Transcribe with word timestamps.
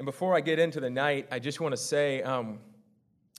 And 0.00 0.06
before 0.06 0.34
I 0.34 0.40
get 0.40 0.58
into 0.58 0.80
the 0.80 0.88
night, 0.88 1.28
I 1.30 1.38
just 1.38 1.60
want 1.60 1.72
to 1.72 1.76
say 1.76 2.22
um, 2.22 2.58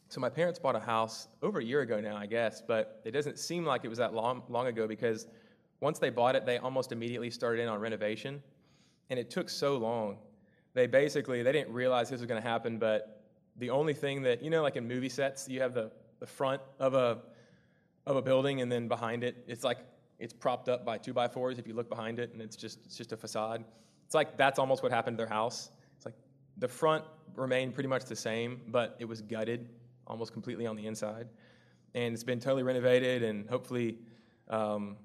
so 0.09 0.21
my 0.21 0.29
parents 0.29 0.59
bought 0.59 0.75
a 0.75 0.79
house 0.79 1.27
over 1.41 1.57
a 1.57 1.63
year 1.63 1.81
ago 1.81 1.99
now, 1.99 2.15
I 2.15 2.27
guess, 2.27 2.61
but 2.61 3.01
it 3.03 3.09
doesn't 3.09 3.39
seem 3.39 3.65
like 3.65 3.83
it 3.83 3.87
was 3.87 3.97
that 3.97 4.13
long, 4.13 4.43
long 4.47 4.67
ago 4.67 4.87
because 4.87 5.25
once 5.79 5.97
they 5.97 6.11
bought 6.11 6.35
it, 6.35 6.45
they 6.45 6.59
almost 6.59 6.91
immediately 6.91 7.31
started 7.31 7.63
in 7.63 7.67
on 7.67 7.79
renovation. 7.79 8.43
And 9.09 9.17
it 9.17 9.31
took 9.31 9.49
so 9.49 9.75
long. 9.75 10.19
They 10.75 10.85
basically, 10.85 11.41
they 11.41 11.51
didn't 11.51 11.73
realize 11.73 12.11
this 12.11 12.19
was 12.19 12.27
going 12.27 12.39
to 12.39 12.47
happen, 12.47 12.77
but 12.77 13.23
the 13.57 13.71
only 13.71 13.95
thing 13.95 14.21
that, 14.21 14.43
you 14.43 14.51
know, 14.51 14.61
like 14.61 14.75
in 14.75 14.87
movie 14.87 15.09
sets, 15.09 15.49
you 15.49 15.61
have 15.61 15.73
the, 15.73 15.89
the 16.19 16.27
front 16.27 16.61
of 16.77 16.93
a, 16.93 17.17
of 18.05 18.17
a 18.17 18.21
building 18.21 18.61
and 18.61 18.71
then 18.71 18.87
behind 18.87 19.23
it, 19.23 19.43
it's 19.47 19.63
like 19.63 19.79
it's 20.19 20.31
propped 20.31 20.69
up 20.69 20.85
by 20.85 20.99
two 20.99 21.11
by 21.11 21.27
fours 21.27 21.57
if 21.57 21.65
you 21.65 21.73
look 21.73 21.89
behind 21.89 22.19
it 22.19 22.33
and 22.33 22.39
it's 22.39 22.55
just, 22.55 22.85
it's 22.85 22.97
just 22.97 23.13
a 23.13 23.17
facade. 23.17 23.63
It's 24.05 24.13
like 24.13 24.37
that's 24.37 24.59
almost 24.59 24.83
what 24.83 24.91
happened 24.91 25.17
to 25.17 25.23
their 25.23 25.33
house. 25.33 25.71
The 26.57 26.67
front 26.67 27.03
remained 27.35 27.73
pretty 27.73 27.89
much 27.89 28.05
the 28.05 28.15
same, 28.15 28.61
but 28.67 28.95
it 28.99 29.05
was 29.05 29.21
gutted 29.21 29.69
almost 30.07 30.33
completely 30.33 30.67
on 30.67 30.75
the 30.75 30.85
inside. 30.85 31.27
And 31.93 32.13
it's 32.13 32.23
been 32.23 32.39
totally 32.39 32.63
renovated, 32.63 33.23
and 33.23 33.49
hopefully 33.49 33.97
um, 34.49 34.97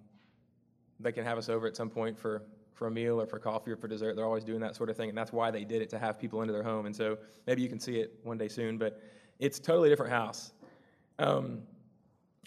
they 1.00 1.12
can 1.12 1.24
have 1.24 1.38
us 1.38 1.48
over 1.48 1.66
at 1.66 1.76
some 1.76 1.90
point 1.90 2.18
for, 2.18 2.42
for 2.74 2.86
a 2.86 2.90
meal 2.90 3.20
or 3.20 3.26
for 3.26 3.38
coffee 3.38 3.70
or 3.70 3.76
for 3.76 3.88
dessert. 3.88 4.16
They're 4.16 4.24
always 4.24 4.44
doing 4.44 4.60
that 4.60 4.76
sort 4.76 4.90
of 4.90 4.96
thing, 4.96 5.08
and 5.08 5.18
that's 5.18 5.32
why 5.32 5.50
they 5.50 5.64
did 5.64 5.82
it 5.82 5.90
to 5.90 5.98
have 5.98 6.18
people 6.18 6.42
into 6.42 6.52
their 6.52 6.62
home. 6.62 6.86
And 6.86 6.94
so 6.94 7.18
maybe 7.46 7.62
you 7.62 7.68
can 7.68 7.80
see 7.80 8.00
it 8.00 8.18
one 8.22 8.38
day 8.38 8.48
soon, 8.48 8.78
but 8.78 9.00
it's 9.38 9.58
totally 9.58 9.88
different 9.88 10.12
house. 10.12 10.52
Um, 11.18 11.62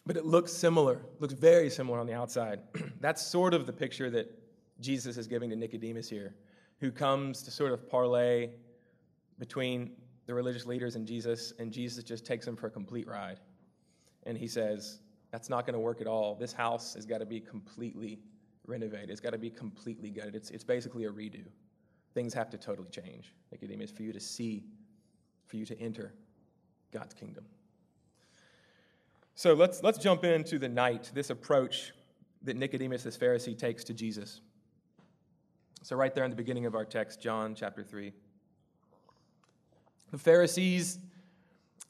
but 0.05 0.17
it 0.17 0.25
looks 0.25 0.51
similar, 0.51 1.01
looks 1.19 1.33
very 1.33 1.69
similar 1.69 1.99
on 1.99 2.07
the 2.07 2.13
outside. 2.13 2.61
that's 2.99 3.21
sort 3.21 3.53
of 3.53 3.65
the 3.65 3.73
picture 3.73 4.09
that 4.09 4.31
Jesus 4.79 5.17
is 5.17 5.27
giving 5.27 5.49
to 5.49 5.55
Nicodemus 5.55 6.09
here, 6.09 6.33
who 6.79 6.91
comes 6.91 7.43
to 7.43 7.51
sort 7.51 7.73
of 7.73 7.89
parlay 7.89 8.49
between 9.39 9.91
the 10.25 10.33
religious 10.33 10.65
leaders 10.65 10.95
and 10.95 11.07
Jesus, 11.07 11.53
and 11.57 11.71
Jesus 11.71 12.03
just 12.03 12.25
takes 12.25 12.45
them 12.45 12.55
for 12.55 12.67
a 12.67 12.69
complete 12.69 13.07
ride. 13.07 13.39
And 14.23 14.37
he 14.37 14.47
says, 14.47 14.99
That's 15.31 15.49
not 15.49 15.65
going 15.65 15.73
to 15.73 15.79
work 15.79 16.01
at 16.01 16.07
all. 16.07 16.35
This 16.35 16.53
house 16.53 16.93
has 16.93 17.05
got 17.05 17.17
to 17.19 17.25
be 17.25 17.39
completely 17.39 18.19
renovated, 18.67 19.09
it's 19.09 19.21
got 19.21 19.31
to 19.31 19.37
be 19.39 19.49
completely 19.49 20.11
gutted. 20.11 20.35
It's, 20.35 20.51
it's 20.51 20.63
basically 20.63 21.05
a 21.05 21.09
redo. 21.09 21.45
Things 22.13 22.33
have 22.33 22.49
to 22.51 22.57
totally 22.57 22.89
change, 22.89 23.33
Nicodemus, 23.51 23.91
for 23.91 24.03
you 24.03 24.13
to 24.13 24.19
see, 24.19 24.65
for 25.47 25.57
you 25.57 25.65
to 25.65 25.79
enter 25.79 26.13
God's 26.91 27.13
kingdom. 27.13 27.45
So 29.35 29.53
let's, 29.53 29.81
let's 29.83 29.97
jump 29.97 30.25
into 30.25 30.59
the 30.59 30.67
night, 30.67 31.11
this 31.13 31.29
approach 31.29 31.93
that 32.43 32.57
Nicodemus, 32.57 33.03
this 33.03 33.17
Pharisee, 33.17 33.57
takes 33.57 33.83
to 33.85 33.93
Jesus. 33.93 34.41
So, 35.81 35.95
right 35.95 36.13
there 36.13 36.25
in 36.25 36.29
the 36.29 36.35
beginning 36.35 36.65
of 36.65 36.75
our 36.75 36.83
text, 36.83 37.21
John 37.21 37.55
chapter 37.55 37.83
3. 37.83 38.11
The 40.11 40.17
Pharisees, 40.17 40.99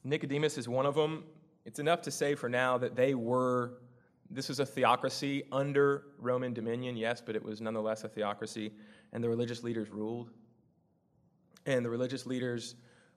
Nicodemus 0.03 0.57
is 0.57 0.67
one 0.67 0.85
of 0.85 0.95
them. 0.95 1.23
It's 1.65 1.79
enough 1.79 2.01
to 2.03 2.11
say 2.11 2.35
for 2.35 2.49
now 2.49 2.77
that 2.77 2.95
they 2.95 3.13
were, 3.13 3.79
this 4.29 4.49
was 4.49 4.59
a 4.59 4.65
theocracy 4.65 5.43
under 5.51 6.03
Roman 6.17 6.53
dominion, 6.53 6.97
yes, 6.97 7.21
but 7.21 7.35
it 7.35 7.43
was 7.43 7.61
nonetheless 7.61 8.03
a 8.03 8.09
theocracy, 8.09 8.73
and 9.13 9.23
the 9.23 9.29
religious 9.29 9.63
leaders 9.63 9.89
ruled. 9.89 10.31
And 11.65 11.85
the 11.85 11.89
religious 11.89 12.25
leaders 12.25 12.75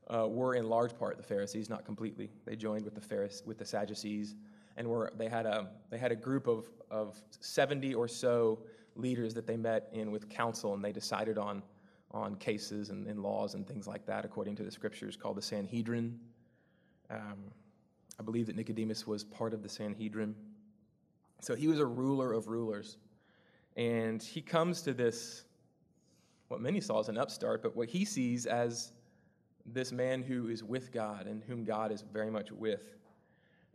uh, 0.09 0.29
were 0.29 0.55
in 0.55 0.69
large 0.69 0.97
part 0.97 1.17
the 1.17 1.23
Pharisees, 1.23 1.69
not 1.69 1.85
completely. 1.85 2.31
They 2.45 2.57
joined 2.57 2.85
with 2.85 2.95
the 2.95 3.01
Pharisees, 3.01 3.43
with 3.47 3.59
the 3.59 3.65
Sadducees, 3.65 4.35
and 4.77 4.87
were 4.89 5.13
they 5.17 5.29
had 5.29 5.47
a 5.47 5.69
they 5.91 5.99
had 5.99 6.13
a 6.13 6.17
group 6.17 6.47
of 6.47 6.69
of 6.91 7.21
seventy 7.41 7.95
or 7.95 8.09
so 8.09 8.59
leaders 8.97 9.33
that 9.35 9.47
they 9.47 9.57
met 9.57 9.89
in 9.93 10.11
with 10.11 10.29
council, 10.29 10.75
and 10.75 10.85
they 10.85 10.93
decided 10.93 11.39
on 11.39 11.63
on 12.13 12.35
cases 12.37 12.91
and, 12.91 13.07
and, 13.07 13.23
laws 13.23 13.55
and 13.55 13.67
things 13.67 13.87
like 13.87 14.05
that, 14.07 14.25
according 14.25 14.57
to 14.57 14.63
the 14.63 14.71
scriptures, 14.71 15.17
called 15.17 15.37
the 15.37 15.43
Sanhedrin. 15.43 16.19
Um, 17.11 17.39
I 18.21 18.23
believe 18.23 18.47
that 18.47 18.57
Nicodemus 18.57 19.07
was 19.07 19.25
part 19.25 19.55
of 19.55 19.63
the 19.63 19.69
Sanhedrin. 19.69 20.35
So 21.41 21.55
he 21.55 21.69
was 21.69 21.79
a 21.79 21.87
ruler 21.87 22.33
of 22.33 22.49
rulers. 22.49 22.99
And 23.77 24.23
he 24.23 24.43
comes 24.43 24.83
to 24.83 24.93
this, 24.93 25.45
what 26.49 26.61
many 26.61 26.81
saw 26.81 27.01
as 27.01 27.09
an 27.09 27.17
upstart, 27.17 27.63
but 27.63 27.75
what 27.75 27.89
he 27.89 28.05
sees 28.05 28.47
as 28.47 28.93
this 29.65 29.93
man 29.93 30.23
who 30.23 30.49
is 30.49 30.63
with 30.63 30.93
God 30.93 31.27
and 31.27 31.43
whom 31.45 31.65
God 31.65 31.93
is 31.93 32.03
very 32.13 32.31
much 32.31 32.53
with 32.53 32.97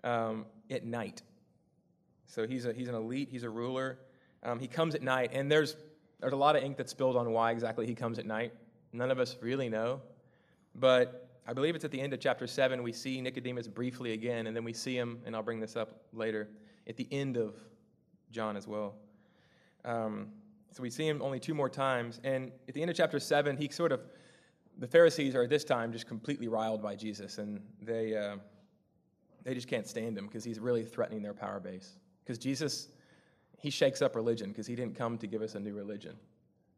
um, 0.03 0.45
at 0.69 0.85
night. 0.85 1.23
So 2.25 2.45
he's, 2.45 2.65
a, 2.65 2.73
he's 2.73 2.89
an 2.89 2.95
elite, 2.95 3.29
he's 3.31 3.43
a 3.43 3.49
ruler. 3.49 3.99
Um, 4.43 4.59
he 4.59 4.67
comes 4.67 4.95
at 4.95 5.01
night, 5.01 5.31
and 5.33 5.51
there's 5.51 5.75
there's 6.19 6.33
a 6.33 6.37
lot 6.37 6.55
of 6.55 6.63
ink 6.63 6.77
that's 6.77 6.91
spilled 6.91 7.15
on 7.15 7.31
why 7.31 7.51
exactly 7.51 7.85
he 7.85 7.93
comes 7.93 8.17
at 8.19 8.25
night. 8.25 8.53
None 8.91 9.11
of 9.11 9.19
us 9.19 9.37
really 9.41 9.69
know. 9.69 10.01
But 10.75 11.29
I 11.47 11.53
believe 11.53 11.75
it's 11.75 11.85
at 11.85 11.91
the 11.91 12.01
end 12.01 12.13
of 12.13 12.19
chapter 12.19 12.47
7, 12.47 12.81
we 12.83 12.91
see 12.91 13.21
Nicodemus 13.21 13.67
briefly 13.67 14.13
again, 14.13 14.47
and 14.47 14.55
then 14.55 14.63
we 14.63 14.73
see 14.73 14.97
him, 14.97 15.19
and 15.25 15.35
I'll 15.35 15.43
bring 15.43 15.59
this 15.59 15.75
up 15.75 16.01
later, 16.13 16.49
at 16.87 16.97
the 16.97 17.07
end 17.11 17.37
of 17.37 17.55
John 18.31 18.57
as 18.57 18.67
well. 18.67 18.95
Um, 19.85 20.27
so 20.71 20.83
we 20.83 20.89
see 20.89 21.07
him 21.07 21.21
only 21.21 21.39
two 21.39 21.53
more 21.53 21.69
times. 21.69 22.19
And 22.23 22.51
at 22.67 22.73
the 22.73 22.81
end 22.81 22.91
of 22.91 22.97
chapter 22.97 23.19
7, 23.19 23.55
he 23.55 23.69
sort 23.69 23.91
of, 23.91 24.01
the 24.77 24.87
Pharisees 24.87 25.35
are 25.35 25.43
at 25.43 25.49
this 25.49 25.63
time 25.63 25.91
just 25.91 26.07
completely 26.07 26.47
riled 26.47 26.81
by 26.81 26.95
Jesus, 26.95 27.37
and 27.37 27.61
they, 27.81 28.15
uh, 28.15 28.37
they 29.43 29.53
just 29.53 29.67
can't 29.67 29.87
stand 29.87 30.17
him 30.17 30.25
because 30.25 30.43
he's 30.43 30.59
really 30.59 30.83
threatening 30.83 31.21
their 31.21 31.33
power 31.33 31.59
base. 31.59 31.97
Because 32.23 32.37
Jesus 32.37 32.89
he 33.57 33.69
shakes 33.69 34.01
up 34.01 34.15
religion 34.15 34.49
because 34.49 34.67
he 34.67 34.75
didn't 34.75 34.95
come 34.95 35.17
to 35.17 35.27
give 35.27 35.41
us 35.41 35.55
a 35.55 35.59
new 35.59 35.73
religion. 35.73 36.15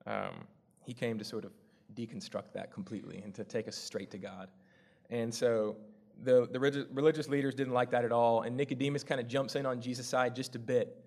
Um, 0.07 0.47
he 0.85 0.93
came 0.93 1.17
to 1.19 1.25
sort 1.25 1.45
of 1.45 1.51
deconstruct 1.95 2.53
that 2.53 2.71
completely 2.73 3.21
and 3.23 3.33
to 3.35 3.43
take 3.43 3.67
us 3.67 3.75
straight 3.75 4.11
to 4.11 4.17
God. 4.17 4.49
And 5.09 5.33
so 5.33 5.75
the, 6.23 6.47
the 6.51 6.59
religious 6.59 7.27
leaders 7.27 7.55
didn't 7.55 7.73
like 7.73 7.89
that 7.91 8.05
at 8.05 8.11
all. 8.11 8.43
And 8.43 8.55
Nicodemus 8.55 9.03
kind 9.03 9.19
of 9.19 9.27
jumps 9.27 9.55
in 9.55 9.65
on 9.65 9.81
Jesus' 9.81 10.07
side 10.07 10.35
just 10.35 10.55
a 10.55 10.59
bit 10.59 11.03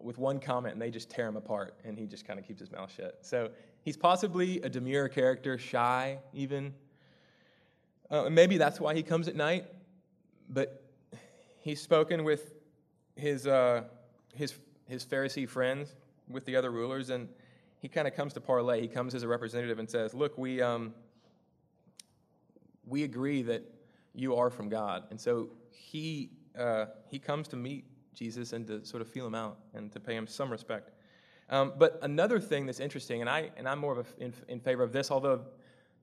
with 0.00 0.16
one 0.16 0.40
comment, 0.40 0.72
and 0.72 0.80
they 0.80 0.90
just 0.90 1.10
tear 1.10 1.28
him 1.28 1.36
apart. 1.36 1.74
And 1.84 1.98
he 1.98 2.06
just 2.06 2.26
kind 2.26 2.38
of 2.38 2.46
keeps 2.46 2.60
his 2.60 2.72
mouth 2.72 2.90
shut. 2.90 3.18
So 3.22 3.50
he's 3.82 3.96
possibly 3.96 4.60
a 4.62 4.68
demure 4.68 5.08
character, 5.08 5.58
shy 5.58 6.18
even. 6.32 6.74
Uh, 8.10 8.28
maybe 8.30 8.56
that's 8.56 8.80
why 8.80 8.94
he 8.94 9.02
comes 9.02 9.28
at 9.28 9.36
night. 9.36 9.66
But 10.48 10.82
he's 11.60 11.80
spoken 11.80 12.24
with 12.24 12.54
his, 13.14 13.46
uh, 13.46 13.82
his 14.34 14.54
his 14.90 15.04
Pharisee 15.04 15.48
friends 15.48 15.94
with 16.28 16.44
the 16.44 16.56
other 16.56 16.70
rulers, 16.70 17.10
and 17.10 17.28
he 17.78 17.88
kind 17.88 18.06
of 18.06 18.14
comes 18.14 18.32
to 18.34 18.40
parlay. 18.40 18.80
He 18.80 18.88
comes 18.88 19.14
as 19.14 19.22
a 19.22 19.28
representative 19.28 19.78
and 19.78 19.88
says, 19.88 20.12
Look, 20.12 20.36
we, 20.36 20.60
um, 20.60 20.92
we 22.86 23.04
agree 23.04 23.42
that 23.42 23.62
you 24.14 24.36
are 24.36 24.50
from 24.50 24.68
God. 24.68 25.04
And 25.10 25.20
so 25.20 25.48
he, 25.70 26.30
uh, 26.58 26.86
he 27.08 27.18
comes 27.18 27.48
to 27.48 27.56
meet 27.56 27.84
Jesus 28.14 28.52
and 28.52 28.66
to 28.66 28.84
sort 28.84 29.00
of 29.00 29.08
feel 29.08 29.26
him 29.26 29.34
out 29.34 29.58
and 29.74 29.90
to 29.92 30.00
pay 30.00 30.14
him 30.14 30.26
some 30.26 30.50
respect. 30.50 30.90
Um, 31.48 31.72
but 31.78 31.98
another 32.02 32.38
thing 32.38 32.66
that's 32.66 32.80
interesting, 32.80 33.20
and, 33.20 33.30
I, 33.30 33.50
and 33.56 33.68
I'm 33.68 33.78
more 33.78 33.98
of 33.98 34.06
a, 34.06 34.22
in, 34.22 34.32
in 34.48 34.60
favor 34.60 34.82
of 34.82 34.92
this, 34.92 35.10
although 35.10 35.40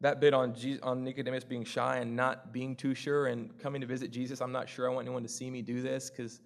that 0.02 0.20
bit 0.20 0.34
on, 0.34 0.54
Jesus, 0.54 0.82
on 0.84 1.04
Nicodemus 1.04 1.44
being 1.44 1.64
shy 1.64 1.98
and 1.98 2.16
not 2.16 2.52
being 2.52 2.76
too 2.76 2.94
sure 2.94 3.28
and 3.28 3.58
coming 3.60 3.82
to 3.82 3.88
visit 3.88 4.12
Jesus, 4.12 4.42
I'm 4.42 4.52
not 4.52 4.68
sure 4.68 4.90
I 4.90 4.94
want 4.94 5.06
anyone 5.06 5.24
to 5.24 5.30
see 5.30 5.50
me 5.50 5.62
do 5.62 5.82
this 5.82 6.10
because 6.10 6.42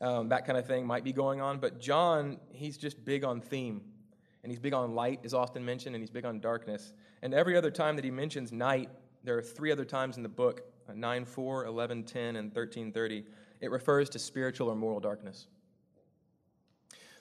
um, 0.00 0.28
that 0.30 0.46
kind 0.46 0.58
of 0.58 0.66
thing 0.66 0.86
might 0.86 1.04
be 1.04 1.12
going 1.12 1.40
on. 1.40 1.58
But 1.58 1.80
John, 1.80 2.38
he's 2.52 2.76
just 2.76 3.04
big 3.04 3.24
on 3.24 3.40
theme. 3.40 3.82
And 4.42 4.50
he's 4.50 4.58
big 4.58 4.72
on 4.72 4.94
light, 4.94 5.20
is 5.22 5.34
often 5.34 5.64
mentioned, 5.64 5.94
and 5.94 6.02
he's 6.02 6.10
big 6.10 6.24
on 6.24 6.40
darkness. 6.40 6.94
And 7.22 7.34
every 7.34 7.56
other 7.56 7.70
time 7.70 7.96
that 7.96 8.04
he 8.04 8.10
mentions 8.10 8.52
night, 8.52 8.88
there 9.22 9.36
are 9.36 9.42
three 9.42 9.70
other 9.70 9.84
times 9.84 10.16
in 10.16 10.22
the 10.22 10.30
book 10.30 10.62
uh, 10.88 10.94
9 10.94 11.24
4, 11.26 11.66
11 11.66 12.04
10, 12.04 12.36
and 12.36 12.54
13 12.54 12.92
30. 12.92 13.24
It 13.60 13.70
refers 13.70 14.08
to 14.10 14.18
spiritual 14.18 14.70
or 14.70 14.76
moral 14.76 15.00
darkness. 15.00 15.46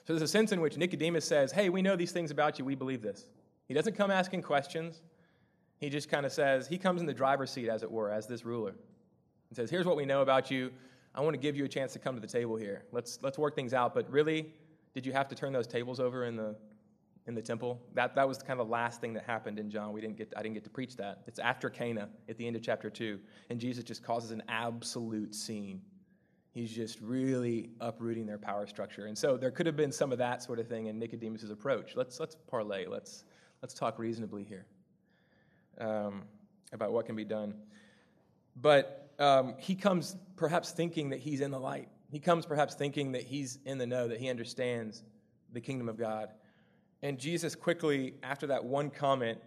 So 0.06 0.14
there's 0.14 0.22
a 0.22 0.28
sense 0.28 0.52
in 0.54 0.62
which 0.62 0.78
Nicodemus 0.78 1.26
says, 1.26 1.52
Hey, 1.52 1.70
we 1.70 1.82
know 1.82 1.96
these 1.96 2.14
things 2.14 2.32
about 2.32 2.58
you, 2.58 2.66
we 2.66 2.76
believe 2.76 3.02
this. 3.02 3.28
He 3.68 3.74
doesn't 3.74 3.96
come 3.96 4.10
asking 4.10 4.42
questions. 4.42 5.02
He 5.78 5.90
just 5.90 6.10
kind 6.10 6.26
of 6.26 6.32
says, 6.32 6.68
He 6.68 6.78
comes 6.78 7.02
in 7.02 7.08
the 7.08 7.14
driver's 7.14 7.52
seat, 7.52 7.68
as 7.68 7.84
it 7.84 7.92
were, 7.92 8.10
as 8.10 8.28
this 8.28 8.46
ruler. 8.46 8.72
And 9.50 9.56
says, 9.56 9.70
Here's 9.70 9.86
what 9.86 9.98
we 9.98 10.06
know 10.06 10.22
about 10.22 10.50
you. 10.50 10.72
I 11.16 11.22
want 11.22 11.34
to 11.34 11.40
give 11.40 11.56
you 11.56 11.66
a 11.66 11.68
chance 11.68 11.94
to 11.94 12.00
come 12.00 12.16
to 12.16 12.22
the 12.22 12.28
table 12.28 12.56
here. 12.56 12.84
Let's, 12.92 13.20
let's 13.22 13.38
work 13.38 13.56
things 13.56 13.74
out. 13.74 13.94
But 13.94 14.10
really, 14.12 14.54
did 14.94 15.06
you 15.06 15.14
have 15.14 15.28
to 15.30 15.36
turn 15.36 15.54
those 15.54 15.68
tables 15.68 16.00
over 16.00 16.26
in 16.26 16.36
the, 16.36 16.56
in 17.28 17.36
the 17.36 17.42
temple? 17.42 17.82
That, 17.94 18.16
that 18.16 18.28
was 18.28 18.38
kind 18.38 18.60
of 18.60 18.68
the 18.68 18.72
last 18.72 19.02
thing 19.02 19.14
that 19.14 19.24
happened 19.24 19.60
in 19.60 19.70
John. 19.70 19.92
We 19.92 20.02
didn't 20.02 20.18
get, 20.18 20.34
I 20.38 20.44
didn't 20.44 20.56
get 20.56 20.64
to 20.66 20.70
preach 20.70 20.96
that. 20.98 21.24
It's 21.28 21.40
after 21.40 21.70
Cana 21.70 22.10
at 22.28 22.38
the 22.38 22.46
end 22.46 22.56
of 22.56 22.62
chapter 22.62 22.90
2. 22.90 23.20
And 23.50 23.60
Jesus 23.60 23.84
just 23.84 24.04
causes 24.04 24.32
an 24.32 24.44
absolute 24.48 25.34
scene. 25.34 25.82
He's 26.52 26.72
just 26.72 27.00
really 27.02 27.70
uprooting 27.80 28.26
their 28.26 28.38
power 28.38 28.66
structure. 28.68 29.06
And 29.06 29.18
so 29.18 29.38
there 29.38 29.52
could 29.52 29.66
have 29.66 29.76
been 29.76 29.92
some 29.92 30.12
of 30.12 30.18
that 30.18 30.44
sort 30.44 30.60
of 30.60 30.68
thing 30.68 30.88
in 30.88 31.00
Nicodemus' 31.00 31.50
approach. 31.50 31.96
Let's, 31.96 32.20
let's 32.20 32.36
parlay. 32.48 32.86
Let's, 32.88 33.24
let's 33.62 33.74
talk 33.74 34.00
reasonably 34.00 34.44
here 34.44 34.66
um, 35.80 36.24
about 36.74 36.92
what 36.92 37.06
can 37.06 37.16
be 37.16 37.26
done. 37.26 37.54
But 38.62 39.09
um, 39.20 39.56
he 39.58 39.76
comes 39.76 40.16
perhaps 40.36 40.72
thinking 40.72 41.10
that 41.10 41.20
he's 41.20 41.42
in 41.42 41.52
the 41.52 41.60
light. 41.60 41.90
He 42.10 42.20
comes 42.20 42.46
perhaps 42.46 42.74
thinking 42.74 43.12
that 43.12 43.24
he's 43.24 43.60
in 43.66 43.78
the 43.78 43.86
know, 43.86 44.08
that 44.08 44.20
he 44.20 44.30
understands 44.30 45.04
the 45.54 45.62
kingdom 45.62 45.90
of 45.90 45.98
God. 45.98 46.30
And 47.02 47.20
Jesus 47.20 47.56
quickly, 47.56 48.16
after 48.24 48.48
that 48.48 48.64
one 48.64 48.90
comment, 48.90 49.40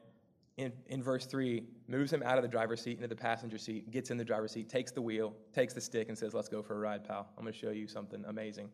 in, 0.59 0.73
in 0.87 1.03
verse 1.03 1.25
3, 1.27 1.63
moves 1.89 2.13
him 2.13 2.23
out 2.25 2.37
of 2.37 2.43
the 2.43 2.49
driver's 2.49 2.83
seat 2.83 2.97
into 2.97 3.09
the 3.09 3.17
passenger 3.17 3.59
seat, 3.59 3.91
gets 3.91 4.11
in 4.11 4.17
the 4.17 4.25
driver's 4.25 4.53
seat, 4.53 4.69
takes 4.69 4.93
the 4.93 5.01
wheel, 5.01 5.35
takes 5.55 5.73
the 5.73 5.81
stick, 5.81 6.09
and 6.09 6.17
says, 6.17 6.35
Let's 6.35 6.49
go 6.49 6.63
for 6.63 6.77
a 6.77 6.79
ride, 6.79 7.05
pal. 7.05 7.29
I'm 7.37 7.45
going 7.45 7.53
to 7.53 7.59
show 7.59 7.71
you 7.71 7.89
something 7.89 8.23
amazing. 8.27 8.69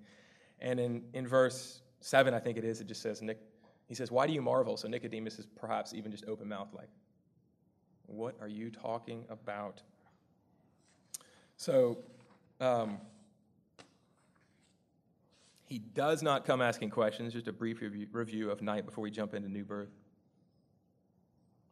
And 0.61 0.81
in, 0.81 1.03
in 1.15 1.27
verse 1.27 1.83
7, 2.00 2.35
I 2.35 2.41
think 2.41 2.59
it 2.59 2.65
is, 2.65 2.81
it 2.81 2.89
just 2.89 3.00
says, 3.00 3.23
Nick, 3.23 3.39
he 3.87 3.95
says, 3.95 4.11
Why 4.11 4.27
do 4.27 4.33
you 4.33 4.43
marvel? 4.43 4.77
So 4.77 4.89
Nicodemus 4.89 5.39
is 5.39 5.47
perhaps 5.47 5.95
even 5.95 6.11
just 6.11 6.25
open 6.27 6.49
mouthed, 6.49 6.75
like, 6.75 6.91
What 8.06 8.37
are 8.41 8.49
you 8.49 8.71
talking 8.71 9.25
about? 9.31 9.83
So, 11.59 11.99
um, 12.61 12.99
he 15.67 15.79
does 15.79 16.23
not 16.23 16.47
come 16.47 16.63
asking 16.63 16.91
questions, 16.91 17.35
just 17.35 17.49
a 17.49 17.53
brief 17.53 17.83
review, 17.83 18.51
of 18.51 18.63
night 18.63 18.87
before 18.87 19.03
we 19.03 19.11
jump 19.11 19.35
into 19.35 19.51
new 19.51 19.65
birth. 19.65 19.91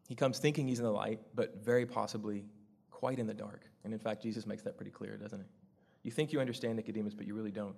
He 0.09 0.15
comes 0.15 0.39
thinking 0.39 0.69
he's 0.69 0.79
in 0.79 0.85
the 0.85 0.93
light, 0.93 1.21
but 1.35 1.65
very 1.65 1.87
possibly 1.87 2.45
quite 2.91 3.19
in 3.19 3.27
the 3.27 3.35
dark. 3.35 3.63
And 3.85 3.93
in 3.93 3.99
fact, 3.99 4.23
Jesus 4.23 4.47
makes 4.47 4.63
that 4.63 4.77
pretty 4.77 4.91
clear, 4.91 5.17
doesn't 5.17 5.41
he? 5.41 5.47
You 6.03 6.11
think 6.11 6.33
you 6.33 6.41
understand 6.41 6.77
Nicodemus, 6.77 7.15
but 7.15 7.27
you 7.27 7.35
really 7.35 7.51
don't. 7.51 7.77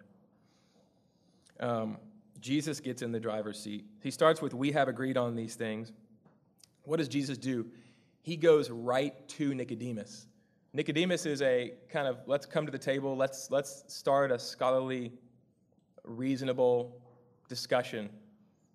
Um, 1.60 1.98
Jesus 2.40 2.80
gets 2.80 3.02
in 3.02 3.12
the 3.12 3.20
driver's 3.20 3.60
seat. 3.60 3.84
He 4.02 4.10
starts 4.10 4.40
with, 4.40 4.54
We 4.54 4.72
have 4.72 4.88
agreed 4.88 5.16
on 5.16 5.36
these 5.36 5.54
things. 5.54 5.92
What 6.84 6.98
does 6.98 7.08
Jesus 7.08 7.36
do? 7.36 7.66
He 8.22 8.36
goes 8.36 8.70
right 8.70 9.28
to 9.30 9.54
Nicodemus. 9.54 10.27
Nicodemus 10.72 11.24
is 11.24 11.40
a 11.42 11.72
kind 11.88 12.06
of 12.06 12.18
let's 12.26 12.46
come 12.46 12.66
to 12.66 12.72
the 12.72 12.78
table, 12.78 13.16
let's, 13.16 13.50
let's 13.50 13.84
start 13.88 14.30
a 14.30 14.38
scholarly 14.38 15.12
reasonable 16.04 17.00
discussion 17.48 18.10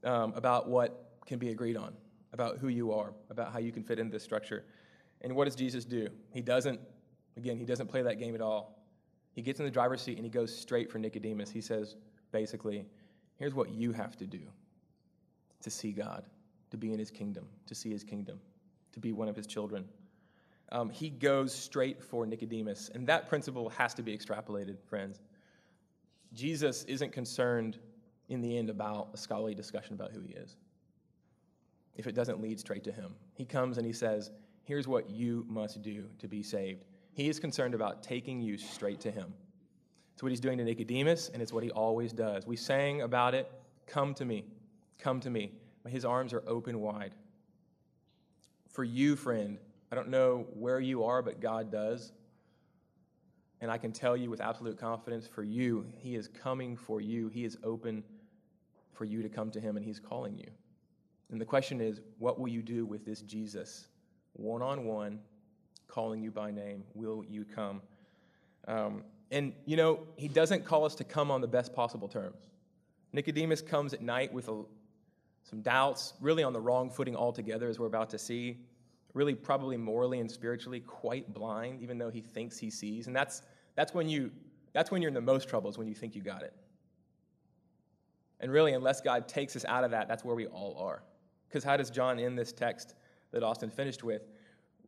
um, 0.04 0.34
about 0.36 0.68
what 0.68 1.12
can 1.26 1.38
be 1.40 1.50
agreed 1.50 1.78
on, 1.78 1.94
about 2.34 2.58
who 2.58 2.68
you 2.68 2.92
are, 2.92 3.14
about 3.30 3.54
how 3.54 3.60
you 3.60 3.72
can 3.72 3.84
fit 3.84 4.00
into 4.00 4.12
this 4.12 4.24
structure. 4.24 4.66
And 5.22 5.36
what 5.36 5.46
does 5.46 5.56
Jesus 5.56 5.86
do? 5.86 6.10
He 6.32 6.42
doesn't, 6.42 6.80
again, 7.38 7.58
he 7.58 7.66
doesn't 7.66 7.88
play 7.88 8.02
that 8.02 8.20
game 8.20 8.36
at 8.36 8.42
all. 8.42 8.84
He 9.34 9.42
gets 9.42 9.60
in 9.60 9.66
the 9.66 9.72
driver's 9.72 10.02
seat 10.02 10.18
and 10.18 10.26
he 10.26 10.30
goes 10.30 10.56
straight 10.56 10.92
for 10.92 11.00
Nicodemus. 11.00 11.50
He 11.50 11.62
says, 11.62 11.96
basically, 12.32 12.86
here's 13.38 13.54
what 13.54 13.70
you 13.70 13.92
have 13.92 14.18
to 14.18 14.26
do 14.26 14.42
to 15.62 15.70
see 15.70 15.92
God, 15.92 16.26
to 16.72 16.78
be 16.78 16.92
in 16.92 17.00
his 17.00 17.10
kingdom, 17.10 17.46
to 17.68 17.76
see 17.76 17.90
his 17.90 18.04
kingdom, 18.04 18.40
to 18.92 19.00
be 19.00 19.14
one 19.14 19.30
of 19.30 19.36
his 19.36 19.48
children. 19.48 19.86
Um, 20.72 20.90
he 20.90 21.10
goes 21.10 21.54
straight 21.54 22.02
for 22.02 22.26
Nicodemus. 22.26 22.90
And 22.94 23.08
that 23.08 23.28
principle 23.28 23.70
has 23.70 23.94
to 23.96 24.04
be 24.04 24.16
extrapolated, 24.18 24.78
friends. 24.88 25.20
Jesus 26.34 26.84
isn't 26.86 27.12
concerned 27.12 27.78
in 28.30 28.42
the 28.42 28.58
end 28.58 28.70
about 28.70 29.10
a 29.14 29.18
scholarly 29.18 29.54
discussion 29.54 29.94
about 29.94 30.12
who 30.12 30.22
he 30.22 30.34
is 30.34 30.56
if 31.96 32.08
it 32.08 32.16
doesn't 32.16 32.42
lead 32.42 32.60
straight 32.60 32.84
to 32.84 32.92
him. 32.92 33.14
He 33.36 33.46
comes 33.46 33.78
and 33.78 33.86
he 33.86 33.94
says, 33.94 34.32
Here's 34.64 34.88
what 34.88 35.10
you 35.10 35.46
must 35.48 35.82
do 35.82 36.06
to 36.20 36.28
be 36.28 36.42
saved. 36.42 36.86
He 37.14 37.30
is 37.30 37.40
concerned 37.40 37.76
about 37.76 38.02
taking 38.02 38.42
you 38.42 38.58
straight 38.58 39.02
to 39.02 39.12
him. 39.12 39.34
It's 40.14 40.24
what 40.24 40.32
he's 40.32 40.40
doing 40.40 40.58
to 40.58 40.64
Nicodemus, 40.64 41.30
and 41.30 41.42
it's 41.42 41.52
what 41.52 41.64
he 41.64 41.72
always 41.72 42.14
does. 42.14 42.48
We 42.48 42.56
sang 42.56 43.02
about 43.02 43.36
it 43.36 43.52
Come 43.88 44.14
to 44.16 44.26
me, 44.26 44.46
come 45.00 45.20
to 45.22 45.30
me. 45.30 45.52
His 45.88 46.06
arms 46.06 46.34
are 46.34 46.44
open 46.48 46.80
wide. 46.80 47.14
For 48.70 48.84
you, 48.84 49.16
friend, 49.16 49.60
I 49.94 49.96
don't 49.96 50.10
know 50.10 50.48
where 50.56 50.80
you 50.80 51.04
are, 51.04 51.22
but 51.22 51.40
God 51.40 51.72
does. 51.72 52.14
And 53.62 53.70
I 53.70 53.78
can 53.78 53.92
tell 53.92 54.18
you 54.18 54.28
with 54.28 54.42
absolute 54.42 54.80
confidence 54.80 55.28
for 55.28 55.44
you, 55.44 55.86
He 56.00 56.16
is 56.16 56.28
coming 56.28 56.76
for 56.76 57.00
you. 57.00 57.28
He 57.28 57.46
is 57.46 57.60
open 57.64 58.04
for 58.94 59.06
you 59.06 59.22
to 59.22 59.30
come 59.30 59.52
to 59.52 59.60
Him, 59.60 59.78
and 59.78 59.86
He's 59.86 60.00
calling 60.00 60.36
you. 60.36 60.48
And 61.30 61.40
the 61.40 61.46
question 61.46 61.80
is, 61.80 62.02
what 62.18 62.40
will 62.40 62.48
you 62.48 62.64
do 62.64 62.88
with 62.88 63.06
this 63.06 63.22
Jesus, 63.22 63.86
one 64.32 64.64
on 64.64 64.86
one, 64.86 65.20
calling 65.88 66.24
you 66.24 66.32
by 66.32 66.50
name? 66.50 66.86
Will 66.96 67.24
you 67.30 67.46
come? 67.46 67.80
Um, 68.68 69.04
and, 69.30 69.54
you 69.68 69.78
know, 69.78 70.00
He 70.16 70.28
doesn't 70.28 70.66
call 70.66 70.86
us 70.86 70.96
to 70.96 71.04
come 71.04 71.30
on 71.30 71.40
the 71.40 71.48
best 71.48 71.72
possible 71.72 72.08
terms. 72.08 72.38
Nicodemus 73.12 73.62
comes 73.62 73.94
at 73.94 74.02
night 74.02 74.34
with 74.34 74.48
a, 74.48 74.64
some 75.44 75.62
doubts, 75.62 76.16
really 76.20 76.42
on 76.42 76.52
the 76.52 76.60
wrong 76.60 76.90
footing 76.90 77.16
altogether, 77.16 77.70
as 77.70 77.78
we're 77.78 77.86
about 77.86 78.10
to 78.10 78.18
see. 78.18 78.58
Really, 79.14 79.36
probably 79.36 79.78
morally 79.78 80.20
and 80.20 80.30
spiritually 80.30 80.80
quite 80.80 81.34
blind, 81.34 81.82
even 81.82 81.98
though 81.98 82.10
he 82.10 82.22
thinks 82.22 82.58
he 82.58 82.70
sees. 82.70 83.08
And 83.08 83.16
that's 83.16 83.44
that's 83.76 83.94
when 83.94 84.10
you 84.10 84.32
that's 84.74 84.90
when 84.90 85.02
you're 85.02 85.10
in 85.10 85.16
the 85.16 85.22
most 85.22 85.48
trouble 85.48 85.70
is 85.70 85.78
when 85.78 85.88
you 85.88 85.94
think 85.94 86.16
you 86.16 86.22
got 86.22 86.42
it. 86.42 86.54
And 88.40 88.52
really, 88.52 88.74
unless 88.74 89.02
God 89.02 89.28
takes 89.28 89.56
us 89.56 89.64
out 89.66 89.84
of 89.84 89.92
that, 89.92 90.08
that's 90.08 90.26
where 90.26 90.36
we 90.36 90.48
all 90.48 90.76
are. 90.78 91.04
Because 91.48 91.64
how 91.64 91.78
does 91.78 91.90
John 91.90 92.20
end 92.20 92.38
this 92.38 92.52
text 92.52 92.96
that 93.32 93.44
Austin 93.44 93.70
finished 93.70 94.04
with? 94.04 94.24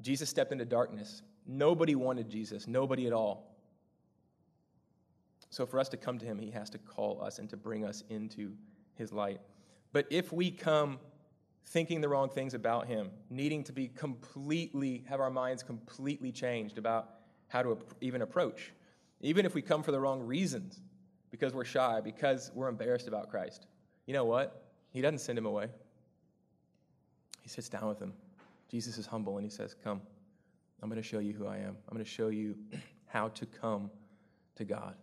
Jesus 0.01 0.29
stepped 0.29 0.51
into 0.51 0.65
darkness. 0.65 1.21
Nobody 1.47 1.95
wanted 1.95 2.27
Jesus, 2.27 2.67
nobody 2.67 3.07
at 3.07 3.13
all. 3.13 3.55
So 5.51 5.65
for 5.65 5.79
us 5.79 5.87
to 5.89 5.97
come 5.97 6.17
to 6.17 6.25
him, 6.25 6.37
he 6.37 6.49
has 6.51 6.69
to 6.71 6.77
call 6.79 7.21
us 7.21 7.39
and 7.39 7.49
to 7.49 7.55
bring 7.55 7.85
us 7.85 8.03
into 8.09 8.51
his 8.95 9.13
light. 9.13 9.39
But 9.93 10.07
if 10.09 10.33
we 10.33 10.51
come 10.51 10.99
thinking 11.65 12.01
the 12.01 12.09
wrong 12.09 12.29
things 12.29 12.53
about 12.53 12.87
him, 12.87 13.09
needing 13.29 13.63
to 13.63 13.73
be 13.73 13.87
completely, 13.87 15.03
have 15.07 15.19
our 15.19 15.29
minds 15.29 15.63
completely 15.63 16.31
changed 16.31 16.77
about 16.77 17.09
how 17.47 17.61
to 17.61 17.77
even 18.01 18.21
approach. 18.21 18.71
Even 19.21 19.45
if 19.45 19.55
we 19.55 19.61
come 19.61 19.81
for 19.81 19.91
the 19.91 19.99
wrong 19.99 20.21
reasons, 20.21 20.81
because 21.31 21.53
we're 21.53 21.65
shy, 21.65 21.99
because 22.01 22.51
we're 22.53 22.69
embarrassed 22.69 23.07
about 23.07 23.29
Christ. 23.29 23.67
You 24.05 24.13
know 24.13 24.25
what? 24.25 24.63
He 24.91 25.01
doesn't 25.01 25.19
send 25.19 25.37
him 25.37 25.45
away. 25.45 25.67
He 27.41 27.49
sits 27.49 27.67
down 27.67 27.87
with 27.87 27.99
him. 27.99 28.13
Jesus 28.69 28.97
is 28.97 29.05
humble 29.05 29.37
and 29.37 29.45
he 29.45 29.49
says, 29.49 29.75
Come, 29.83 30.01
I'm 30.81 30.89
going 30.89 31.01
to 31.01 31.07
show 31.07 31.19
you 31.19 31.33
who 31.33 31.47
I 31.47 31.57
am. 31.57 31.75
I'm 31.87 31.93
going 31.93 32.03
to 32.03 32.09
show 32.09 32.29
you 32.29 32.55
how 33.07 33.29
to 33.29 33.45
come 33.45 33.89
to 34.55 34.65
God. 34.65 34.95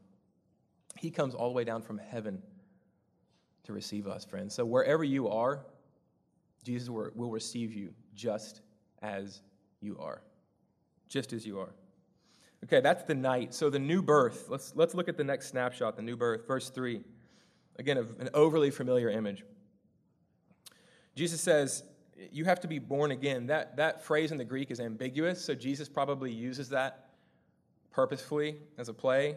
He 0.99 1.11
comes 1.11 1.35
all 1.35 1.49
the 1.49 1.55
way 1.55 1.65
down 1.65 1.83
from 1.83 1.99
heaven 1.99 2.43
to 3.65 3.73
receive 3.73 4.07
us, 4.07 4.25
friends. 4.25 4.55
So 4.55 4.65
wherever 4.65 5.05
you 5.05 5.29
are, 5.29 5.65
Jesus 6.65 6.89
will 6.89 7.31
receive 7.31 7.73
you 7.73 7.93
just 8.15 8.63
as 9.03 9.43
you 9.81 9.99
are. 9.99 10.23
Just 11.09 11.33
as 11.33 11.47
you 11.47 11.59
are. 11.59 11.75
Okay, 12.65 12.81
that's 12.81 13.03
the 13.03 13.15
night. 13.15 13.53
So 13.53 13.69
the 13.69 13.79
new 13.79 14.03
birth. 14.03 14.47
Let's, 14.49 14.73
let's 14.77 14.95
look 14.95 15.09
at 15.09 15.17
the 15.17 15.25
next 15.25 15.49
snapshot, 15.49 15.97
the 15.97 16.03
new 16.03 16.17
birth, 16.17 16.47
verse 16.47 16.71
3. 16.71 17.03
Again, 17.79 17.99
an 17.99 18.29
overly 18.35 18.71
familiar 18.71 19.11
image. 19.11 19.45
Jesus 21.17 21.41
says, 21.41 21.83
You 22.31 22.45
have 22.45 22.61
to 22.61 22.69
be 22.69 22.79
born 22.79 23.11
again. 23.11 23.47
That, 23.47 23.77
that 23.77 24.05
phrase 24.05 24.31
in 24.31 24.39
the 24.39 24.45
Greek 24.45 24.71
is 24.71 24.79
ambiguous, 24.79 25.45
so 25.45 25.55
Jesus 25.55 25.89
probably 25.89 26.31
uses 26.31 26.69
that 26.69 27.09
purposefully 27.91 28.57
as 28.79 28.89
a 28.89 28.95
play 28.95 29.37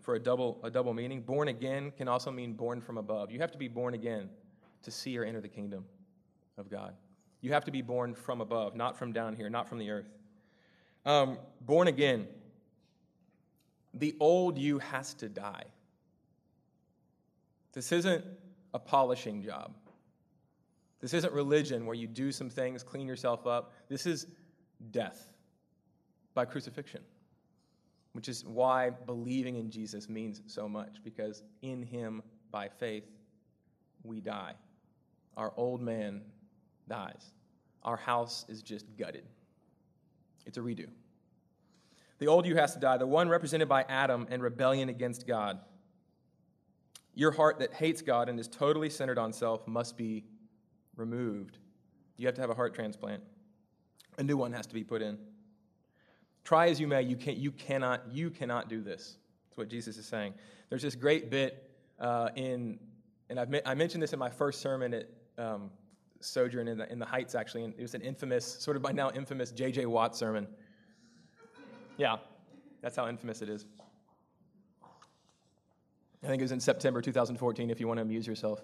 for 0.00 0.14
a 0.14 0.18
double, 0.18 0.58
a 0.64 0.70
double 0.70 0.94
meaning. 0.94 1.20
Born 1.20 1.48
again 1.48 1.92
can 1.96 2.08
also 2.08 2.30
mean 2.30 2.54
born 2.54 2.80
from 2.80 2.96
above. 2.96 3.30
You 3.30 3.40
have 3.40 3.52
to 3.52 3.58
be 3.58 3.68
born 3.68 3.94
again 3.94 4.30
to 4.82 4.90
see 4.90 5.16
or 5.18 5.24
enter 5.24 5.40
the 5.40 5.48
kingdom 5.48 5.84
of 6.58 6.70
God. 6.70 6.94
You 7.40 7.52
have 7.52 7.64
to 7.64 7.70
be 7.70 7.82
born 7.82 8.14
from 8.14 8.40
above, 8.40 8.76
not 8.76 8.96
from 8.96 9.12
down 9.12 9.34
here, 9.34 9.50
not 9.50 9.68
from 9.68 9.78
the 9.78 9.90
earth. 9.90 10.08
Um, 11.04 11.38
born 11.60 11.88
again 11.88 12.28
the 13.94 14.16
old 14.20 14.56
you 14.58 14.78
has 14.78 15.14
to 15.14 15.28
die. 15.28 15.64
This 17.72 17.92
isn't 17.92 18.24
a 18.74 18.78
polishing 18.78 19.42
job. 19.42 19.74
This 21.00 21.14
isn't 21.14 21.32
religion 21.32 21.84
where 21.84 21.96
you 21.96 22.06
do 22.06 22.32
some 22.32 22.48
things, 22.48 22.82
clean 22.82 23.06
yourself 23.06 23.46
up. 23.46 23.72
This 23.88 24.06
is 24.06 24.26
death 24.90 25.26
by 26.34 26.44
crucifixion, 26.44 27.02
which 28.12 28.28
is 28.28 28.44
why 28.44 28.90
believing 28.90 29.56
in 29.56 29.70
Jesus 29.70 30.08
means 30.08 30.40
so 30.46 30.68
much, 30.68 31.02
because 31.02 31.42
in 31.62 31.82
him, 31.82 32.22
by 32.50 32.68
faith, 32.68 33.04
we 34.04 34.20
die. 34.20 34.54
Our 35.36 35.52
old 35.56 35.80
man 35.80 36.22
dies. 36.88 37.32
Our 37.82 37.96
house 37.96 38.44
is 38.48 38.62
just 38.62 38.86
gutted. 38.96 39.24
It's 40.46 40.58
a 40.58 40.60
redo. 40.60 40.86
The 42.18 42.28
old 42.28 42.46
you 42.46 42.56
has 42.56 42.72
to 42.74 42.78
die, 42.78 42.98
the 42.98 43.06
one 43.06 43.28
represented 43.28 43.68
by 43.68 43.82
Adam 43.88 44.26
and 44.30 44.42
rebellion 44.42 44.88
against 44.88 45.26
God. 45.26 45.58
Your 47.14 47.32
heart 47.32 47.58
that 47.58 47.74
hates 47.74 48.00
God 48.00 48.28
and 48.28 48.38
is 48.38 48.48
totally 48.48 48.90
centered 48.90 49.18
on 49.18 49.32
self 49.32 49.66
must 49.66 49.96
be 49.96 50.24
removed. 50.96 51.58
You 52.16 52.26
have 52.26 52.34
to 52.36 52.40
have 52.40 52.50
a 52.50 52.54
heart 52.54 52.74
transplant. 52.74 53.22
A 54.18 54.22
new 54.22 54.36
one 54.36 54.52
has 54.52 54.66
to 54.66 54.74
be 54.74 54.84
put 54.84 55.02
in. 55.02 55.18
Try 56.44 56.68
as 56.68 56.80
you 56.80 56.86
may, 56.86 57.02
you, 57.02 57.16
can, 57.16 57.36
you, 57.40 57.52
cannot, 57.52 58.02
you 58.12 58.30
cannot 58.30 58.68
do 58.68 58.82
this. 58.82 59.16
That's 59.48 59.58
what 59.58 59.68
Jesus 59.68 59.96
is 59.96 60.06
saying. 60.06 60.34
There's 60.68 60.82
this 60.82 60.94
great 60.94 61.30
bit 61.30 61.70
uh, 62.00 62.30
in, 62.36 62.78
and 63.30 63.38
I've, 63.38 63.54
I 63.64 63.74
mentioned 63.74 64.02
this 64.02 64.12
in 64.12 64.18
my 64.18 64.30
first 64.30 64.60
sermon 64.60 64.94
at 64.94 65.08
um, 65.38 65.70
Sojourn 66.24 66.68
in 66.68 66.78
the, 66.78 66.90
in 66.90 66.98
the 66.98 67.06
Heights, 67.06 67.34
actually, 67.34 67.64
and 67.64 67.74
it 67.76 67.82
was 67.82 67.94
an 67.94 68.02
infamous, 68.02 68.44
sort 68.44 68.76
of 68.76 68.82
by 68.82 68.92
now 68.92 69.10
infamous 69.10 69.50
J.J. 69.50 69.86
Watt 69.86 70.16
sermon. 70.16 70.46
Yeah, 71.98 72.16
that's 72.80 72.96
how 72.96 73.08
infamous 73.08 73.42
it 73.42 73.48
is. 73.48 73.66
I 76.22 76.28
think 76.28 76.40
it 76.40 76.44
was 76.44 76.52
in 76.52 76.60
September 76.60 77.00
2014 77.02 77.70
if 77.70 77.80
you 77.80 77.88
want 77.88 77.98
to 77.98 78.02
amuse 78.02 78.26
yourself. 78.26 78.62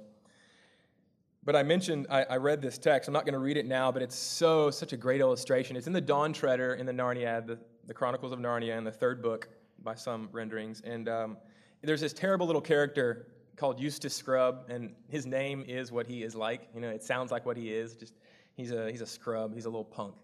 But 1.45 1.57
I 1.57 1.63
mentioned, 1.63 2.07
I, 2.11 2.25
I 2.25 2.37
read 2.37 2.61
this 2.61 2.79
text. 2.79 3.09
I'm 3.09 3.15
not 3.15 3.25
going 3.25 3.33
to 3.33 3.39
read 3.39 3.57
it 3.57 3.67
now, 3.67 3.91
but 3.91 4.03
it's 4.03 4.17
so, 4.17 4.71
such 4.71 4.93
a 4.93 4.97
great 4.97 5.21
illustration. 5.21 5.77
It's 5.77 5.87
in 5.87 5.93
the 5.93 6.01
Dawn 6.01 6.33
Treader 6.33 6.75
in 6.75 6.87
the 6.87 6.93
Narnia, 6.93 7.45
the, 7.47 7.59
the 7.87 7.95
Chronicles 7.95 8.33
of 8.33 8.39
Narnia, 8.39 8.77
in 8.77 8.85
the 8.85 8.93
third 8.93 9.23
book 9.23 9.49
by 9.83 9.95
some 9.95 10.29
renderings. 10.31 10.83
And 10.85 11.09
um, 11.09 11.37
there's 11.83 12.01
this 12.01 12.13
terrible 12.13 12.47
little 12.47 12.61
character 12.61 13.29
called 13.59 13.81
Eustace 13.81 14.15
Scrubb, 14.15 14.71
and 14.71 14.95
his 15.09 15.27
name 15.27 15.65
is 15.67 15.91
what 15.91 16.07
he 16.07 16.23
is 16.23 16.35
like. 16.35 16.69
You 16.75 16.81
know, 16.81 16.89
it 16.89 17.03
sounds 17.03 17.31
like 17.31 17.45
what 17.45 17.57
he 17.57 17.73
is. 17.73 17.97
Just 17.97 18.15
he's 18.55 18.71
a 18.71 18.91
he's 18.91 19.01
a 19.01 19.07
scrub. 19.07 19.55
He's 19.55 19.65
a 19.65 19.71
little 19.71 19.85
punk. 19.85 20.15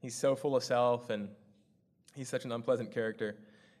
He's 0.00 0.14
so 0.14 0.34
full 0.34 0.56
of 0.56 0.64
self, 0.64 1.10
and 1.10 1.28
he's 2.14 2.28
such 2.28 2.44
an 2.44 2.52
unpleasant 2.52 2.92
character. 2.92 3.36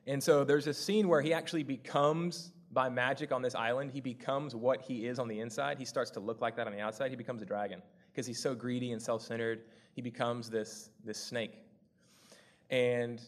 And 0.06 0.22
so 0.22 0.44
there's 0.44 0.66
a 0.66 0.74
scene 0.74 1.08
where 1.08 1.22
he 1.22 1.32
actually 1.32 1.62
becomes 1.62 2.52
by 2.74 2.88
magic 2.88 3.32
on 3.32 3.40
this 3.40 3.54
island, 3.54 3.92
he 3.92 4.00
becomes 4.00 4.54
what 4.54 4.82
he 4.82 5.06
is 5.06 5.18
on 5.18 5.28
the 5.28 5.38
inside. 5.38 5.78
He 5.78 5.84
starts 5.84 6.10
to 6.10 6.20
look 6.20 6.40
like 6.40 6.56
that 6.56 6.66
on 6.66 6.72
the 6.72 6.80
outside. 6.80 7.10
He 7.10 7.16
becomes 7.16 7.40
a 7.40 7.46
dragon 7.46 7.80
because 8.12 8.26
he's 8.26 8.40
so 8.40 8.54
greedy 8.54 8.90
and 8.90 9.00
self-centered. 9.00 9.60
He 9.94 10.02
becomes 10.02 10.50
this, 10.50 10.90
this 11.04 11.18
snake. 11.18 11.62
And 12.70 13.22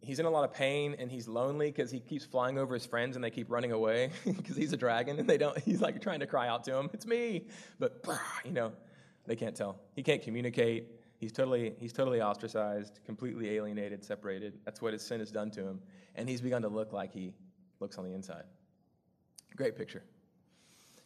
he's 0.00 0.18
in 0.18 0.26
a 0.26 0.30
lot 0.30 0.44
of 0.44 0.52
pain 0.52 0.96
and 0.98 1.10
he's 1.10 1.28
lonely 1.28 1.70
because 1.70 1.90
he 1.90 2.00
keeps 2.00 2.24
flying 2.24 2.58
over 2.58 2.74
his 2.74 2.86
friends 2.86 3.16
and 3.16 3.24
they 3.24 3.30
keep 3.30 3.50
running 3.50 3.72
away 3.72 4.10
because 4.24 4.56
he's 4.56 4.72
a 4.72 4.76
dragon 4.76 5.18
and 5.18 5.28
they 5.28 5.38
don't 5.38 5.58
he's 5.64 5.80
like 5.80 6.00
trying 6.00 6.20
to 6.20 6.26
cry 6.26 6.48
out 6.48 6.64
to 6.64 6.76
him 6.76 6.90
it's 6.92 7.06
me 7.06 7.46
but 7.78 8.04
you 8.44 8.52
know 8.52 8.72
they 9.26 9.36
can't 9.36 9.54
tell 9.54 9.78
he 9.94 10.02
can't 10.02 10.22
communicate 10.22 10.88
he's 11.18 11.32
totally 11.32 11.74
he's 11.78 11.92
totally 11.92 12.20
ostracized 12.20 13.00
completely 13.04 13.50
alienated 13.50 14.02
separated 14.02 14.58
that's 14.64 14.80
what 14.80 14.92
his 14.92 15.02
sin 15.02 15.20
has 15.20 15.30
done 15.30 15.50
to 15.50 15.60
him 15.60 15.80
and 16.14 16.28
he's 16.28 16.40
begun 16.40 16.62
to 16.62 16.68
look 16.68 16.92
like 16.92 17.12
he 17.12 17.34
looks 17.80 17.98
on 17.98 18.04
the 18.04 18.12
inside 18.12 18.44
Great 19.56 19.76
picture. 19.76 20.02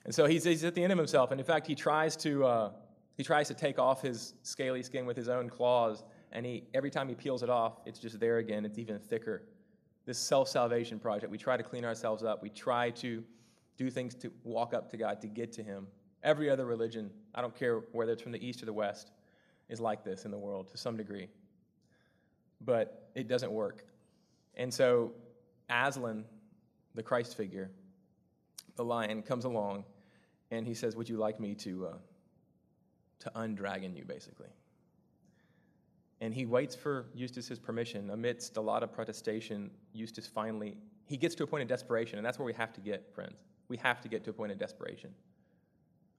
And 0.05 0.15
so 0.15 0.27
he's, 0.27 0.45
he's 0.45 0.65
at 0.65 0.75
the 0.75 0.83
end 0.83 0.93
of 0.93 0.99
himself. 0.99 1.31
And 1.31 1.41
in 1.41 1.47
fact, 1.47 1.67
he 1.67 1.75
tries 1.75 2.15
to, 2.19 2.45
uh, 2.45 2.71
he 3.17 3.23
tries 3.23 3.49
to 3.49 3.55
take 3.55 3.79
off 3.79 4.03
his 4.03 4.35
scaly 4.43 4.83
skin 4.83 5.07
with 5.07 5.17
his 5.17 5.29
own 5.29 5.49
claws. 5.49 6.05
And 6.35 6.45
he, 6.45 6.65
every 6.75 6.91
time 6.91 7.09
he 7.09 7.15
peels 7.15 7.43
it 7.43 7.49
off, 7.49 7.79
it's 7.87 7.99
just 7.99 8.19
there 8.19 8.39
again. 8.39 8.65
It's 8.65 8.79
even 8.79 8.99
thicker. 8.99 9.45
This 10.05 10.19
self 10.19 10.49
salvation 10.49 10.99
project, 10.99 11.31
we 11.31 11.39
try 11.39 11.57
to 11.57 11.63
clean 11.63 11.85
ourselves 11.85 12.25
up. 12.25 12.43
We 12.43 12.51
try 12.51 12.91
to 12.91 13.23
do 13.79 13.91
things 13.91 14.15
to 14.17 14.31
walk 14.43 14.75
up 14.75 14.91
to 14.91 14.97
God, 14.97 15.21
to 15.23 15.29
get 15.29 15.53
to 15.55 15.63
Him. 15.63 15.87
Every 16.23 16.51
other 16.51 16.67
religion, 16.67 17.11
I 17.35 17.41
don't 17.41 17.57
care 17.57 17.83
whether 17.93 18.13
it's 18.13 18.23
from 18.23 18.33
the 18.33 18.45
East 18.45 18.63
or 18.63 18.67
the 18.67 18.73
West, 18.73 19.13
is 19.69 19.81
like 19.81 20.05
this 20.05 20.25
in 20.25 20.31
the 20.31 20.39
world 20.39 20.69
to 20.71 20.77
some 20.77 20.97
degree. 20.97 21.29
But 22.61 23.11
it 23.15 23.29
doesn't 23.29 23.51
work. 23.51 23.85
And 24.57 24.73
so 24.73 25.13
Aslan, 25.71 26.25
the 26.95 27.03
Christ 27.03 27.37
figure, 27.37 27.71
the 28.77 28.85
lion 28.85 29.23
comes 29.23 29.45
along 29.45 29.85
and 30.51 30.67
he 30.67 30.75
says, 30.75 30.97
Would 30.97 31.09
you 31.09 31.17
like 31.17 31.39
me 31.39 31.55
to, 31.57 31.87
uh, 31.87 31.97
to 33.21 33.33
undragon 33.37 33.97
you, 33.97 34.05
basically? 34.05 34.49
And 36.21 36.33
he 36.33 36.47
waits 36.47 36.75
for 36.75 37.07
Eustace's 37.15 37.59
permission. 37.59 38.11
Amidst 38.11 38.57
a 38.57 38.61
lot 38.61 38.83
of 38.83 38.93
protestation, 38.93 39.71
Eustace 39.93 40.27
finally 40.27 40.77
he 41.07 41.17
gets 41.17 41.35
to 41.37 41.45
a 41.45 41.47
point 41.47 41.63
of 41.63 41.69
desperation, 41.69 42.19
and 42.19 42.27
that's 42.27 42.39
where 42.39 42.47
we 42.47 42.53
have 42.55 42.73
to 42.75 42.81
get, 42.81 43.13
friends. 43.15 43.37
We 43.69 43.77
have 43.79 44.01
to 44.03 44.09
get 44.09 44.25
to 44.25 44.31
a 44.31 44.33
point 44.33 44.53
of 44.53 44.59
desperation 44.59 45.11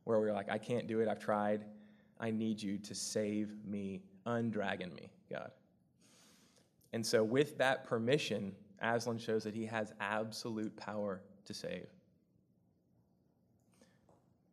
where 0.04 0.20
we're 0.20 0.34
like, 0.34 0.50
I 0.50 0.58
can't 0.58 0.88
do 0.88 1.00
it, 1.00 1.08
I've 1.08 1.20
tried. 1.20 1.66
I 2.20 2.32
need 2.32 2.62
you 2.62 2.78
to 2.78 2.96
save 2.96 3.52
me, 3.66 4.04
undragon 4.26 4.94
me, 4.94 5.10
God. 5.30 5.52
And 6.94 7.06
so, 7.06 7.24
with 7.24 7.58
that 7.58 7.84
permission, 7.84 8.54
Aslan 8.82 9.18
shows 9.18 9.44
that 9.44 9.54
he 9.54 9.66
has 9.66 9.92
absolute 10.00 10.76
power 10.78 11.22
to 11.46 11.54
save. 11.54 11.88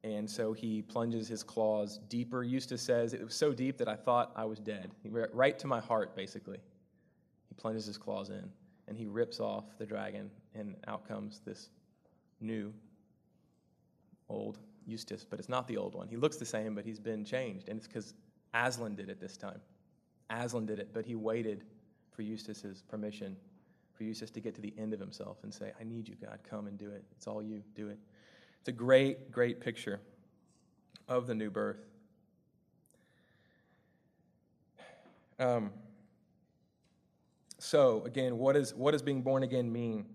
And 0.04 0.28
so 0.28 0.52
he 0.52 0.82
plunges 0.82 1.28
his 1.28 1.42
claws 1.42 2.00
deeper. 2.08 2.42
Eustace 2.42 2.82
says, 2.82 3.14
It 3.14 3.22
was 3.22 3.34
so 3.34 3.52
deep 3.52 3.78
that 3.78 3.88
I 3.88 3.94
thought 3.94 4.32
I 4.34 4.44
was 4.44 4.58
dead. 4.58 4.90
Right 5.04 5.58
to 5.60 5.66
my 5.66 5.80
heart, 5.80 6.16
basically. 6.16 6.58
He 7.48 7.54
plunges 7.54 7.86
his 7.86 7.98
claws 7.98 8.30
in 8.30 8.50
and 8.88 8.96
he 8.96 9.06
rips 9.06 9.40
off 9.40 9.64
the 9.78 9.86
dragon, 9.86 10.30
and 10.54 10.76
out 10.86 11.06
comes 11.06 11.40
this 11.44 11.70
new, 12.40 12.72
old 14.28 14.58
Eustace. 14.86 15.24
But 15.24 15.38
it's 15.38 15.48
not 15.48 15.68
the 15.68 15.76
old 15.76 15.94
one. 15.94 16.08
He 16.08 16.16
looks 16.16 16.36
the 16.36 16.44
same, 16.44 16.74
but 16.74 16.84
he's 16.84 16.98
been 16.98 17.24
changed. 17.24 17.68
And 17.68 17.78
it's 17.78 17.86
because 17.86 18.14
Aslan 18.54 18.94
did 18.94 19.08
it 19.08 19.20
this 19.20 19.36
time. 19.36 19.60
Aslan 20.30 20.66
did 20.66 20.78
it, 20.78 20.90
but 20.92 21.06
he 21.06 21.14
waited 21.14 21.64
for 22.10 22.22
Eustace's 22.22 22.82
permission, 22.82 23.36
for 23.94 24.04
Eustace 24.04 24.30
to 24.32 24.40
get 24.40 24.54
to 24.56 24.60
the 24.60 24.74
end 24.76 24.92
of 24.92 25.00
himself 25.00 25.38
and 25.42 25.54
say, 25.54 25.72
I 25.80 25.84
need 25.84 26.08
you, 26.08 26.16
God. 26.20 26.40
Come 26.48 26.66
and 26.66 26.76
do 26.76 26.90
it. 26.90 27.04
It's 27.16 27.26
all 27.26 27.42
you. 27.42 27.62
Do 27.74 27.88
it. 27.88 27.98
It's 28.62 28.68
a 28.68 28.72
great, 28.72 29.32
great 29.32 29.60
picture 29.60 29.98
of 31.08 31.26
the 31.26 31.34
new 31.34 31.50
birth. 31.50 31.84
Um, 35.40 35.72
so, 37.58 38.04
again, 38.04 38.38
what, 38.38 38.54
is, 38.54 38.72
what 38.72 38.92
does 38.92 39.02
being 39.02 39.22
born 39.22 39.42
again 39.42 39.72
mean? 39.72 40.06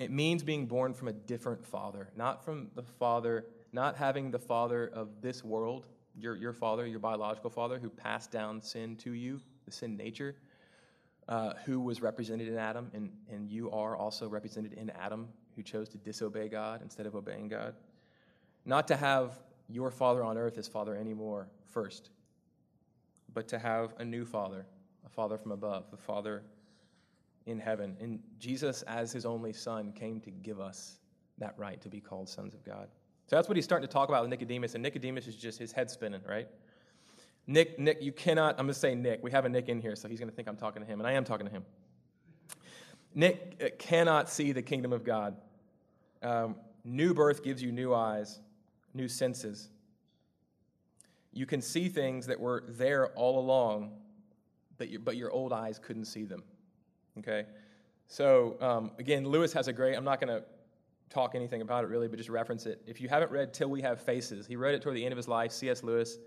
It 0.00 0.10
means 0.10 0.42
being 0.42 0.66
born 0.66 0.92
from 0.92 1.06
a 1.06 1.12
different 1.12 1.64
father, 1.64 2.08
not 2.16 2.44
from 2.44 2.72
the 2.74 2.82
father, 2.82 3.46
not 3.72 3.96
having 3.96 4.32
the 4.32 4.40
father 4.40 4.90
of 4.92 5.20
this 5.20 5.44
world, 5.44 5.86
your, 6.16 6.34
your 6.34 6.52
father, 6.52 6.84
your 6.84 6.98
biological 6.98 7.48
father, 7.48 7.78
who 7.78 7.90
passed 7.90 8.32
down 8.32 8.60
sin 8.60 8.96
to 8.96 9.12
you, 9.12 9.40
the 9.66 9.70
sin 9.70 9.96
nature, 9.96 10.34
uh, 11.28 11.52
who 11.64 11.78
was 11.78 12.02
represented 12.02 12.48
in 12.48 12.58
Adam, 12.58 12.90
and, 12.92 13.12
and 13.30 13.48
you 13.48 13.70
are 13.70 13.96
also 13.96 14.28
represented 14.28 14.72
in 14.72 14.90
Adam 14.90 15.28
who 15.58 15.62
chose 15.64 15.88
to 15.88 15.98
disobey 15.98 16.48
God 16.48 16.82
instead 16.82 17.04
of 17.04 17.16
obeying 17.16 17.48
God. 17.48 17.74
Not 18.64 18.86
to 18.88 18.96
have 18.96 19.32
your 19.68 19.90
father 19.90 20.22
on 20.22 20.38
earth 20.38 20.56
as 20.56 20.68
father 20.68 20.94
anymore 20.94 21.48
first, 21.66 22.10
but 23.34 23.48
to 23.48 23.58
have 23.58 23.92
a 23.98 24.04
new 24.04 24.24
father, 24.24 24.66
a 25.04 25.08
father 25.08 25.36
from 25.36 25.50
above, 25.50 25.86
a 25.92 25.96
father 25.96 26.44
in 27.46 27.58
heaven. 27.58 27.96
And 28.00 28.20
Jesus, 28.38 28.82
as 28.82 29.10
his 29.10 29.26
only 29.26 29.52
son, 29.52 29.90
came 29.90 30.20
to 30.20 30.30
give 30.30 30.60
us 30.60 31.00
that 31.38 31.54
right 31.56 31.80
to 31.80 31.88
be 31.88 32.00
called 32.00 32.28
sons 32.28 32.54
of 32.54 32.64
God. 32.64 32.86
So 33.26 33.34
that's 33.34 33.48
what 33.48 33.56
he's 33.56 33.64
starting 33.64 33.86
to 33.88 33.92
talk 33.92 34.08
about 34.08 34.22
with 34.22 34.30
Nicodemus, 34.30 34.74
and 34.74 34.82
Nicodemus 34.82 35.26
is 35.26 35.34
just 35.34 35.58
his 35.58 35.72
head 35.72 35.90
spinning, 35.90 36.20
right? 36.24 36.46
Nick, 37.48 37.80
Nick, 37.80 38.00
you 38.00 38.12
cannot, 38.12 38.50
I'm 38.60 38.66
going 38.66 38.74
to 38.74 38.74
say 38.74 38.94
Nick. 38.94 39.24
We 39.24 39.32
have 39.32 39.44
a 39.44 39.48
Nick 39.48 39.68
in 39.68 39.80
here, 39.80 39.96
so 39.96 40.06
he's 40.06 40.20
going 40.20 40.30
to 40.30 40.36
think 40.36 40.46
I'm 40.46 40.56
talking 40.56 40.82
to 40.82 40.86
him, 40.86 41.00
and 41.00 41.06
I 41.08 41.14
am 41.14 41.24
talking 41.24 41.46
to 41.46 41.52
him. 41.52 41.64
Nick 43.12 43.60
uh, 43.60 43.68
cannot 43.78 44.30
see 44.30 44.52
the 44.52 44.62
kingdom 44.62 44.92
of 44.92 45.02
God 45.02 45.34
um, 46.22 46.56
new 46.84 47.14
birth 47.14 47.42
gives 47.42 47.62
you 47.62 47.72
new 47.72 47.94
eyes, 47.94 48.40
new 48.94 49.08
senses. 49.08 49.70
You 51.32 51.46
can 51.46 51.60
see 51.60 51.88
things 51.88 52.26
that 52.26 52.40
were 52.40 52.64
there 52.68 53.08
all 53.08 53.38
along, 53.38 53.92
but 54.76 54.88
your, 54.88 55.00
but 55.00 55.16
your 55.16 55.30
old 55.30 55.52
eyes 55.52 55.78
couldn't 55.78 56.06
see 56.06 56.24
them. 56.24 56.42
Okay? 57.18 57.44
So, 58.06 58.56
um, 58.60 58.90
again, 58.98 59.26
Lewis 59.26 59.52
has 59.52 59.68
a 59.68 59.72
great, 59.72 59.94
I'm 59.94 60.04
not 60.04 60.20
going 60.20 60.34
to 60.34 60.44
talk 61.10 61.34
anything 61.34 61.62
about 61.62 61.84
it 61.84 61.88
really, 61.88 62.08
but 62.08 62.16
just 62.16 62.28
reference 62.28 62.66
it. 62.66 62.82
If 62.86 63.00
you 63.00 63.08
haven't 63.08 63.30
read 63.30 63.52
Till 63.52 63.68
We 63.68 63.82
Have 63.82 64.00
Faces, 64.00 64.46
he 64.46 64.56
wrote 64.56 64.74
it 64.74 64.82
toward 64.82 64.96
the 64.96 65.04
end 65.04 65.12
of 65.12 65.16
his 65.16 65.28
life, 65.28 65.52
C.S. 65.52 65.82
Lewis. 65.82 66.18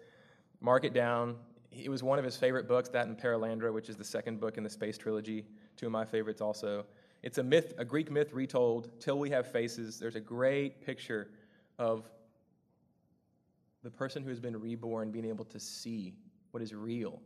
Mark 0.59 0.85
it 0.85 0.93
down. 0.93 1.35
It 1.71 1.89
was 1.89 2.03
one 2.03 2.19
of 2.19 2.25
his 2.25 2.35
favorite 2.35 2.67
books, 2.67 2.89
that 2.89 3.07
and 3.07 3.17
Perelandra, 3.17 3.73
which 3.73 3.89
is 3.89 3.95
the 3.95 4.03
second 4.03 4.39
book 4.39 4.57
in 4.57 4.63
the 4.63 4.69
Space 4.69 4.97
Trilogy, 4.97 5.45
two 5.77 5.87
of 5.87 5.91
my 5.91 6.05
favorites 6.05 6.41
also. 6.41 6.85
It's 7.23 7.37
a 7.37 7.43
myth, 7.43 7.73
a 7.77 7.85
Greek 7.85 8.09
myth 8.09 8.33
retold, 8.33 8.99
Till 8.99 9.19
We 9.19 9.29
Have 9.29 9.51
Faces. 9.51 9.99
There's 9.99 10.15
a 10.15 10.21
great 10.21 10.83
picture 10.83 11.29
of 11.77 12.09
the 13.83 13.91
person 13.91 14.23
who 14.23 14.29
has 14.29 14.39
been 14.39 14.59
reborn 14.59 15.11
being 15.11 15.25
able 15.25 15.45
to 15.45 15.59
see 15.59 16.15
what 16.51 16.63
is 16.63 16.73
real, 16.73 17.21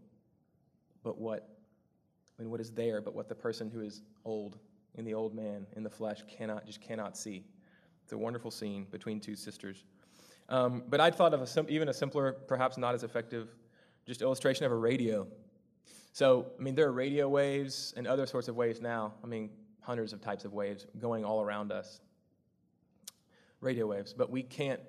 but 1.03 1.17
what, 1.17 1.47
I 2.37 2.41
mean, 2.41 2.51
what 2.51 2.59
is 2.59 2.71
there, 2.71 3.01
but 3.01 3.15
what 3.15 3.29
the 3.29 3.35
person 3.35 3.69
who 3.69 3.81
is 3.81 4.01
old, 4.25 4.57
in 4.95 5.05
the 5.05 5.13
old 5.13 5.33
man, 5.33 5.65
in 5.75 5.83
the 5.83 5.89
flesh, 5.89 6.23
cannot, 6.27 6.65
just 6.65 6.81
cannot 6.81 7.17
see. 7.17 7.45
It's 8.03 8.13
a 8.13 8.17
wonderful 8.17 8.51
scene 8.51 8.87
between 8.91 9.19
two 9.19 9.35
sisters. 9.35 9.85
Um, 10.49 10.83
but 10.89 11.01
I'd 11.01 11.15
thought 11.15 11.33
of 11.33 11.41
a 11.41 11.47
sim- 11.47 11.65
even 11.69 11.89
a 11.89 11.93
simpler, 11.93 12.33
perhaps 12.33 12.77
not 12.77 12.93
as 12.93 13.03
effective, 13.03 13.49
just 14.05 14.21
illustration 14.21 14.65
of 14.65 14.71
a 14.71 14.75
radio. 14.75 15.25
So, 16.11 16.47
I 16.57 16.61
mean, 16.61 16.75
there 16.75 16.87
are 16.87 16.93
radio 16.93 17.27
waves 17.27 17.93
and 17.97 18.05
other 18.07 18.25
sorts 18.25 18.47
of 18.47 18.55
waves 18.55 18.79
now. 18.79 19.13
I 19.23 19.27
mean, 19.27 19.49
hundreds 19.85 20.13
of 20.13 20.21
types 20.21 20.45
of 20.45 20.53
waves 20.53 20.87
going 20.99 21.23
all 21.23 21.41
around 21.41 21.71
us. 21.71 22.01
Radio 23.61 23.87
waves, 23.87 24.13
but 24.13 24.29
we 24.29 24.43
can't, 24.43 24.79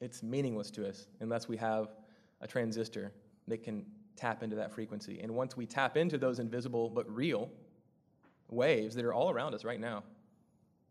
it's 0.00 0.22
meaningless 0.22 0.70
to 0.72 0.88
us 0.88 1.06
unless 1.20 1.48
we 1.48 1.56
have 1.56 1.88
a 2.40 2.46
transistor 2.46 3.12
that 3.48 3.62
can 3.62 3.84
tap 4.16 4.42
into 4.42 4.56
that 4.56 4.72
frequency. 4.72 5.20
And 5.20 5.34
once 5.34 5.56
we 5.56 5.66
tap 5.66 5.96
into 5.96 6.18
those 6.18 6.38
invisible 6.38 6.90
but 6.90 7.08
real 7.14 7.50
waves 8.48 8.94
that 8.94 9.04
are 9.04 9.14
all 9.14 9.30
around 9.30 9.54
us 9.54 9.64
right 9.64 9.80
now, 9.80 10.02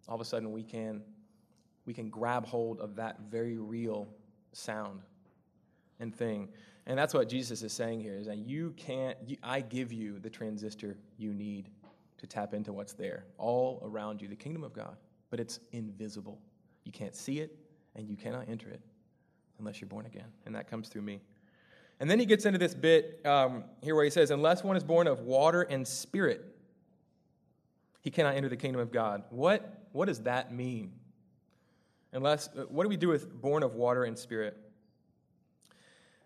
all 0.08 0.16
of 0.16 0.22
a 0.22 0.26
sudden 0.26 0.52
we 0.52 0.64
can 0.64 1.02
we 1.86 1.94
can 1.94 2.10
grab 2.10 2.46
hold 2.46 2.80
of 2.80 2.96
that 2.96 3.20
very 3.30 3.58
real 3.58 4.08
sound 4.54 5.02
and 6.00 6.16
thing. 6.16 6.50
And 6.88 6.98
that's 6.98 7.14
what 7.14 7.30
Jesus 7.30 7.62
is 7.62 7.74
saying 7.74 8.02
here 8.02 8.16
is 8.16 8.26
that 8.28 8.38
you 8.38 8.74
can't 8.78 9.18
you, 9.26 9.38
I 9.44 9.62
give 9.62 9.92
you 9.92 10.20
the 10.20 10.30
transistor 10.30 10.98
you 11.18 11.34
need 11.34 11.70
to 12.26 12.36
tap 12.36 12.54
into 12.54 12.74
what's 12.74 12.94
there 12.94 13.26
all 13.38 13.82
around 13.86 14.22
you, 14.22 14.28
the 14.28 14.36
kingdom 14.36 14.64
of 14.64 14.74
God, 14.74 14.98
but 15.30 15.40
it's 15.40 15.60
invisible. 15.72 16.40
You 16.84 16.92
can't 16.92 17.16
see 17.16 17.40
it 17.40 17.56
and 17.96 18.10
you 18.10 18.18
cannot 18.18 18.50
enter 18.50 18.70
it. 18.70 18.82
unless 19.60 19.80
you're 19.80 19.88
born 19.88 20.06
again. 20.06 20.28
And 20.46 20.54
that 20.56 20.70
comes 20.70 20.90
through 20.90 21.04
me. 21.04 21.22
And 22.02 22.10
then 22.10 22.20
he 22.20 22.26
gets 22.26 22.46
into 22.46 22.60
this 22.60 22.74
bit 22.74 23.22
um, 23.26 23.64
here 23.82 23.96
where 23.96 24.04
he 24.04 24.10
says, 24.10 24.32
Unless 24.32 24.66
one 24.66 24.76
is 24.76 24.84
born 24.84 25.08
of 25.08 25.22
water 25.22 25.62
and 25.62 25.88
spirit, 25.88 26.44
he 28.02 28.12
cannot 28.12 28.36
enter 28.36 28.50
the 28.50 28.58
kingdom 28.58 28.82
of 28.82 28.92
God. 28.92 29.24
What, 29.30 29.88
what 29.94 30.08
does 30.08 30.24
that 30.24 30.54
mean? 30.54 30.92
Unless, 32.12 32.50
uh, 32.50 32.64
what 32.64 32.84
do 32.84 32.90
we 32.90 32.98
do 32.98 33.08
with 33.08 33.42
born 33.42 33.64
of 33.64 33.76
water 33.76 34.04
and 34.04 34.18
spirit? 34.18 34.58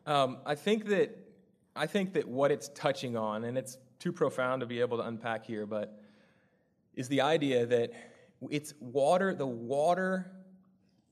Um, 0.07 0.37
I 0.45 0.55
think 0.55 0.85
that 0.85 1.15
I 1.75 1.85
think 1.85 2.13
that 2.13 2.27
what 2.27 2.51
it's 2.51 2.69
touching 2.69 3.15
on, 3.15 3.43
and 3.43 3.57
it's 3.57 3.77
too 3.99 4.11
profound 4.11 4.61
to 4.61 4.65
be 4.65 4.79
able 4.79 4.97
to 4.97 5.03
unpack 5.03 5.45
here, 5.45 5.65
but 5.65 6.01
is 6.95 7.07
the 7.07 7.21
idea 7.21 7.65
that 7.65 7.91
it's 8.49 8.73
water, 8.79 9.33
the 9.35 9.45
water 9.45 10.31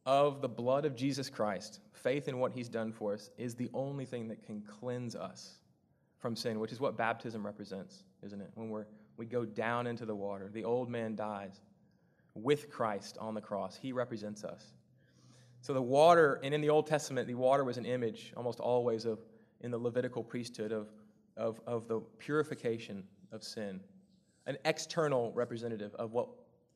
of 0.05 0.41
the 0.41 0.47
blood 0.47 0.85
of 0.85 0.95
Jesus 0.95 1.29
Christ, 1.29 1.81
faith 1.91 2.27
in 2.27 2.39
what 2.39 2.53
he's 2.53 2.69
done 2.69 2.93
for 2.93 3.13
us, 3.13 3.29
is 3.37 3.55
the 3.55 3.69
only 3.73 4.05
thing 4.05 4.27
that 4.29 4.41
can 4.45 4.61
cleanse 4.61 5.15
us 5.15 5.59
from 6.17 6.35
sin, 6.35 6.59
which 6.59 6.71
is 6.71 6.79
what 6.79 6.97
baptism 6.97 7.45
represents, 7.45 8.03
isn't 8.25 8.39
it? 8.41 8.49
When 8.55 8.69
we're, 8.69 8.85
we 9.17 9.25
go 9.25 9.45
down 9.45 9.85
into 9.85 10.05
the 10.05 10.15
water, 10.15 10.49
the 10.51 10.63
old 10.63 10.89
man 10.89 11.15
dies 11.15 11.61
with 12.33 12.69
Christ 12.69 13.17
on 13.19 13.33
the 13.33 13.41
cross. 13.41 13.75
He 13.75 13.91
represents 13.91 14.43
us. 14.43 14.73
So 15.61 15.73
the 15.73 15.81
water, 15.81 16.39
and 16.43 16.53
in 16.53 16.61
the 16.61 16.69
Old 16.69 16.87
Testament, 16.87 17.27
the 17.27 17.35
water 17.35 17.63
was 17.63 17.77
an 17.77 17.85
image 17.85 18.31
almost 18.37 18.59
always 18.59 19.05
of, 19.05 19.19
in 19.61 19.71
the 19.71 19.77
Levitical 19.77 20.23
priesthood, 20.23 20.71
of, 20.71 20.87
of, 21.37 21.61
of 21.67 21.87
the 21.87 21.99
purification 22.17 23.03
of 23.31 23.43
sin, 23.43 23.79
an 24.45 24.57
external 24.65 25.31
representative 25.33 25.93
of 25.95 26.13
what 26.13 26.27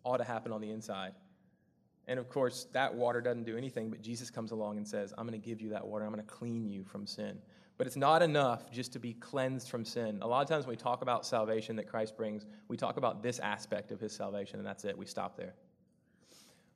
ought 0.03 0.17
to 0.17 0.23
happen 0.23 0.51
on 0.51 0.61
the 0.61 0.69
inside. 0.69 1.13
And 2.07 2.19
of 2.19 2.29
course, 2.29 2.67
that 2.73 2.93
water 2.93 3.21
doesn't 3.21 3.45
do 3.45 3.57
anything, 3.57 3.89
but 3.89 4.01
Jesus 4.01 4.29
comes 4.29 4.51
along 4.51 4.77
and 4.77 4.87
says, 4.87 5.13
I'm 5.17 5.27
going 5.27 5.39
to 5.39 5.45
give 5.45 5.61
you 5.61 5.69
that 5.69 5.85
water. 5.85 6.05
I'm 6.05 6.11
going 6.11 6.25
to 6.25 6.31
clean 6.31 6.67
you 6.67 6.83
from 6.83 7.05
sin. 7.05 7.37
But 7.77 7.87
it's 7.87 7.95
not 7.95 8.21
enough 8.21 8.69
just 8.71 8.93
to 8.93 8.99
be 8.99 9.13
cleansed 9.13 9.69
from 9.69 9.85
sin. 9.85 10.19
A 10.21 10.27
lot 10.27 10.41
of 10.41 10.47
times 10.47 10.65
when 10.65 10.73
we 10.73 10.77
talk 10.77 11.01
about 11.01 11.25
salvation 11.25 11.75
that 11.77 11.87
Christ 11.87 12.15
brings, 12.15 12.45
we 12.67 12.77
talk 12.77 12.97
about 12.97 13.23
this 13.23 13.39
aspect 13.39 13.91
of 13.91 13.99
his 13.99 14.13
salvation, 14.13 14.59
and 14.59 14.67
that's 14.67 14.83
it. 14.83 14.97
We 14.97 15.05
stop 15.05 15.37
there. 15.37 15.53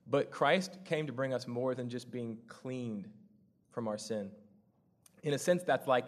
But 0.08 0.32
Christ 0.32 0.78
came 0.86 1.08
to 1.08 1.14
bring 1.14 1.34
us 1.34 1.48
more 1.48 1.76
than 1.76 1.90
just 1.90 2.12
being 2.12 2.38
cleaned 2.48 3.08
from 3.72 3.88
our 3.88 3.98
sin. 3.98 4.32
In 5.24 5.34
a 5.34 5.40
sense, 5.40 5.64
that's 5.64 5.88
like 5.88 6.06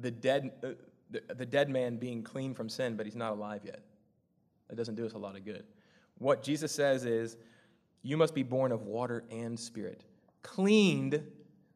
the 0.00 0.10
dead, 0.10 0.50
uh, 0.62 0.68
the, 1.10 1.22
the 1.34 1.46
dead 1.46 1.68
man 1.68 1.96
being 1.96 2.22
clean 2.22 2.54
from 2.54 2.68
sin, 2.68 2.96
but 2.96 3.06
he's 3.06 3.16
not 3.16 3.32
alive 3.32 3.62
yet. 3.64 3.80
That 4.68 4.76
doesn't 4.76 4.96
do 4.96 5.06
us 5.06 5.12
a 5.12 5.18
lot 5.18 5.36
of 5.36 5.44
good. 5.44 5.64
What 6.18 6.42
Jesus 6.42 6.72
says 6.72 7.04
is, 7.04 7.36
you 8.02 8.16
must 8.16 8.34
be 8.34 8.42
born 8.42 8.72
of 8.72 8.82
water 8.82 9.24
and 9.30 9.58
spirit. 9.58 10.04
Cleaned, 10.42 11.22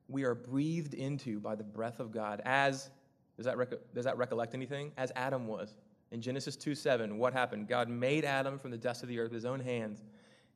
we 0.09 0.25
are 0.25 0.35
breathed 0.35 0.95
into 0.95 1.41
by 1.41 1.55
the 1.55 1.65
breath 1.65 2.01
of 2.01 2.13
God. 2.13 2.41
As, 2.45 2.91
does 3.37 3.47
that, 3.47 3.95
does 3.95 4.05
that 4.05 4.17
recollect 4.17 4.55
anything? 4.55 4.93
As 4.97 5.13
Adam 5.17 5.47
was. 5.47 5.75
In 6.13 6.21
Genesis 6.21 6.57
2 6.57 6.75
7, 6.75 7.19
what 7.19 7.33
happened? 7.33 7.69
God 7.69 7.89
made 7.89 8.25
Adam 8.25 8.59
from 8.59 8.71
the 8.71 8.79
dust 8.79 9.03
of 9.03 9.09
the 9.09 9.19
earth 9.19 9.31
with 9.31 9.43
his 9.43 9.45
own 9.45 9.61
hands, 9.61 10.03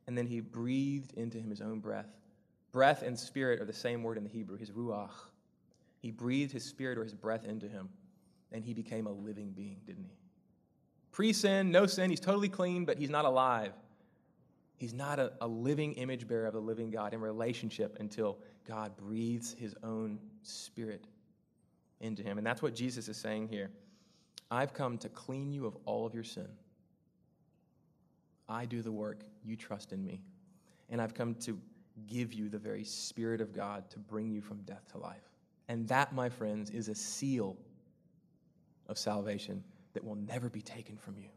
and 0.07 0.17
then 0.17 0.27
he 0.27 0.41
breathed 0.41 1.13
into 1.13 1.37
him 1.37 1.49
his 1.49 1.61
own 1.61 1.79
breath. 1.79 2.09
Breath 2.71 3.03
and 3.03 3.17
spirit 3.17 3.61
are 3.61 3.65
the 3.65 3.73
same 3.73 4.03
word 4.03 4.17
in 4.17 4.23
the 4.23 4.29
Hebrew, 4.29 4.57
his 4.57 4.71
ruach. 4.71 5.11
He 5.99 6.11
breathed 6.11 6.51
his 6.51 6.65
spirit 6.65 6.97
or 6.97 7.03
his 7.03 7.13
breath 7.13 7.45
into 7.45 7.69
him, 7.69 7.89
and 8.51 8.63
he 8.63 8.73
became 8.73 9.07
a 9.07 9.11
living 9.11 9.51
being, 9.51 9.77
didn't 9.85 10.05
he? 10.05 10.17
Pre 11.11 11.33
sin, 11.33 11.71
no 11.71 11.85
sin, 11.85 12.09
he's 12.09 12.19
totally 12.19 12.49
clean, 12.49 12.85
but 12.85 12.97
he's 12.97 13.09
not 13.09 13.25
alive. 13.25 13.71
He's 14.77 14.93
not 14.93 15.19
a, 15.19 15.31
a 15.39 15.47
living 15.47 15.93
image 15.93 16.27
bearer 16.27 16.47
of 16.47 16.53
the 16.53 16.59
living 16.59 16.89
God 16.91 17.13
in 17.13 17.21
relationship 17.21 17.97
until 17.99 18.37
God 18.67 18.95
breathes 18.97 19.55
his 19.57 19.75
own 19.83 20.19
spirit 20.43 21.07
into 22.01 22.23
him. 22.23 22.37
And 22.37 22.45
that's 22.45 22.61
what 22.61 22.75
Jesus 22.75 23.07
is 23.07 23.17
saying 23.17 23.47
here. 23.47 23.71
I've 24.51 24.73
come 24.73 24.97
to 24.99 25.09
clean 25.09 25.53
you 25.53 25.65
of 25.65 25.77
all 25.85 26.05
of 26.05 26.13
your 26.13 26.23
sin. 26.23 26.47
I 28.47 28.65
do 28.65 28.81
the 28.81 28.91
work, 28.91 29.21
you 29.43 29.55
trust 29.55 29.91
in 29.91 30.03
me. 30.03 30.21
And 30.89 31.01
I've 31.01 31.13
come 31.13 31.35
to 31.35 31.57
give 32.07 32.33
you 32.33 32.49
the 32.49 32.59
very 32.59 32.83
Spirit 32.83 33.41
of 33.41 33.53
God 33.53 33.89
to 33.89 33.99
bring 33.99 34.29
you 34.29 34.41
from 34.41 34.57
death 34.63 34.85
to 34.91 34.97
life. 34.97 35.29
And 35.67 35.87
that, 35.87 36.13
my 36.13 36.29
friends, 36.29 36.69
is 36.69 36.89
a 36.89 36.95
seal 36.95 37.57
of 38.87 38.97
salvation 38.97 39.63
that 39.93 40.03
will 40.03 40.15
never 40.15 40.49
be 40.49 40.61
taken 40.61 40.97
from 40.97 41.17
you. 41.17 41.29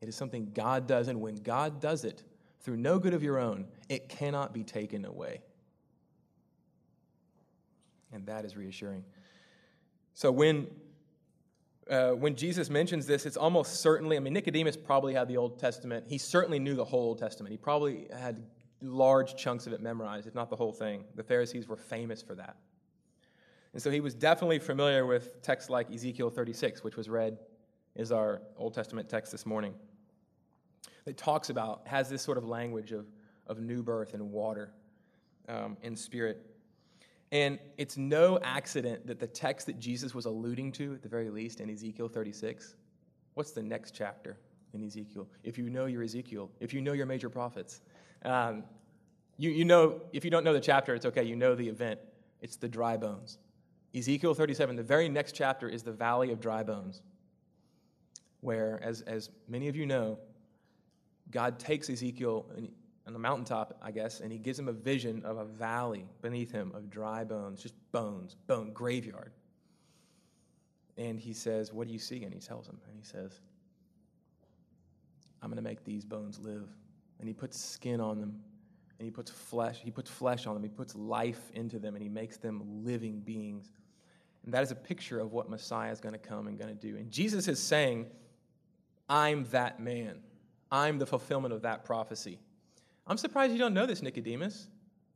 It 0.00 0.08
is 0.08 0.16
something 0.16 0.50
God 0.54 0.86
does, 0.86 1.08
and 1.08 1.20
when 1.20 1.36
God 1.36 1.80
does 1.80 2.04
it, 2.04 2.22
through 2.60 2.76
no 2.76 2.98
good 2.98 3.14
of 3.14 3.22
your 3.22 3.38
own, 3.38 3.66
it 3.88 4.08
cannot 4.08 4.54
be 4.54 4.64
taken 4.64 5.04
away. 5.04 5.42
And 8.12 8.26
that 8.26 8.44
is 8.44 8.56
reassuring. 8.56 9.04
So 10.14 10.30
when, 10.30 10.68
uh, 11.90 12.10
when 12.10 12.36
Jesus 12.36 12.70
mentions 12.70 13.06
this, 13.06 13.26
it's 13.26 13.36
almost 13.36 13.80
certainly, 13.80 14.16
I 14.16 14.20
mean, 14.20 14.32
Nicodemus 14.32 14.76
probably 14.76 15.12
had 15.12 15.28
the 15.28 15.36
Old 15.36 15.58
Testament. 15.58 16.06
He 16.08 16.16
certainly 16.16 16.58
knew 16.58 16.74
the 16.74 16.84
whole 16.84 17.08
Old 17.08 17.18
Testament. 17.18 17.50
He 17.50 17.58
probably 17.58 18.06
had 18.16 18.42
large 18.80 19.36
chunks 19.36 19.66
of 19.66 19.72
it 19.72 19.80
memorized, 19.80 20.26
if 20.26 20.34
not 20.34 20.48
the 20.48 20.56
whole 20.56 20.72
thing. 20.72 21.04
The 21.16 21.24
Pharisees 21.24 21.68
were 21.68 21.76
famous 21.76 22.22
for 22.22 22.34
that. 22.36 22.56
And 23.74 23.82
so 23.82 23.90
he 23.90 24.00
was 24.00 24.14
definitely 24.14 24.60
familiar 24.60 25.04
with 25.04 25.42
texts 25.42 25.68
like 25.68 25.92
Ezekiel 25.92 26.30
36, 26.30 26.84
which 26.84 26.96
was 26.96 27.08
read 27.08 27.38
as 27.96 28.12
our 28.12 28.40
Old 28.56 28.72
Testament 28.72 29.08
text 29.08 29.32
this 29.32 29.44
morning 29.44 29.74
that 31.04 31.16
talks 31.16 31.50
about, 31.50 31.82
has 31.86 32.08
this 32.08 32.22
sort 32.22 32.38
of 32.38 32.44
language 32.44 32.92
of, 32.92 33.06
of 33.48 33.60
new 33.60 33.82
birth 33.82 34.14
and 34.14 34.30
water 34.30 34.72
um, 35.48 35.76
and 35.82 35.98
spirit. 35.98 36.46
And 37.32 37.58
it's 37.76 37.96
no 37.96 38.38
accident 38.44 39.08
that 39.08 39.18
the 39.18 39.26
text 39.26 39.66
that 39.66 39.80
Jesus 39.80 40.14
was 40.14 40.26
alluding 40.26 40.70
to, 40.72 40.94
at 40.94 41.02
the 41.02 41.08
very 41.08 41.28
least, 41.28 41.60
in 41.60 41.68
Ezekiel 41.68 42.08
36, 42.08 42.76
what's 43.34 43.50
the 43.50 43.62
next 43.62 43.92
chapter 43.92 44.38
in 44.72 44.84
Ezekiel? 44.84 45.26
If 45.42 45.58
you 45.58 45.68
know 45.68 45.86
your 45.86 46.04
Ezekiel, 46.04 46.48
if 46.60 46.72
you 46.72 46.80
know 46.80 46.92
your 46.92 47.06
major 47.06 47.28
prophets, 47.28 47.80
um, 48.24 48.62
you, 49.36 49.50
you 49.50 49.64
know, 49.64 50.00
if 50.12 50.24
you 50.24 50.30
don't 50.30 50.44
know 50.44 50.52
the 50.52 50.60
chapter, 50.60 50.94
it's 50.94 51.06
okay, 51.06 51.24
you 51.24 51.34
know 51.34 51.56
the 51.56 51.68
event. 51.68 51.98
It's 52.40 52.54
the 52.54 52.68
dry 52.68 52.96
bones. 52.96 53.38
Ezekiel 53.94 54.34
37, 54.34 54.74
the 54.74 54.82
very 54.82 55.08
next 55.08 55.32
chapter 55.32 55.68
is 55.68 55.82
the 55.82 55.92
valley 55.92 56.32
of 56.32 56.40
dry 56.40 56.62
bones, 56.62 57.02
where, 58.40 58.80
as, 58.82 59.02
as 59.02 59.30
many 59.48 59.68
of 59.68 59.76
you 59.76 59.86
know, 59.86 60.18
God 61.30 61.58
takes 61.58 61.88
Ezekiel 61.88 62.46
on 63.06 63.12
the 63.12 63.18
mountaintop, 63.18 63.78
I 63.80 63.92
guess, 63.92 64.20
and 64.20 64.32
he 64.32 64.38
gives 64.38 64.58
him 64.58 64.68
a 64.68 64.72
vision 64.72 65.22
of 65.24 65.36
a 65.36 65.44
valley 65.44 66.06
beneath 66.22 66.50
him 66.50 66.72
of 66.74 66.90
dry 66.90 67.22
bones, 67.22 67.62
just 67.62 67.74
bones, 67.92 68.36
bone, 68.46 68.72
graveyard. 68.72 69.32
And 70.96 71.18
he 71.18 71.32
says, 71.32 71.72
What 71.72 71.86
do 71.86 71.92
you 71.92 71.98
see? 71.98 72.24
And 72.24 72.32
he 72.32 72.40
tells 72.40 72.66
him, 72.66 72.78
and 72.88 72.96
he 72.96 73.04
says, 73.04 73.40
I'm 75.42 75.50
going 75.50 75.56
to 75.56 75.68
make 75.68 75.84
these 75.84 76.04
bones 76.04 76.38
live. 76.38 76.68
And 77.20 77.28
he 77.28 77.34
puts 77.34 77.58
skin 77.58 78.00
on 78.00 78.20
them, 78.20 78.40
and 78.98 79.06
he 79.06 79.10
puts 79.10 79.30
flesh, 79.30 79.80
he 79.82 79.90
puts 79.90 80.10
flesh 80.10 80.46
on 80.46 80.54
them, 80.54 80.62
he 80.62 80.68
puts 80.68 80.94
life 80.94 81.50
into 81.54 81.78
them, 81.78 81.94
and 81.94 82.02
he 82.02 82.08
makes 82.08 82.38
them 82.38 82.62
living 82.84 83.20
beings. 83.20 83.70
And 84.44 84.52
that 84.52 84.62
is 84.62 84.70
a 84.70 84.74
picture 84.76 85.20
of 85.20 85.32
what 85.32 85.48
Messiah 85.48 85.90
is 85.90 86.00
going 86.00 86.12
to 86.12 86.18
come 86.18 86.46
and 86.46 86.58
going 86.58 86.76
to 86.76 86.80
do. 86.80 86.96
And 86.96 87.10
Jesus 87.10 87.48
is 87.48 87.58
saying, 87.58 88.06
I'm 89.08 89.44
that 89.46 89.80
man. 89.80 90.20
I'm 90.70 90.98
the 90.98 91.06
fulfillment 91.06 91.54
of 91.54 91.62
that 91.62 91.84
prophecy. 91.84 92.38
I'm 93.06 93.16
surprised 93.16 93.52
you 93.52 93.58
don't 93.58 93.74
know 93.74 93.86
this, 93.86 94.02
Nicodemus. 94.02 94.68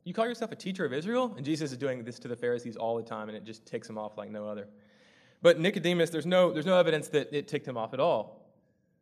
You 0.03 0.13
call 0.13 0.25
yourself 0.25 0.51
a 0.51 0.55
teacher 0.55 0.85
of 0.85 0.93
Israel? 0.93 1.33
And 1.35 1.45
Jesus 1.45 1.71
is 1.71 1.77
doing 1.77 2.03
this 2.03 2.17
to 2.19 2.27
the 2.27 2.35
Pharisees 2.35 2.75
all 2.75 2.95
the 2.95 3.03
time, 3.03 3.29
and 3.29 3.37
it 3.37 3.43
just 3.43 3.65
ticks 3.65 3.89
him 3.89 3.97
off 3.97 4.17
like 4.17 4.31
no 4.31 4.47
other. 4.47 4.67
But 5.41 5.59
Nicodemus, 5.59 6.09
there's 6.09 6.25
no, 6.25 6.51
there's 6.51 6.65
no 6.65 6.77
evidence 6.77 7.07
that 7.09 7.35
it 7.35 7.47
ticked 7.47 7.67
him 7.67 7.77
off 7.77 7.93
at 7.93 7.99
all. 7.99 8.47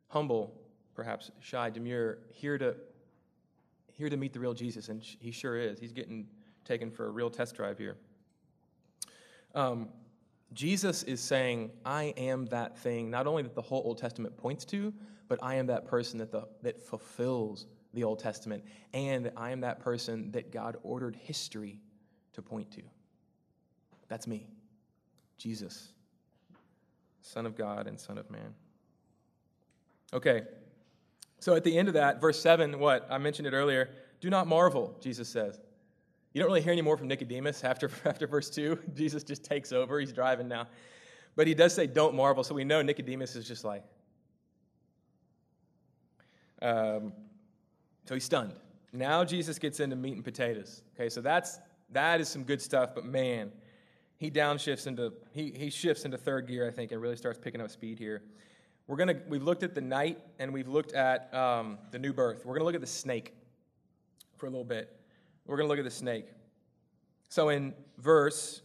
Humble, 0.10 0.54
perhaps 0.96 1.32
shy, 1.40 1.70
demure, 1.70 2.20
here 2.32 2.58
to, 2.58 2.76
here 3.92 4.10
to 4.10 4.18
meet 4.18 4.34
the 4.34 4.40
real 4.40 4.54
Jesus, 4.54 4.90
and 4.90 5.02
he 5.02 5.32
sure 5.32 5.58
is. 5.58 5.80
He's 5.80 5.94
getting 5.94 6.28
taken 6.66 6.92
for 6.92 7.08
a 7.08 7.10
real 7.10 7.30
test 7.30 7.56
drive 7.56 7.78
here. 7.78 7.98
Um, 9.56 9.90
Jesus 10.54 11.04
is 11.04 11.20
saying, 11.20 11.72
I 11.86 12.14
am 12.18 12.46
that 12.48 12.78
thing, 12.78 13.10
not 13.10 13.28
only 13.28 13.44
that 13.44 13.56
the 13.56 13.62
whole 13.62 13.82
Old 13.86 13.98
Testament 13.98 14.38
points 14.38 14.66
to, 14.66 14.94
but 15.28 15.40
I 15.44 15.56
am 15.56 15.68
that 15.68 15.86
person 15.86 16.20
that, 16.20 16.32
the, 16.32 16.48
that 16.64 16.80
fulfills 16.80 17.68
the 17.94 18.04
Old 18.04 18.20
Testament. 18.20 18.64
And 18.94 19.32
I 19.36 19.52
am 19.52 19.62
that 19.62 19.80
person 19.80 20.32
that 20.32 20.52
God 20.52 20.78
ordered 20.84 21.16
history 21.16 21.82
to 22.34 22.42
point 22.42 22.72
to. 22.72 22.82
That's 24.08 24.26
me, 24.26 24.48
Jesus, 25.38 25.90
Son 27.22 27.46
of 27.46 27.58
God 27.58 27.88
and 27.88 28.00
Son 28.00 28.18
of 28.18 28.30
Man. 28.32 28.54
Okay, 30.14 30.44
so 31.40 31.56
at 31.56 31.64
the 31.64 31.78
end 31.78 31.90
of 31.90 31.94
that, 31.96 32.22
verse 32.22 32.42
7, 32.42 32.80
what? 32.80 33.06
I 33.10 33.18
mentioned 33.18 33.48
it 33.48 33.54
earlier. 33.54 33.90
Do 34.22 34.30
not 34.30 34.48
marvel, 34.48 34.98
Jesus 35.02 35.28
says. 35.28 35.60
You 36.38 36.44
don't 36.44 36.52
really 36.52 36.62
hear 36.62 36.72
any 36.72 36.84
more 36.84 36.96
from 36.96 37.08
Nicodemus 37.08 37.64
after, 37.64 37.90
after 38.06 38.28
verse 38.28 38.52
2. 38.52 38.78
Jesus 38.94 39.24
just 39.24 39.44
takes 39.44 39.72
over. 39.72 40.00
He's 40.00 40.14
driving 40.14 40.48
now. 40.48 40.68
But 41.36 41.48
he 41.48 41.56
does 41.56 41.74
say, 41.74 41.88
don't 41.88 42.14
marvel. 42.14 42.44
So 42.44 42.54
we 42.54 42.64
know 42.64 42.80
Nicodemus 42.84 43.36
is 43.36 43.48
just 43.48 43.64
like, 43.64 43.84
um, 46.62 47.12
so 48.06 48.14
he's 48.14 48.24
stunned. 48.24 48.54
Now 48.94 49.24
Jesus 49.24 49.58
gets 49.58 49.80
into 49.80 49.96
meat 49.96 50.14
and 50.14 50.24
potatoes. 50.24 50.84
Okay, 50.94 51.10
so 51.10 51.22
that's 51.22 51.58
that 51.92 52.22
is 52.22 52.30
some 52.30 52.44
good 52.44 52.62
stuff, 52.62 52.94
but 52.94 53.04
man, 53.04 53.52
he 54.18 54.30
downshifts 54.30 54.86
into 54.86 55.14
he, 55.32 55.52
he 55.58 55.72
shifts 55.72 56.06
into 56.06 56.20
third 56.20 56.48
gear, 56.48 56.68
I 56.68 56.72
think, 56.72 56.92
and 56.92 57.02
really 57.02 57.16
starts 57.16 57.40
picking 57.40 57.62
up 57.62 57.72
speed 57.72 57.98
here. 57.98 58.22
We're 58.86 58.98
gonna 58.98 59.18
we've 59.28 59.42
looked 59.42 59.64
at 59.64 59.74
the 59.74 59.82
night 59.82 60.20
and 60.38 60.54
we've 60.54 60.68
looked 60.68 60.94
at 60.94 61.34
um, 61.34 61.80
the 61.90 61.98
new 61.98 62.14
birth. 62.14 62.46
We're 62.46 62.54
gonna 62.54 62.66
look 62.66 62.76
at 62.76 62.82
the 62.82 62.86
snake 62.86 63.34
for 64.36 64.46
a 64.46 64.50
little 64.52 64.64
bit. 64.64 64.94
We're 65.48 65.58
gonna 65.58 65.70
look 65.70 65.80
at 65.80 65.86
the 65.86 65.92
snake. 65.92 66.28
So 67.30 67.50
in 67.50 67.74
verse 67.98 68.62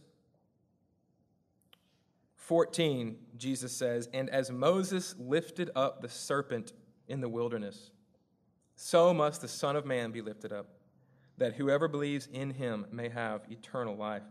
14, 2.35 3.15
Jesus 3.37 3.71
says, 3.71 4.09
And 4.13 4.29
as 4.29 4.51
Moses 4.51 5.15
lifted 5.17 5.71
up 5.75 6.01
the 6.01 6.09
serpent 6.09 6.73
in 7.07 7.21
the 7.21 7.29
wilderness, 7.29 7.91
so 8.75 9.13
must 9.13 9.41
the 9.41 9.47
Son 9.47 9.75
of 9.75 9.85
Man 9.85 10.11
be 10.11 10.21
lifted 10.21 10.51
up, 10.51 10.67
that 11.37 11.53
whoever 11.53 11.87
believes 11.87 12.27
in 12.31 12.51
him 12.51 12.85
may 12.91 13.09
have 13.09 13.41
eternal 13.49 13.95
life. 13.95 14.23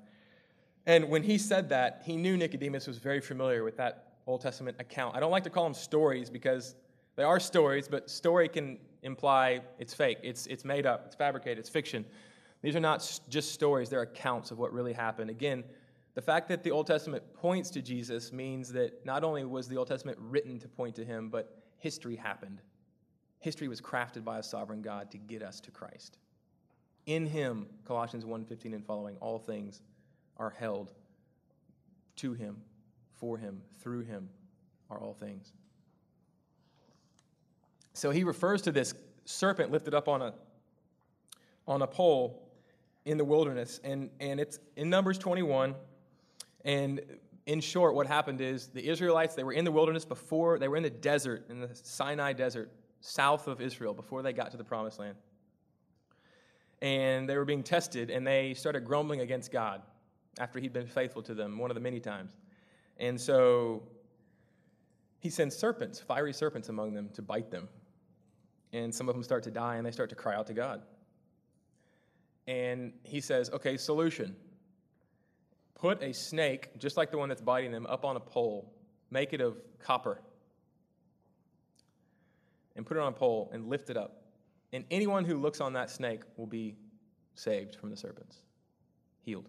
And 0.87 1.09
when 1.09 1.23
he 1.23 1.39
said 1.39 1.69
that, 1.71 2.03
he 2.05 2.17
knew 2.17 2.37
Nicodemus 2.37 2.87
was 2.87 2.99
very 2.99 3.21
familiar 3.21 3.65
with 3.65 3.77
that 3.79 4.15
Old 4.27 4.41
Testament 4.41 4.77
account. 4.79 5.17
I 5.17 5.21
don't 5.21 5.31
like 5.31 5.45
to 5.45 5.51
call 5.51 5.65
them 5.65 5.75
stories 5.75 6.29
because 6.29 6.75
they 7.17 7.23
are 7.23 7.41
stories, 7.41 7.89
but 7.89 8.11
story 8.11 8.49
can 8.49 8.79
imply 9.03 9.61
it's 9.79 9.95
fake, 9.95 10.19
it's, 10.23 10.47
it's 10.47 10.65
made 10.65 10.87
up, 10.87 11.05
it's 11.07 11.15
fabricated, 11.15 11.59
it's 11.59 11.69
fiction. 11.69 12.05
These 12.63 12.77
are 12.77 12.81
not 12.81 13.21
just 13.29 13.53
stories, 13.53 13.91
they're 13.91 14.03
accounts 14.03 14.53
of 14.53 14.59
what 14.59 14.73
really 14.73 14.93
happened. 14.93 15.31
Again, 15.31 15.65
the 16.15 16.23
fact 16.23 16.49
that 16.49 16.63
the 16.63 16.71
Old 16.71 16.87
Testament 16.87 17.23
points 17.35 17.71
to 17.71 17.83
Jesus 17.83 18.33
means 18.33 18.73
that 18.73 19.05
not 19.05 19.25
only 19.25 19.45
was 19.45 19.67
the 19.67 19.77
Old 19.77 19.89
Testament 19.89 20.19
written 20.21 20.59
to 20.61 20.69
point 20.69 20.95
to 20.97 21.05
him, 21.05 21.29
but 21.29 21.63
history 21.79 22.17
happened. 22.17 22.61
History 23.41 23.67
was 23.67 23.81
crafted 23.81 24.23
by 24.23 24.39
a 24.39 24.43
sovereign 24.43 24.83
God 24.83 25.11
to 25.11 25.19
get 25.19 25.43
us 25.43 25.61
to 25.61 25.71
Christ. 25.71 26.19
In 27.07 27.27
him, 27.27 27.67
Colossians 27.85 28.25
1:15 28.25 28.75
and 28.75 28.87
following, 28.87 29.17
all 29.17 29.39
things 29.39 29.83
are 30.37 30.51
held 30.51 30.93
to 32.17 32.35
him, 32.35 32.63
for 33.15 33.39
him, 33.39 33.63
through 33.81 34.03
him 34.03 34.29
are 34.89 35.01
all 35.01 35.15
things. 35.15 35.53
So 37.95 38.11
he 38.11 38.23
refers 38.23 38.63
to 38.63 38.73
this 38.73 38.95
serpent 39.25 39.73
lifted 39.73 39.95
up 39.95 40.09
on 40.09 40.23
a 40.23 40.35
on 41.67 41.83
a 41.83 41.87
pole 41.87 42.42
in 43.05 43.19
the 43.19 43.25
wilderness 43.25 43.81
and 43.85 44.11
and 44.21 44.39
it's 44.39 44.59
in 44.77 44.89
Numbers 44.89 45.19
21 45.19 45.75
and 46.65 47.01
in 47.47 47.61
short, 47.61 47.95
what 47.95 48.07
happened 48.07 48.41
is 48.41 48.69
the 48.69 48.89
Israelites, 48.89 49.35
they 49.35 49.45
were 49.45 49.53
in 49.53 49.65
the 49.65 49.73
wilderness 49.73 50.05
before, 50.05 50.59
they 50.59 50.69
were 50.69 50.77
in 50.77 50.83
the 50.83 50.91
desert, 50.91 51.47
in 51.51 51.61
the 51.61 51.71
Sinai 51.73 52.33
desert, 52.33 52.71
south 53.01 53.49
of 53.49 53.61
Israel, 53.61 53.95
before 53.95 54.23
they 54.23 54.33
got 54.33 54.51
to 54.53 54.57
the 54.57 54.65
promised 54.65 54.99
land. 54.99 55.17
And 56.81 57.29
they 57.29 57.37
were 57.37 57.45
being 57.45 57.63
tested, 57.63 58.11
and 58.11 58.27
they 58.27 58.55
started 58.55 58.85
grumbling 58.85 59.21
against 59.21 59.51
God 59.51 59.83
after 60.39 60.61
he'd 60.61 60.73
been 60.73 60.87
faithful 60.87 61.23
to 61.23 61.35
them 61.35 61.59
one 61.59 61.71
of 61.71 61.75
the 61.75 61.81
many 61.81 62.01
times. 62.01 62.33
And 62.99 63.21
so 63.21 63.83
he 65.19 65.31
sends 65.31 65.57
serpents, 65.57 66.01
fiery 66.01 66.33
serpents 66.33 66.69
among 66.69 66.95
them 66.95 67.09
to 67.15 67.23
bite 67.23 67.51
them. 67.51 67.69
And 68.73 68.95
some 68.95 69.09
of 69.09 69.15
them 69.15 69.23
start 69.23 69.43
to 69.45 69.51
die, 69.51 69.77
and 69.77 69.87
they 69.87 69.91
start 69.91 70.11
to 70.11 70.17
cry 70.17 70.35
out 70.35 70.47
to 70.47 70.55
God. 70.55 70.83
And 72.47 72.93
he 73.05 73.21
says, 73.21 73.51
Okay, 73.51 73.77
solution 73.77 74.37
Put 75.83 76.01
a 76.01 76.15
snake, 76.15 76.79
just 76.79 76.97
like 76.97 77.11
the 77.11 77.19
one 77.19 77.29
that's 77.29 77.41
biting 77.41 77.73
them, 77.73 77.87
up 77.87 78.05
on 78.05 78.15
a 78.15 78.21
pole. 78.21 78.73
Make 79.11 79.33
it 79.33 79.41
of 79.41 79.61
copper. 79.81 80.23
And 82.77 82.87
put 82.87 82.97
it 82.97 83.01
on 83.01 83.09
a 83.09 83.17
pole 83.17 83.51
and 83.53 83.69
lift 83.69 83.91
it 83.91 83.97
up. 83.97 84.23
And 84.73 84.85
anyone 84.93 85.25
who 85.25 85.37
looks 85.37 85.61
on 85.61 85.73
that 85.73 85.91
snake 85.91 86.21
will 86.37 86.47
be 86.47 86.77
saved 87.35 87.75
from 87.75 87.91
the 87.91 87.97
serpents, 87.97 88.37
healed. 89.23 89.49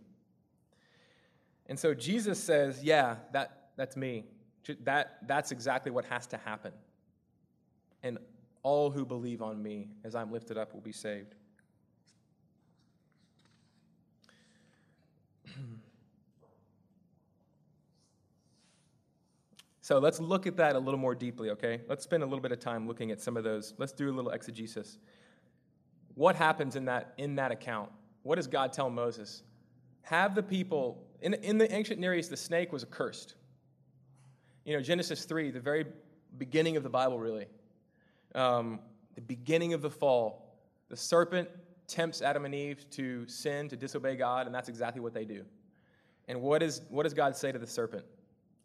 And 1.67 1.77
so 1.77 1.93
Jesus 1.93 2.43
says, 2.43 2.83
Yeah, 2.83 3.17
that, 3.31 3.69
that's 3.77 3.95
me. 3.95 4.25
That, 4.85 5.19
that's 5.27 5.51
exactly 5.51 5.91
what 5.91 6.03
has 6.05 6.25
to 6.27 6.37
happen. 6.37 6.73
And 8.01 8.17
all 8.63 8.89
who 8.89 9.05
believe 9.05 9.43
on 9.43 9.61
me 9.61 9.89
as 10.03 10.15
I'm 10.15 10.31
lifted 10.31 10.57
up 10.57 10.73
will 10.73 10.81
be 10.81 10.93
saved. 10.93 11.35
So 19.83 19.99
let's 19.99 20.21
look 20.21 20.47
at 20.47 20.55
that 20.55 20.77
a 20.77 20.79
little 20.79 20.97
more 20.97 21.13
deeply, 21.13 21.49
okay? 21.49 21.81
Let's 21.89 22.05
spend 22.05 22.23
a 22.23 22.25
little 22.25 22.39
bit 22.39 22.53
of 22.53 22.59
time 22.61 22.87
looking 22.87 23.11
at 23.11 23.19
some 23.19 23.35
of 23.35 23.43
those. 23.43 23.73
Let's 23.77 23.91
do 23.91 24.09
a 24.09 24.13
little 24.13 24.31
exegesis. 24.31 24.97
What 26.15 26.37
happens 26.37 26.77
in 26.77 26.85
that, 26.85 27.13
in 27.17 27.35
that 27.35 27.51
account? 27.51 27.89
What 28.21 28.35
does 28.35 28.47
God 28.47 28.71
tell 28.71 28.89
Moses? 28.89 29.43
Have 30.03 30.35
the 30.35 30.41
people, 30.41 31.03
in, 31.21 31.33
in 31.33 31.57
the 31.57 31.69
ancient 31.69 31.99
Near 31.99 32.13
East, 32.13 32.29
the 32.29 32.37
snake 32.37 32.71
was 32.71 32.83
accursed. 32.83 33.35
You 34.63 34.73
know, 34.77 34.81
Genesis 34.81 35.25
3, 35.25 35.51
the 35.51 35.59
very 35.59 35.85
beginning 36.37 36.77
of 36.77 36.83
the 36.83 36.89
Bible, 36.89 37.19
really. 37.19 37.47
Um, 38.35 38.79
the 39.15 39.21
beginning 39.21 39.73
of 39.73 39.81
the 39.81 39.89
fall. 39.89 40.55
The 40.87 40.95
serpent 40.95 41.49
tempts 41.89 42.21
Adam 42.21 42.45
and 42.45 42.55
Eve 42.55 42.89
to 42.91 43.27
sin, 43.27 43.67
to 43.67 43.75
disobey 43.75 44.15
God, 44.15 44.45
and 44.45 44.55
that's 44.55 44.69
exactly 44.69 45.01
what 45.01 45.13
they 45.13 45.25
do. 45.25 45.43
And 46.29 46.41
what, 46.41 46.63
is, 46.63 46.83
what 46.87 47.03
does 47.03 47.13
God 47.13 47.35
say 47.35 47.51
to 47.51 47.59
the 47.59 47.67
serpent? 47.67 48.05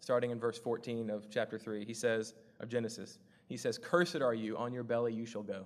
Starting 0.00 0.30
in 0.30 0.38
verse 0.38 0.58
14 0.58 1.10
of 1.10 1.28
chapter 1.30 1.58
3. 1.58 1.84
He 1.84 1.94
says, 1.94 2.34
of 2.60 2.68
Genesis, 2.68 3.18
he 3.46 3.56
says, 3.56 3.78
Cursed 3.78 4.20
are 4.20 4.34
you, 4.34 4.56
on 4.56 4.72
your 4.72 4.84
belly 4.84 5.12
you 5.12 5.26
shall 5.26 5.42
go. 5.42 5.64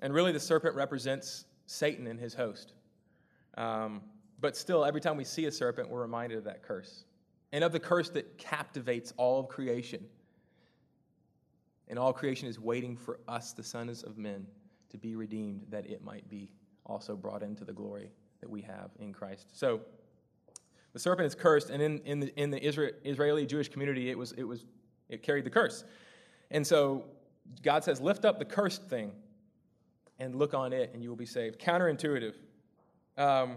And 0.00 0.12
really, 0.12 0.32
the 0.32 0.40
serpent 0.40 0.74
represents 0.74 1.46
Satan 1.66 2.06
and 2.06 2.18
his 2.18 2.34
host. 2.34 2.74
Um, 3.56 4.02
but 4.40 4.56
still, 4.56 4.84
every 4.84 5.00
time 5.00 5.16
we 5.16 5.24
see 5.24 5.46
a 5.46 5.52
serpent, 5.52 5.88
we're 5.88 6.00
reminded 6.00 6.38
of 6.38 6.44
that 6.44 6.62
curse 6.62 7.04
and 7.52 7.62
of 7.62 7.72
the 7.72 7.80
curse 7.80 8.08
that 8.10 8.38
captivates 8.38 9.12
all 9.16 9.40
of 9.40 9.48
creation. 9.48 10.04
And 11.88 11.98
all 11.98 12.12
creation 12.12 12.48
is 12.48 12.58
waiting 12.58 12.96
for 12.96 13.20
us, 13.28 13.52
the 13.52 13.62
sons 13.62 14.02
of 14.02 14.16
men, 14.16 14.46
to 14.90 14.98
be 14.98 15.14
redeemed, 15.14 15.66
that 15.68 15.86
it 15.86 16.02
might 16.02 16.28
be 16.28 16.50
also 16.86 17.14
brought 17.14 17.42
into 17.42 17.64
the 17.64 17.72
glory 17.72 18.10
that 18.40 18.48
we 18.48 18.62
have 18.62 18.90
in 18.98 19.12
Christ. 19.12 19.48
So, 19.52 19.80
the 20.92 20.98
serpent 20.98 21.26
is 21.26 21.34
cursed, 21.34 21.70
and 21.70 21.82
in, 21.82 21.98
in 22.00 22.20
the, 22.20 22.40
in 22.40 22.50
the 22.50 22.62
Israeli 22.62 23.46
Jewish 23.46 23.68
community, 23.68 24.10
it, 24.10 24.18
was, 24.18 24.32
it, 24.32 24.44
was, 24.44 24.66
it 25.08 25.22
carried 25.22 25.44
the 25.44 25.50
curse. 25.50 25.84
And 26.50 26.66
so 26.66 27.04
God 27.62 27.82
says, 27.82 28.00
Lift 28.00 28.24
up 28.24 28.38
the 28.38 28.44
cursed 28.44 28.88
thing 28.88 29.12
and 30.18 30.34
look 30.34 30.54
on 30.54 30.72
it, 30.72 30.90
and 30.92 31.02
you 31.02 31.08
will 31.08 31.16
be 31.16 31.26
saved. 31.26 31.58
Counterintuitive. 31.58 32.34
Um, 33.16 33.56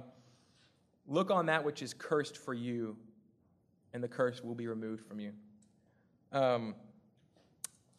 look 1.08 1.30
on 1.30 1.46
that 1.48 1.64
which 1.64 1.82
is 1.82 1.94
cursed 1.94 2.38
for 2.38 2.54
you, 2.54 2.96
and 3.94 4.04
the 4.04 4.08
curse 4.08 4.42
will 4.42 4.56
be 4.56 4.68
removed 4.68 5.06
from 5.06 5.20
you. 5.20 5.32
Um, 6.32 6.74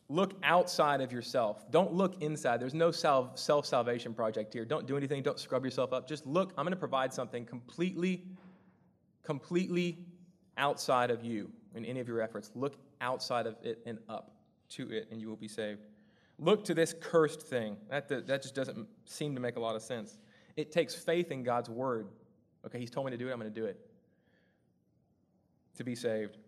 look 0.09 0.35
outside 0.43 1.01
of 1.01 1.13
yourself. 1.13 1.71
Don't 1.71 1.93
look 1.93 2.23
inside. 2.23 2.59
There's 2.61 2.75
no 2.75 2.91
self 2.91 3.67
salvation 3.67 4.15
project 4.15 4.53
here. 4.55 4.65
Don't 4.65 4.87
do 4.87 4.97
anything. 4.97 5.23
Don't 5.23 5.39
scrub 5.39 5.65
yourself 5.65 5.93
up. 5.93 6.09
Just 6.09 6.27
look. 6.27 6.53
I'm 6.57 6.65
going 6.65 6.73
to 6.73 6.79
provide 6.79 7.13
something 7.13 7.45
completely 7.45 8.25
completely 9.27 9.99
outside 10.57 11.11
of 11.11 11.25
you 11.25 11.51
in 11.75 11.85
any 11.85 12.01
of 12.01 12.09
your 12.09 12.21
efforts. 12.21 12.53
Look 12.55 12.77
outside 13.01 13.47
of 13.47 13.57
it 13.63 13.81
and 13.85 13.99
up 14.09 14.31
to 14.71 14.91
it, 14.91 15.09
and 15.11 15.21
you 15.21 15.29
will 15.29 15.37
be 15.37 15.49
saved. 15.49 15.81
Look 16.39 16.65
to 16.67 16.75
this 16.75 16.95
cursed 17.01 17.43
thing. 17.43 17.77
That, 17.91 18.09
that 18.09 18.43
just 18.43 18.55
doesn't 18.55 18.87
seem 19.05 19.35
to 19.35 19.41
make 19.41 19.57
a 19.57 19.61
lot 19.61 19.75
of 19.75 19.83
sense. 19.83 20.19
It 20.57 20.71
takes 20.71 20.95
faith 20.95 21.31
in 21.33 21.43
God's 21.43 21.69
word. 21.69 22.09
Okay, 22.65 22.79
He's 22.79 22.91
told 22.91 23.07
me 23.07 23.11
to 23.11 23.19
do 23.19 23.29
it, 23.29 23.33
I'm 23.33 23.41
going 23.41 23.53
to 23.53 23.61
do 23.61 23.67
it. 23.67 23.79
To 25.77 25.85
be 25.85 25.95
saved. 25.95 26.39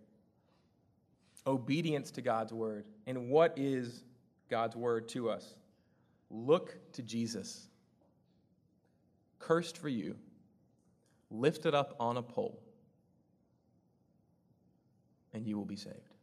Obedience 1.47 2.11
to 2.13 2.23
God's 2.23 2.53
word. 2.53 2.85
And 3.07 3.29
what 3.29 3.55
is 3.57 4.05
God's 4.49 4.77
word 4.77 5.09
to 5.11 5.31
us? 5.31 5.55
Look 6.31 6.77
to 6.93 7.03
Jesus. 7.03 7.69
Cursed 9.39 9.79
for 9.79 9.89
you, 9.89 10.17
lifted 11.31 11.75
up 11.75 11.97
on 11.99 12.17
a 12.17 12.23
pole 12.23 12.61
and 15.35 15.47
you 15.47 15.57
will 15.57 15.65
be 15.65 15.77
saved. 15.77 16.15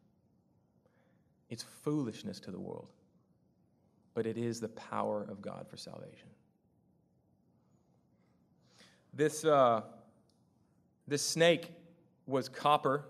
It's 1.49 1.63
foolishness 1.63 2.39
to 2.41 2.51
the 2.51 2.59
world, 2.59 2.89
but 4.13 4.25
it 4.25 4.37
is 4.37 4.59
the 4.59 4.69
power 4.69 5.25
of 5.29 5.41
God 5.41 5.67
for 5.69 5.77
salvation. 5.77 6.27
This, 9.13 9.45
uh, 9.45 9.81
this 11.07 11.21
snake 11.21 11.71
was 12.27 12.49
copper, 12.49 13.05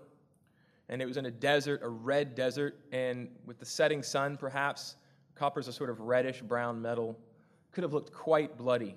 and 0.88 1.02
it 1.02 1.06
was 1.06 1.16
in 1.16 1.26
a 1.26 1.30
desert, 1.30 1.80
a 1.82 1.88
red 1.88 2.34
desert, 2.34 2.78
and 2.92 3.28
with 3.44 3.58
the 3.58 3.66
setting 3.66 4.02
sun, 4.02 4.36
perhaps, 4.36 4.96
copper 5.34 5.58
is 5.58 5.68
a 5.68 5.72
sort 5.72 5.90
of 5.90 6.00
reddish 6.00 6.42
brown 6.42 6.80
metal, 6.80 7.18
could 7.72 7.82
have 7.82 7.92
looked 7.92 8.12
quite 8.12 8.56
bloody. 8.56 8.94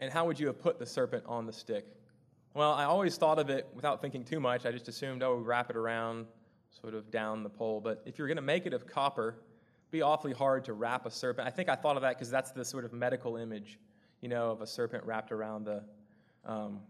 And 0.00 0.12
how 0.12 0.26
would 0.26 0.38
you 0.38 0.46
have 0.48 0.58
put 0.58 0.78
the 0.78 0.86
serpent 0.86 1.24
on 1.26 1.46
the 1.46 1.52
stick? 1.52 1.86
Well, 2.56 2.72
I 2.72 2.84
always 2.84 3.18
thought 3.18 3.38
of 3.38 3.50
it 3.50 3.68
without 3.74 4.00
thinking 4.00 4.24
too 4.24 4.40
much. 4.40 4.64
I 4.64 4.72
just 4.72 4.88
assumed, 4.88 5.22
oh, 5.22 5.34
wrap 5.34 5.68
it 5.68 5.76
around, 5.76 6.24
sort 6.70 6.94
of 6.94 7.10
down 7.10 7.42
the 7.42 7.50
pole. 7.50 7.82
But 7.82 8.00
if 8.06 8.16
you're 8.16 8.28
going 8.28 8.36
to 8.36 8.42
make 8.42 8.64
it 8.64 8.72
of 8.72 8.86
copper, 8.86 9.36
it'd 9.82 9.90
be 9.90 10.00
awfully 10.00 10.32
hard 10.32 10.64
to 10.64 10.72
wrap 10.72 11.04
a 11.04 11.10
serpent. 11.10 11.46
I 11.46 11.50
think 11.50 11.68
I 11.68 11.74
thought 11.74 11.96
of 11.96 12.02
that 12.02 12.14
because 12.14 12.30
that's 12.30 12.52
the 12.52 12.64
sort 12.64 12.86
of 12.86 12.94
medical 12.94 13.36
image, 13.36 13.78
you 14.22 14.30
know, 14.30 14.52
of 14.52 14.62
a 14.62 14.66
serpent 14.66 15.04
wrapped 15.04 15.32
around 15.32 15.64
the, 15.64 15.84
um, 16.46 16.80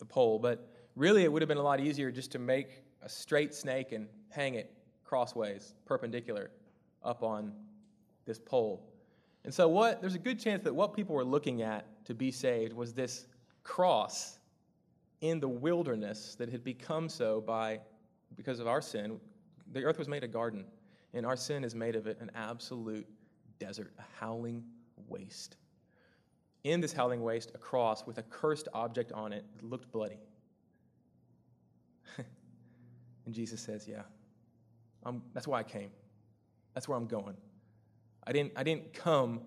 the 0.00 0.04
pole. 0.04 0.40
But 0.40 0.68
really, 0.96 1.22
it 1.22 1.30
would 1.30 1.42
have 1.42 1.48
been 1.48 1.58
a 1.58 1.62
lot 1.62 1.78
easier 1.78 2.10
just 2.10 2.32
to 2.32 2.40
make 2.40 2.82
a 3.04 3.08
straight 3.08 3.54
snake 3.54 3.92
and 3.92 4.08
hang 4.30 4.56
it 4.56 4.74
crossways, 5.04 5.76
perpendicular, 5.86 6.50
up 7.04 7.22
on 7.22 7.52
this 8.26 8.40
pole. 8.40 8.82
And 9.44 9.54
so, 9.54 9.68
what 9.68 10.00
there's 10.00 10.16
a 10.16 10.18
good 10.18 10.40
chance 10.40 10.64
that 10.64 10.74
what 10.74 10.92
people 10.92 11.14
were 11.14 11.24
looking 11.24 11.62
at 11.62 12.04
to 12.06 12.14
be 12.14 12.32
saved 12.32 12.72
was 12.72 12.92
this 12.92 13.28
cross 13.62 14.40
in 15.22 15.40
the 15.40 15.48
wilderness 15.48 16.34
that 16.34 16.50
had 16.50 16.62
become 16.62 17.08
so 17.08 17.40
by 17.40 17.80
because 18.36 18.60
of 18.60 18.66
our 18.66 18.82
sin. 18.82 19.18
The 19.72 19.84
earth 19.84 19.98
was 19.98 20.08
made 20.08 20.24
a 20.24 20.28
garden, 20.28 20.66
and 21.14 21.24
our 21.24 21.36
sin 21.36 21.62
has 21.62 21.74
made 21.74 21.96
of 21.96 22.06
it 22.06 22.18
an 22.20 22.30
absolute 22.34 23.06
desert, 23.58 23.94
a 23.98 24.02
howling 24.20 24.64
waste. 25.08 25.56
In 26.64 26.80
this 26.80 26.92
howling 26.92 27.22
waste, 27.22 27.52
a 27.54 27.58
cross 27.58 28.06
with 28.06 28.18
a 28.18 28.22
cursed 28.22 28.68
object 28.74 29.12
on 29.12 29.32
it 29.32 29.44
that 29.56 29.64
looked 29.64 29.90
bloody. 29.90 30.18
and 32.18 33.34
Jesus 33.34 33.60
says, 33.60 33.88
Yeah, 33.88 34.02
I'm, 35.04 35.22
that's 35.32 35.46
why 35.46 35.60
I 35.60 35.62
came. 35.62 35.90
That's 36.74 36.88
where 36.88 36.98
I'm 36.98 37.06
going. 37.06 37.36
I 38.26 38.32
didn't, 38.32 38.52
I 38.56 38.62
didn't 38.62 38.92
come 38.92 39.40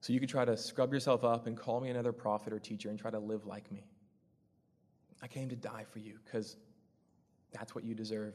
so 0.00 0.12
you 0.12 0.20
could 0.20 0.28
try 0.28 0.44
to 0.44 0.56
scrub 0.56 0.92
yourself 0.92 1.24
up 1.24 1.46
and 1.46 1.56
call 1.56 1.80
me 1.80 1.90
another 1.90 2.12
prophet 2.12 2.52
or 2.52 2.58
teacher 2.58 2.88
and 2.88 2.98
try 2.98 3.10
to 3.10 3.18
live 3.18 3.46
like 3.46 3.70
me. 3.72 3.84
I 5.22 5.26
came 5.26 5.48
to 5.48 5.56
die 5.56 5.84
for 5.90 5.98
you 5.98 6.18
because 6.24 6.56
that's 7.52 7.74
what 7.74 7.84
you 7.84 7.94
deserve. 7.94 8.34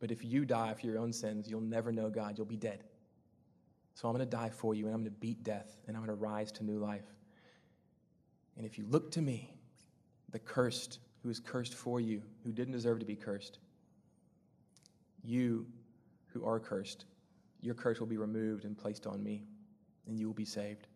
But 0.00 0.10
if 0.10 0.24
you 0.24 0.44
die 0.44 0.74
for 0.74 0.86
your 0.86 0.98
own 0.98 1.12
sins, 1.12 1.48
you'll 1.48 1.60
never 1.60 1.92
know 1.92 2.10
God. 2.10 2.36
You'll 2.36 2.46
be 2.46 2.56
dead. 2.56 2.84
So 3.94 4.08
I'm 4.08 4.14
going 4.14 4.28
to 4.28 4.36
die 4.36 4.50
for 4.50 4.74
you, 4.74 4.86
and 4.86 4.94
I'm 4.94 5.02
going 5.02 5.12
to 5.12 5.20
beat 5.20 5.42
death, 5.44 5.78
and 5.86 5.96
I'm 5.96 6.04
going 6.04 6.16
to 6.16 6.22
rise 6.22 6.50
to 6.52 6.64
new 6.64 6.78
life. 6.78 7.06
And 8.56 8.66
if 8.66 8.76
you 8.76 8.84
look 8.88 9.10
to 9.12 9.22
me, 9.22 9.54
the 10.30 10.38
cursed, 10.38 10.98
who 11.22 11.30
is 11.30 11.38
cursed 11.38 11.74
for 11.74 12.00
you, 12.00 12.22
who 12.44 12.52
didn't 12.52 12.72
deserve 12.72 12.98
to 13.00 13.06
be 13.06 13.14
cursed, 13.14 13.58
you 15.22 15.66
who 16.26 16.44
are 16.44 16.58
cursed, 16.58 17.04
your 17.60 17.74
curse 17.74 18.00
will 18.00 18.08
be 18.08 18.16
removed 18.16 18.64
and 18.64 18.76
placed 18.76 19.06
on 19.06 19.22
me, 19.22 19.44
and 20.06 20.18
you 20.18 20.26
will 20.26 20.34
be 20.34 20.44
saved. 20.44 20.88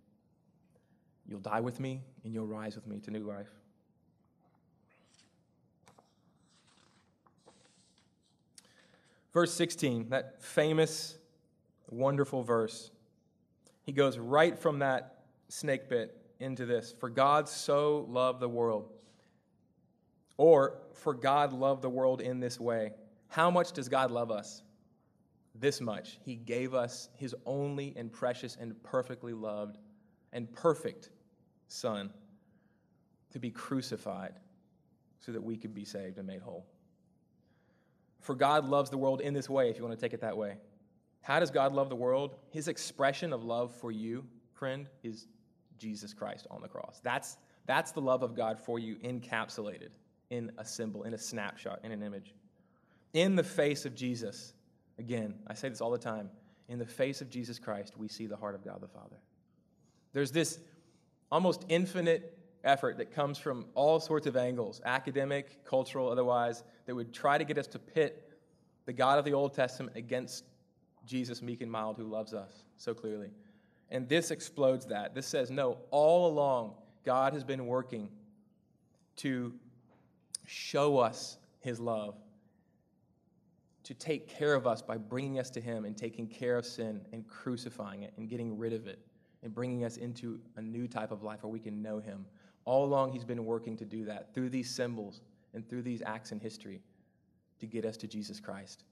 You'll 1.27 1.41
die 1.41 1.61
with 1.61 1.79
me, 1.79 2.03
and 2.25 2.35
you'll 2.35 2.47
rise 2.47 2.75
with 2.75 2.87
me 2.87 2.99
to 3.01 3.11
new 3.11 3.21
life. 3.21 3.58
Verse 9.33 9.53
16, 9.55 10.09
that 10.11 10.43
famous, 10.43 11.19
wonderful 11.91 12.43
verse. 12.43 12.91
He 13.83 13.93
goes 13.93 14.19
right 14.19 14.59
from 14.59 14.81
that 14.81 15.25
snake 15.49 15.89
bit 15.89 16.17
into 16.41 16.67
this 16.67 16.95
For 16.99 17.09
God 17.09 17.49
so 17.49 18.07
loved 18.09 18.41
the 18.41 18.49
world. 18.49 18.91
Or, 20.37 20.79
For 20.95 21.15
God 21.15 21.53
loved 21.53 21.83
the 21.83 21.91
world 21.91 22.21
in 22.21 22.41
this 22.41 22.61
way. 22.61 22.93
How 23.29 23.51
much 23.51 23.73
does 23.73 23.89
God 23.89 24.11
love 24.11 24.31
us? 24.31 24.63
this 25.61 25.81
much. 25.81 26.19
He 26.25 26.37
gave 26.37 26.75
us 26.75 27.09
his 27.15 27.35
only 27.47 27.95
and 27.97 28.13
precious 28.13 28.57
and 28.61 28.81
perfectly 28.83 29.33
loved 29.33 29.79
and 30.33 30.51
perfect 30.53 31.11
Son 31.69 32.11
to 33.31 33.39
be 33.39 33.51
crucified 33.51 34.35
so 35.21 35.33
that 35.33 35.43
we 35.43 35.57
could 35.57 35.75
be 35.75 35.85
saved 35.85 36.19
and 36.19 36.27
made 36.27 36.41
whole. 36.41 36.67
For 38.21 38.35
God 38.35 38.65
loves 38.65 38.91
the 38.91 38.99
world 38.99 39.21
in 39.21 39.35
this 39.35 39.49
way, 39.49 39.71
if 39.71 39.79
you 39.79 39.85
want 39.85 39.99
to 39.99 40.01
take 40.01 40.13
it 40.13 40.21
that 40.21 40.37
way. 40.37 40.57
How 41.21 41.41
does 41.41 41.51
God 41.51 41.73
love 41.73 41.89
the 41.89 41.97
world? 41.97 42.37
His 42.51 42.69
expression 42.69 43.33
of 43.33 43.45
love 43.45 43.75
for 43.75 43.91
you, 43.91 44.25
friend, 44.53 44.89
is 45.03 45.27
Jesus 45.79 46.15
Christ 46.15 46.47
on 46.51 46.61
the 46.61 46.69
cross. 46.69 47.01
That's, 47.03 47.37
that's 47.67 47.93
the 47.93 48.01
love 48.01 48.23
of 48.23 48.35
God 48.35 48.59
for 48.59 48.79
you 48.79 48.97
encapsulated 48.97 49.91
in 50.31 50.53
a 50.59 50.65
symbol, 50.65 51.05
in 51.05 51.15
a 51.15 51.19
snapshot, 51.19 51.81
in 51.85 51.93
an 51.93 52.03
image. 52.03 52.35
In 53.15 53.37
the 53.37 53.45
face 53.45 53.85
of 53.85 53.95
Jesus, 53.95 54.53
Again, 54.99 55.35
I 55.47 55.55
say 55.55 55.69
this 55.69 55.81
all 55.81 55.91
the 55.91 55.99
time. 55.99 56.29
In 56.69 56.79
the 56.79 56.87
face 56.87 57.21
of 57.21 57.31
Jesus 57.31 57.59
Christ, 57.59 57.97
we 57.97 58.09
see 58.09 58.27
the 58.27 58.37
heart 58.37 58.55
of 58.55 58.65
God 58.65 58.81
the 58.81 58.89
Father. 58.89 59.17
There's 60.13 60.33
this 60.33 60.59
almost 61.31 61.65
infinite 61.69 62.38
effort 62.69 62.99
that 62.99 63.13
comes 63.13 63.39
from 63.39 63.67
all 63.75 63.99
sorts 63.99 64.27
of 64.27 64.37
angles 64.37 64.81
academic, 64.85 65.65
cultural, 65.65 66.11
otherwise 66.11 66.65
that 66.87 66.95
would 66.95 67.13
try 67.13 67.39
to 67.39 67.45
get 67.45 67.59
us 67.59 67.67
to 67.69 67.79
pit 67.79 68.31
the 68.87 68.93
God 68.93 69.19
of 69.19 69.25
the 69.25 69.33
Old 69.33 69.55
Testament 69.55 69.97
against 69.97 70.45
Jesus, 71.07 71.43
meek 71.43 71.61
and 71.61 71.71
mild, 71.71 71.97
who 71.97 72.05
loves 72.05 72.35
us 72.35 72.65
so 72.77 72.95
clearly. 72.95 73.31
And 73.91 74.09
this 74.09 74.31
explodes 74.31 74.87
that. 74.87 75.15
This 75.15 75.27
says, 75.27 75.51
no, 75.51 75.79
all 75.91 76.31
along, 76.31 76.75
God 77.05 77.33
has 77.33 77.43
been 77.43 77.67
working 77.67 78.11
to 79.17 79.53
show 80.47 80.99
us 80.99 81.39
his 81.61 81.81
love 81.81 82.15
to 83.89 83.95
take 83.95 84.29
care 84.29 84.53
of 84.53 84.67
us 84.67 84.83
by 84.83 84.99
bringing 84.99 85.39
us 85.39 85.49
to 85.49 85.63
Him 85.63 85.87
and 85.87 85.97
taking 85.97 86.27
care 86.27 86.59
of 86.59 86.67
sin 86.67 87.01
and 87.15 87.27
crucifying 87.27 88.03
it 88.03 88.13
and 88.19 88.29
getting 88.29 88.59
rid 88.59 88.75
of 88.75 88.87
it 88.87 88.99
and 89.43 89.55
bringing 89.55 89.83
us 89.83 89.97
into 89.97 90.39
a 90.57 90.61
new 90.61 90.87
type 90.87 91.11
of 91.11 91.23
life 91.23 91.43
where 91.43 91.51
we 91.51 91.59
can 91.59 91.81
know 91.81 91.99
Him. 91.99 92.27
All 92.69 92.85
along, 92.85 93.13
He's 93.13 93.25
been 93.25 93.47
working 93.47 93.79
to 93.79 93.87
do 93.87 94.05
that 94.05 94.35
through 94.35 94.51
these 94.51 94.69
symbols 94.69 95.23
and 95.55 95.67
through 95.67 95.81
these 95.81 96.03
acts 96.05 96.33
in 96.33 96.39
history 96.39 96.83
to 97.61 97.67
get 97.67 97.87
us 97.87 97.97
to 97.97 98.07
Jesus 98.07 98.41
Christ. 98.41 98.85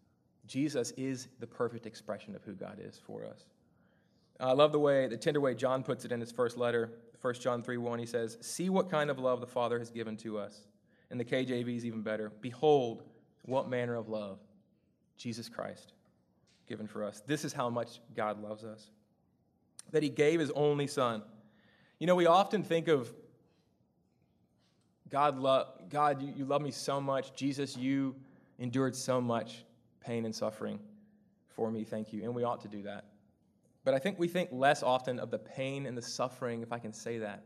Jesus 0.46 0.92
is 0.96 1.28
the 1.40 1.46
perfect 1.46 1.84
expression 1.84 2.34
of 2.34 2.42
who 2.42 2.54
God 2.54 2.80
is 2.82 2.98
for 2.98 3.26
us. 3.26 3.44
I 4.40 4.52
love 4.52 4.72
the 4.72 4.78
way, 4.78 5.06
the 5.08 5.18
tender 5.18 5.42
way 5.42 5.54
John 5.54 5.82
puts 5.82 6.06
it 6.06 6.12
in 6.12 6.20
his 6.20 6.32
first 6.32 6.56
letter, 6.56 6.90
1 7.20 7.34
John 7.34 7.62
3 7.62 7.76
1. 7.76 7.98
He 7.98 8.06
says, 8.06 8.38
See 8.40 8.70
what 8.70 8.90
kind 8.90 9.10
of 9.10 9.18
love 9.18 9.42
the 9.42 9.46
Father 9.46 9.78
has 9.78 9.90
given 9.90 10.16
to 10.18 10.38
us. 10.38 10.62
And 11.10 11.20
the 11.20 11.24
KJV 11.26 11.76
is 11.76 11.84
even 11.84 12.00
better. 12.00 12.32
Behold, 12.40 13.02
what 13.42 13.68
manner 13.68 13.94
of 13.94 14.08
love 14.08 14.38
Jesus 15.18 15.50
Christ 15.50 15.92
given 16.66 16.86
for 16.86 17.04
us. 17.04 17.22
This 17.26 17.44
is 17.44 17.52
how 17.52 17.68
much 17.68 18.00
God 18.16 18.42
loves 18.42 18.64
us. 18.64 18.88
That 19.92 20.02
he 20.02 20.08
gave 20.08 20.40
his 20.40 20.50
only 20.52 20.86
son. 20.86 21.22
You 21.98 22.06
know, 22.06 22.14
we 22.14 22.24
often 22.24 22.62
think 22.62 22.88
of 22.88 23.12
God, 25.10 25.38
love, 25.38 25.68
God 25.88 26.20
you, 26.20 26.32
you 26.36 26.44
love 26.44 26.62
me 26.62 26.70
so 26.70 27.00
much. 27.00 27.34
Jesus, 27.34 27.76
you 27.76 28.14
endured 28.58 28.94
so 28.94 29.20
much 29.20 29.64
pain 30.00 30.24
and 30.24 30.34
suffering 30.34 30.78
for 31.48 31.70
me. 31.70 31.84
Thank 31.84 32.12
you. 32.12 32.24
And 32.24 32.34
we 32.34 32.44
ought 32.44 32.60
to 32.62 32.68
do 32.68 32.82
that. 32.82 33.04
But 33.84 33.94
I 33.94 33.98
think 33.98 34.18
we 34.18 34.28
think 34.28 34.50
less 34.52 34.82
often 34.82 35.20
of 35.20 35.30
the 35.30 35.38
pain 35.38 35.86
and 35.86 35.96
the 35.96 36.02
suffering, 36.02 36.62
if 36.62 36.72
I 36.72 36.78
can 36.78 36.92
say 36.92 37.18
that. 37.18 37.44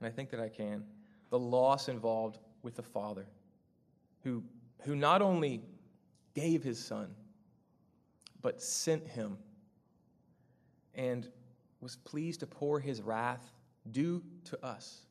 And 0.00 0.06
I 0.06 0.10
think 0.10 0.30
that 0.30 0.40
I 0.40 0.48
can. 0.48 0.84
The 1.30 1.38
loss 1.38 1.88
involved 1.88 2.38
with 2.62 2.76
the 2.76 2.82
Father, 2.82 3.26
who, 4.22 4.42
who 4.82 4.94
not 4.94 5.22
only 5.22 5.62
gave 6.34 6.62
his 6.62 6.78
son, 6.78 7.14
but 8.42 8.60
sent 8.60 9.06
him 9.06 9.38
and 10.94 11.28
was 11.80 11.96
pleased 11.96 12.40
to 12.40 12.46
pour 12.46 12.78
his 12.78 13.00
wrath 13.00 13.52
due 13.90 14.22
to 14.44 14.64
us 14.64 15.06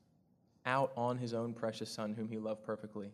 out 0.65 0.91
on 0.95 1.17
his 1.17 1.33
own 1.33 1.53
precious 1.53 1.89
son, 1.89 2.13
whom 2.13 2.27
he 2.27 2.37
loved 2.37 2.63
perfectly. 2.63 3.11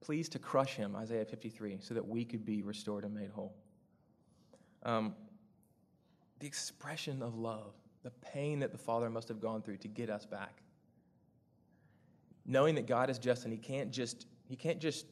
Pleased 0.00 0.32
to 0.32 0.38
crush 0.38 0.74
him, 0.74 0.94
Isaiah 0.94 1.24
53, 1.24 1.78
so 1.80 1.94
that 1.94 2.06
we 2.06 2.24
could 2.24 2.44
be 2.44 2.62
restored 2.62 3.04
and 3.04 3.14
made 3.14 3.30
whole. 3.30 3.54
Um, 4.84 5.14
the 6.38 6.46
expression 6.46 7.22
of 7.22 7.34
love, 7.36 7.74
the 8.04 8.10
pain 8.10 8.60
that 8.60 8.72
the 8.72 8.78
Father 8.78 9.10
must 9.10 9.28
have 9.28 9.40
gone 9.40 9.62
through 9.62 9.78
to 9.78 9.88
get 9.88 10.08
us 10.08 10.24
back. 10.24 10.62
Knowing 12.46 12.74
that 12.76 12.86
God 12.86 13.10
is 13.10 13.18
just 13.18 13.44
and 13.44 13.52
he 13.52 13.58
can't 13.58 13.90
just, 13.90 14.26
he 14.48 14.56
can't 14.56 14.78
just 14.78 15.06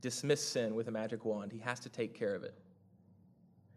dismiss 0.00 0.46
sin 0.46 0.74
with 0.74 0.88
a 0.88 0.90
magic 0.90 1.24
wand. 1.24 1.52
He 1.52 1.60
has 1.60 1.78
to 1.80 1.88
take 1.88 2.12
care 2.14 2.34
of 2.34 2.42
it. 2.42 2.54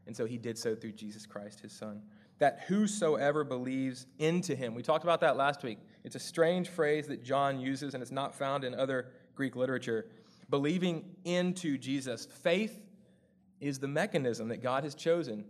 And 0.07 0.15
so 0.15 0.25
he 0.25 0.37
did 0.37 0.57
so 0.57 0.75
through 0.75 0.93
Jesus 0.93 1.25
Christ, 1.25 1.61
his 1.61 1.71
son. 1.71 2.01
That 2.39 2.65
whosoever 2.67 3.43
believes 3.43 4.07
into 4.19 4.55
him. 4.55 4.75
We 4.75 4.83
talked 4.83 5.03
about 5.03 5.21
that 5.21 5.37
last 5.37 5.63
week. 5.63 5.79
It's 6.05 6.15
a 6.15 6.19
strange 6.19 6.69
phrase 6.69 7.07
that 7.07 7.23
John 7.23 7.59
uses, 7.59 7.95
and 7.95 8.03
it's 8.03 8.11
not 8.11 8.35
found 8.35 8.63
in 8.63 8.75
other 8.75 9.07
Greek 9.33 9.55
literature. 9.55 10.05
Believing 10.51 11.03
into 11.25 11.79
Jesus. 11.79 12.27
Faith 12.27 12.79
is 13.59 13.79
the 13.79 13.87
mechanism 13.87 14.47
that 14.49 14.61
God 14.61 14.83
has 14.83 14.93
chosen. 14.93 15.43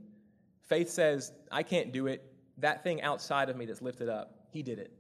Faith 0.61 0.89
says, 0.89 1.33
I 1.51 1.61
can't 1.61 1.91
do 1.91 2.07
it. 2.07 2.33
That 2.59 2.83
thing 2.83 3.01
outside 3.01 3.49
of 3.49 3.57
me 3.57 3.65
that's 3.65 3.81
lifted 3.81 4.07
up, 4.07 4.47
he 4.49 4.63
did 4.63 4.79
it. 4.79 4.93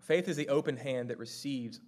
Faith 0.00 0.28
is 0.28 0.36
the 0.36 0.48
open 0.48 0.76
hand 0.76 1.10
that 1.10 1.18
receives 1.18 1.78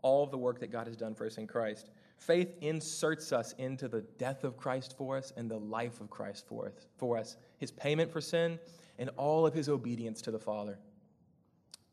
all 0.00 0.22
of 0.22 0.30
the 0.30 0.38
work 0.38 0.60
that 0.60 0.70
God 0.70 0.86
has 0.86 0.96
done 0.96 1.12
for 1.12 1.26
us 1.26 1.38
in 1.38 1.48
Christ. 1.48 1.90
Faith 2.18 2.54
inserts 2.60 3.32
us 3.32 3.52
into 3.58 3.88
the 3.88 4.02
death 4.16 4.44
of 4.44 4.56
Christ 4.56 4.94
for 4.96 5.16
us 5.16 5.32
and 5.36 5.50
the 5.50 5.58
life 5.58 6.00
of 6.00 6.08
Christ 6.08 6.46
for 6.46 6.66
us, 6.66 6.86
for 6.98 7.18
us, 7.18 7.36
his 7.58 7.72
payment 7.72 8.12
for 8.12 8.20
sin 8.20 8.60
and 9.00 9.10
all 9.16 9.44
of 9.44 9.54
his 9.54 9.68
obedience 9.68 10.22
to 10.22 10.30
the 10.30 10.38
Father 10.38 10.78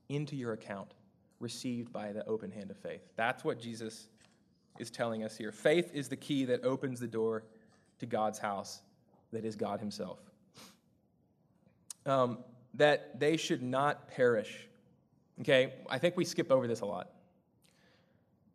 into 0.09 0.35
your 0.35 0.53
account, 0.53 0.93
received 1.39 1.91
by 1.91 2.11
the 2.11 2.25
open 2.27 2.51
hand 2.51 2.71
of 2.71 2.77
faith. 2.77 3.01
That's 3.15 3.43
what 3.43 3.59
Jesus 3.59 4.07
is 4.79 4.89
telling 4.89 5.23
us 5.23 5.37
here. 5.37 5.51
Faith 5.51 5.91
is 5.93 6.07
the 6.07 6.15
key 6.15 6.45
that 6.45 6.63
opens 6.63 6.99
the 6.99 7.07
door 7.07 7.43
to 7.99 8.05
God's 8.05 8.39
house, 8.39 8.81
that 9.31 9.43
is 9.43 9.55
God 9.55 9.79
himself. 9.79 10.19
Um, 12.05 12.39
that 12.75 13.19
they 13.19 13.37
should 13.37 13.63
not 13.63 14.07
perish, 14.07 14.67
Okay, 15.41 15.73
I 15.89 15.99
think 15.99 16.17
we 16.17 16.25
skip 16.25 16.51
over 16.51 16.67
this 16.67 16.81
a 16.81 16.85
lot. 16.85 17.11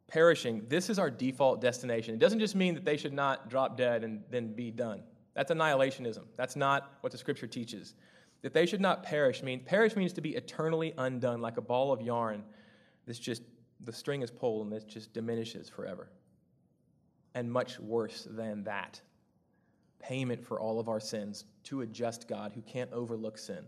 Perishing, 0.09 0.65
this 0.69 0.91
is 0.91 0.99
our 0.99 1.11
default 1.11 1.61
destination. 1.61 2.15
It 2.15 2.19
doesn't 2.19 2.41
just 2.41 2.55
mean 2.55 2.75
that 2.75 2.85
they 2.85 2.97
should 2.97 3.13
not 3.13 3.49
drop 3.49 3.77
dead 3.77 4.05
and 4.05 4.23
then 4.31 4.53
be 4.53 4.71
done. 4.71 5.03
That's 5.35 5.51
annihilationism. 5.51 6.25
That's 6.37 6.57
not 6.57 6.93
what 7.01 7.13
the 7.13 7.19
scripture 7.19 7.47
teaches. 7.47 7.95
That 8.43 8.53
they 8.53 8.67
should 8.67 8.81
not 8.81 9.03
perish 9.03 9.43
means 9.43 9.63
perish 9.65 9.97
means 9.97 10.13
to 10.15 10.21
be 10.21 10.35
eternally 10.35 10.93
undone, 10.99 11.41
like 11.41 11.57
a 11.57 11.63
ball 11.63 11.93
of 11.93 12.03
yarn 12.03 12.43
that's 13.07 13.19
just 13.19 13.43
the 13.85 13.93
string 13.93 14.23
is 14.23 14.31
pulled 14.31 14.67
and 14.67 14.73
it 14.73 14.87
just 14.87 15.13
diminishes 15.13 15.69
forever. 15.69 16.11
And 17.35 17.51
much 17.51 17.79
worse 17.81 18.27
than 18.31 18.65
that. 18.65 19.01
Payment 19.99 20.45
for 20.45 20.61
all 20.61 20.81
of 20.81 20.89
our 20.89 21.01
sins 21.01 21.45
to 21.65 21.81
a 21.81 21.87
just 21.87 22.29
God 22.29 22.53
who 22.53 22.63
can't 22.63 22.93
overlook 22.93 23.39
sin. 23.39 23.65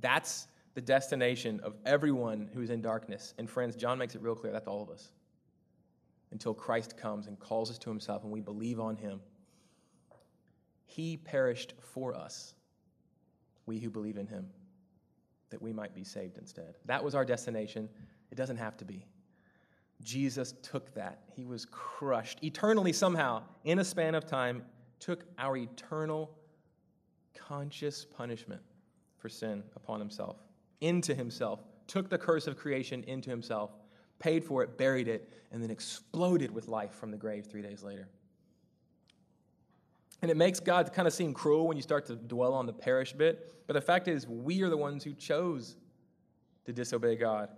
That's 0.00 0.48
the 0.74 0.80
destination 0.80 1.60
of 1.62 1.74
everyone 1.84 2.48
who's 2.54 2.70
in 2.70 2.80
darkness. 2.80 3.34
And 3.38 3.48
friends, 3.48 3.76
John 3.76 3.98
makes 3.98 4.14
it 4.14 4.22
real 4.22 4.34
clear 4.34 4.52
that's 4.52 4.66
all 4.66 4.82
of 4.82 4.90
us. 4.90 5.10
Until 6.30 6.54
Christ 6.54 6.96
comes 6.96 7.26
and 7.26 7.38
calls 7.38 7.70
us 7.70 7.78
to 7.78 7.90
himself 7.90 8.22
and 8.22 8.32
we 8.32 8.40
believe 8.40 8.80
on 8.80 8.96
him. 8.96 9.20
He 10.86 11.16
perished 11.16 11.74
for 11.80 12.14
us, 12.14 12.54
we 13.66 13.78
who 13.78 13.90
believe 13.90 14.16
in 14.16 14.26
him, 14.26 14.46
that 15.50 15.60
we 15.60 15.72
might 15.72 15.94
be 15.94 16.04
saved 16.04 16.38
instead. 16.38 16.76
That 16.86 17.02
was 17.04 17.14
our 17.14 17.24
destination. 17.24 17.88
It 18.30 18.36
doesn't 18.36 18.56
have 18.56 18.76
to 18.78 18.84
be. 18.84 19.06
Jesus 20.02 20.54
took 20.62 20.92
that. 20.94 21.22
He 21.36 21.44
was 21.44 21.66
crushed 21.66 22.42
eternally, 22.42 22.92
somehow, 22.92 23.42
in 23.64 23.78
a 23.78 23.84
span 23.84 24.14
of 24.14 24.26
time, 24.26 24.64
took 24.98 25.24
our 25.38 25.56
eternal 25.56 26.30
conscious 27.34 28.04
punishment 28.04 28.62
for 29.18 29.28
sin 29.28 29.62
upon 29.76 30.00
himself, 30.00 30.36
into 30.80 31.14
himself, 31.14 31.60
took 31.86 32.08
the 32.08 32.18
curse 32.18 32.46
of 32.46 32.56
creation 32.56 33.04
into 33.06 33.30
himself, 33.30 33.70
paid 34.18 34.44
for 34.44 34.62
it, 34.62 34.76
buried 34.76 35.08
it, 35.08 35.28
and 35.52 35.62
then 35.62 35.70
exploded 35.70 36.50
with 36.50 36.66
life 36.66 36.92
from 36.92 37.10
the 37.10 37.16
grave 37.16 37.46
three 37.46 37.62
days 37.62 37.82
later. 37.82 38.08
And 40.22 40.30
it 40.30 40.36
makes 40.36 40.60
God 40.60 40.92
kind 40.92 41.08
of 41.08 41.12
seem 41.12 41.34
cruel 41.34 41.66
when 41.66 41.76
you 41.76 41.82
start 41.82 42.06
to 42.06 42.16
dwell 42.16 42.54
on 42.54 42.66
the 42.66 42.72
perish 42.72 43.12
bit. 43.12 43.52
But 43.66 43.74
the 43.74 43.80
fact 43.80 44.06
is, 44.06 44.26
we 44.26 44.62
are 44.62 44.68
the 44.68 44.76
ones 44.76 45.02
who 45.02 45.12
chose 45.12 45.76
to 46.64 46.72
disobey 46.72 47.16
God 47.16 47.48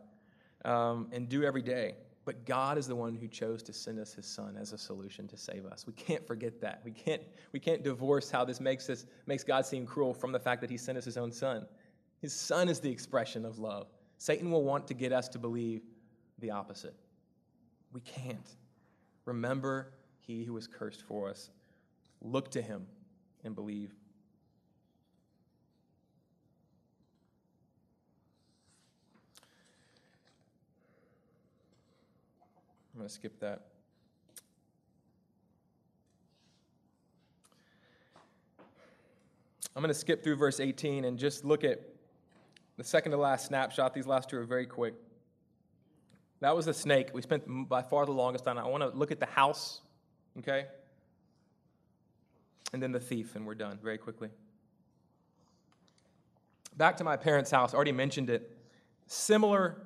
um, 0.64 1.08
and 1.12 1.28
do 1.28 1.44
every 1.44 1.62
day. 1.62 1.96
But 2.24 2.46
God 2.46 2.78
is 2.78 2.86
the 2.86 2.96
one 2.96 3.14
who 3.14 3.28
chose 3.28 3.62
to 3.64 3.72
send 3.74 3.98
us 3.98 4.14
his 4.14 4.24
son 4.24 4.56
as 4.58 4.72
a 4.72 4.78
solution 4.78 5.28
to 5.28 5.36
save 5.36 5.66
us. 5.66 5.86
We 5.86 5.92
can't 5.92 6.26
forget 6.26 6.58
that. 6.62 6.80
We 6.82 6.90
can't, 6.90 7.20
we 7.52 7.60
can't 7.60 7.84
divorce 7.84 8.30
how 8.30 8.46
this 8.46 8.60
makes, 8.60 8.88
us, 8.88 9.04
makes 9.26 9.44
God 9.44 9.66
seem 9.66 9.84
cruel 9.84 10.14
from 10.14 10.32
the 10.32 10.40
fact 10.40 10.62
that 10.62 10.70
he 10.70 10.78
sent 10.78 10.96
us 10.96 11.04
his 11.04 11.18
own 11.18 11.30
son. 11.30 11.66
His 12.22 12.32
son 12.32 12.70
is 12.70 12.80
the 12.80 12.90
expression 12.90 13.44
of 13.44 13.58
love. 13.58 13.88
Satan 14.16 14.50
will 14.50 14.64
want 14.64 14.86
to 14.88 14.94
get 14.94 15.12
us 15.12 15.28
to 15.28 15.38
believe 15.38 15.82
the 16.38 16.50
opposite. 16.50 16.94
We 17.92 18.00
can't. 18.00 18.48
Remember 19.26 19.92
he 20.20 20.44
who 20.44 20.54
was 20.54 20.66
cursed 20.66 21.02
for 21.02 21.28
us. 21.28 21.50
Look 22.24 22.50
to 22.52 22.62
him 22.62 22.86
and 23.44 23.54
believe. 23.54 23.92
I'm 32.94 33.00
going 33.00 33.08
to 33.08 33.14
skip 33.14 33.38
that. 33.40 33.66
I'm 39.76 39.82
going 39.82 39.88
to 39.88 39.94
skip 39.94 40.22
through 40.22 40.36
verse 40.36 40.60
18 40.60 41.04
and 41.04 41.18
just 41.18 41.44
look 41.44 41.62
at 41.62 41.80
the 42.78 42.84
second 42.84 43.12
to 43.12 43.18
last 43.18 43.46
snapshot. 43.46 43.92
These 43.92 44.06
last 44.06 44.30
two 44.30 44.38
are 44.38 44.44
very 44.44 44.66
quick. 44.66 44.94
That 46.40 46.56
was 46.56 46.66
the 46.66 46.74
snake. 46.74 47.10
We 47.12 47.20
spent 47.20 47.68
by 47.68 47.82
far 47.82 48.06
the 48.06 48.12
longest 48.12 48.46
on 48.46 48.56
it. 48.56 48.60
I 48.62 48.66
want 48.66 48.82
to 48.82 48.96
look 48.96 49.10
at 49.10 49.20
the 49.20 49.26
house, 49.26 49.82
okay? 50.38 50.66
And 52.74 52.82
then 52.82 52.92
the 52.92 53.00
thief, 53.00 53.36
and 53.36 53.46
we're 53.46 53.54
done 53.54 53.78
very 53.82 53.96
quickly. 53.96 54.28
Back 56.76 56.98
to 56.98 57.04
my 57.04 57.16
parents' 57.16 57.50
house. 57.50 57.72
Already 57.72 57.92
mentioned 57.92 58.28
it. 58.28 58.58
Similar 59.06 59.78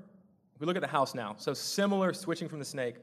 we 0.59 0.67
look 0.67 0.77
at 0.77 0.83
the 0.83 0.89
house 0.89 1.15
now. 1.15 1.37
So 1.39 1.55
similar, 1.55 2.13
switching 2.13 2.49
from 2.49 2.59
the 2.59 2.65
snake, 2.65 2.97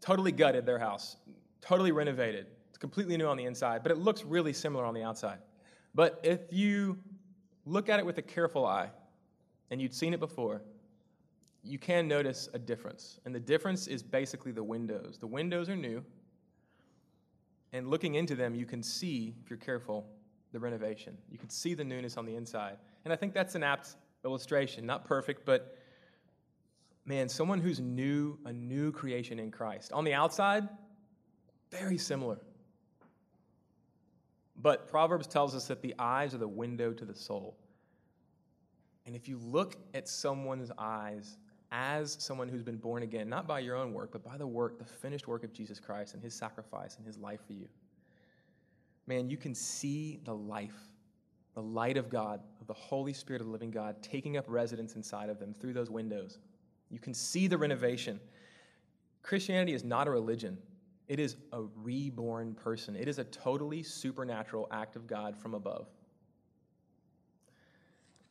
totally 0.00 0.32
gutted 0.32 0.64
their 0.64 0.78
house, 0.78 1.16
totally 1.60 1.92
renovated. 1.92 2.46
It's 2.70 2.78
completely 2.78 3.16
new 3.16 3.26
on 3.26 3.36
the 3.36 3.44
inside, 3.44 3.82
but 3.82 3.92
it 3.92 3.98
looks 3.98 4.24
really 4.24 4.52
similar 4.52 4.84
on 4.84 4.94
the 4.94 5.02
outside. 5.02 5.38
But 5.94 6.20
if 6.22 6.40
you 6.50 6.98
look 7.66 7.88
at 7.88 7.98
it 7.98 8.06
with 8.06 8.18
a 8.18 8.22
careful 8.22 8.66
eye, 8.66 8.88
and 9.70 9.80
you'd 9.80 9.94
seen 9.94 10.12
it 10.12 10.20
before, 10.20 10.62
you 11.62 11.78
can 11.78 12.08
notice 12.08 12.48
a 12.54 12.58
difference. 12.58 13.20
And 13.24 13.34
the 13.34 13.40
difference 13.40 13.86
is 13.86 14.02
basically 14.02 14.52
the 14.52 14.64
windows. 14.64 15.18
The 15.18 15.26
windows 15.26 15.68
are 15.68 15.76
new, 15.76 16.04
and 17.72 17.88
looking 17.88 18.14
into 18.14 18.34
them, 18.34 18.54
you 18.54 18.66
can 18.66 18.82
see, 18.82 19.34
if 19.42 19.50
you're 19.50 19.58
careful, 19.58 20.06
the 20.52 20.58
renovation. 20.58 21.16
You 21.30 21.38
can 21.38 21.48
see 21.48 21.74
the 21.74 21.84
newness 21.84 22.16
on 22.16 22.26
the 22.26 22.36
inside. 22.36 22.76
And 23.04 23.12
I 23.12 23.16
think 23.16 23.32
that's 23.32 23.54
an 23.54 23.62
apt 23.62 23.96
illustration. 24.24 24.84
Not 24.84 25.04
perfect, 25.04 25.46
but 25.46 25.76
man, 27.06 27.28
someone 27.28 27.58
who's 27.58 27.80
new, 27.80 28.38
a 28.44 28.52
new 28.52 28.92
creation 28.92 29.38
in 29.38 29.50
Christ. 29.50 29.92
On 29.92 30.04
the 30.04 30.12
outside, 30.12 30.68
very 31.70 31.98
similar. 31.98 32.38
But 34.56 34.86
Proverbs 34.88 35.26
tells 35.26 35.54
us 35.56 35.66
that 35.68 35.80
the 35.80 35.94
eyes 35.98 36.34
are 36.34 36.38
the 36.38 36.46
window 36.46 36.92
to 36.92 37.04
the 37.04 37.14
soul. 37.14 37.56
And 39.06 39.16
if 39.16 39.26
you 39.28 39.38
look 39.38 39.76
at 39.94 40.08
someone's 40.08 40.70
eyes 40.78 41.38
as 41.72 42.16
someone 42.20 42.48
who's 42.48 42.62
been 42.62 42.76
born 42.76 43.02
again, 43.02 43.28
not 43.28 43.48
by 43.48 43.58
your 43.58 43.76
own 43.76 43.94
work, 43.94 44.10
but 44.12 44.22
by 44.22 44.36
the 44.36 44.46
work, 44.46 44.78
the 44.78 44.84
finished 44.84 45.26
work 45.26 45.42
of 45.42 45.52
Jesus 45.52 45.80
Christ 45.80 46.12
and 46.12 46.22
his 46.22 46.34
sacrifice 46.34 46.96
and 46.98 47.06
his 47.06 47.16
life 47.16 47.40
for 47.46 47.54
you, 47.54 47.66
man, 49.06 49.30
you 49.30 49.38
can 49.38 49.54
see 49.54 50.20
the 50.24 50.34
life, 50.34 50.76
the 51.54 51.62
light 51.62 51.96
of 51.96 52.10
God, 52.10 52.40
of 52.60 52.66
the 52.66 52.74
Holy 52.74 53.14
Spirit 53.14 53.40
of 53.40 53.46
the 53.46 53.52
living 53.52 53.70
God, 53.70 53.96
taking 54.02 54.36
up 54.36 54.44
residence 54.46 54.96
inside 54.96 55.30
of 55.30 55.38
them 55.40 55.54
through 55.58 55.72
those 55.72 55.90
windows. 55.90 56.38
You 56.90 56.98
can 56.98 57.14
see 57.14 57.46
the 57.46 57.56
renovation. 57.56 58.20
Christianity 59.22 59.72
is 59.72 59.82
not 59.82 60.06
a 60.06 60.10
religion, 60.10 60.58
it 61.08 61.18
is 61.18 61.36
a 61.52 61.62
reborn 61.82 62.54
person. 62.54 62.96
It 62.96 63.08
is 63.08 63.18
a 63.18 63.24
totally 63.24 63.82
supernatural 63.82 64.68
act 64.70 64.96
of 64.96 65.06
God 65.06 65.36
from 65.36 65.54
above. 65.54 65.88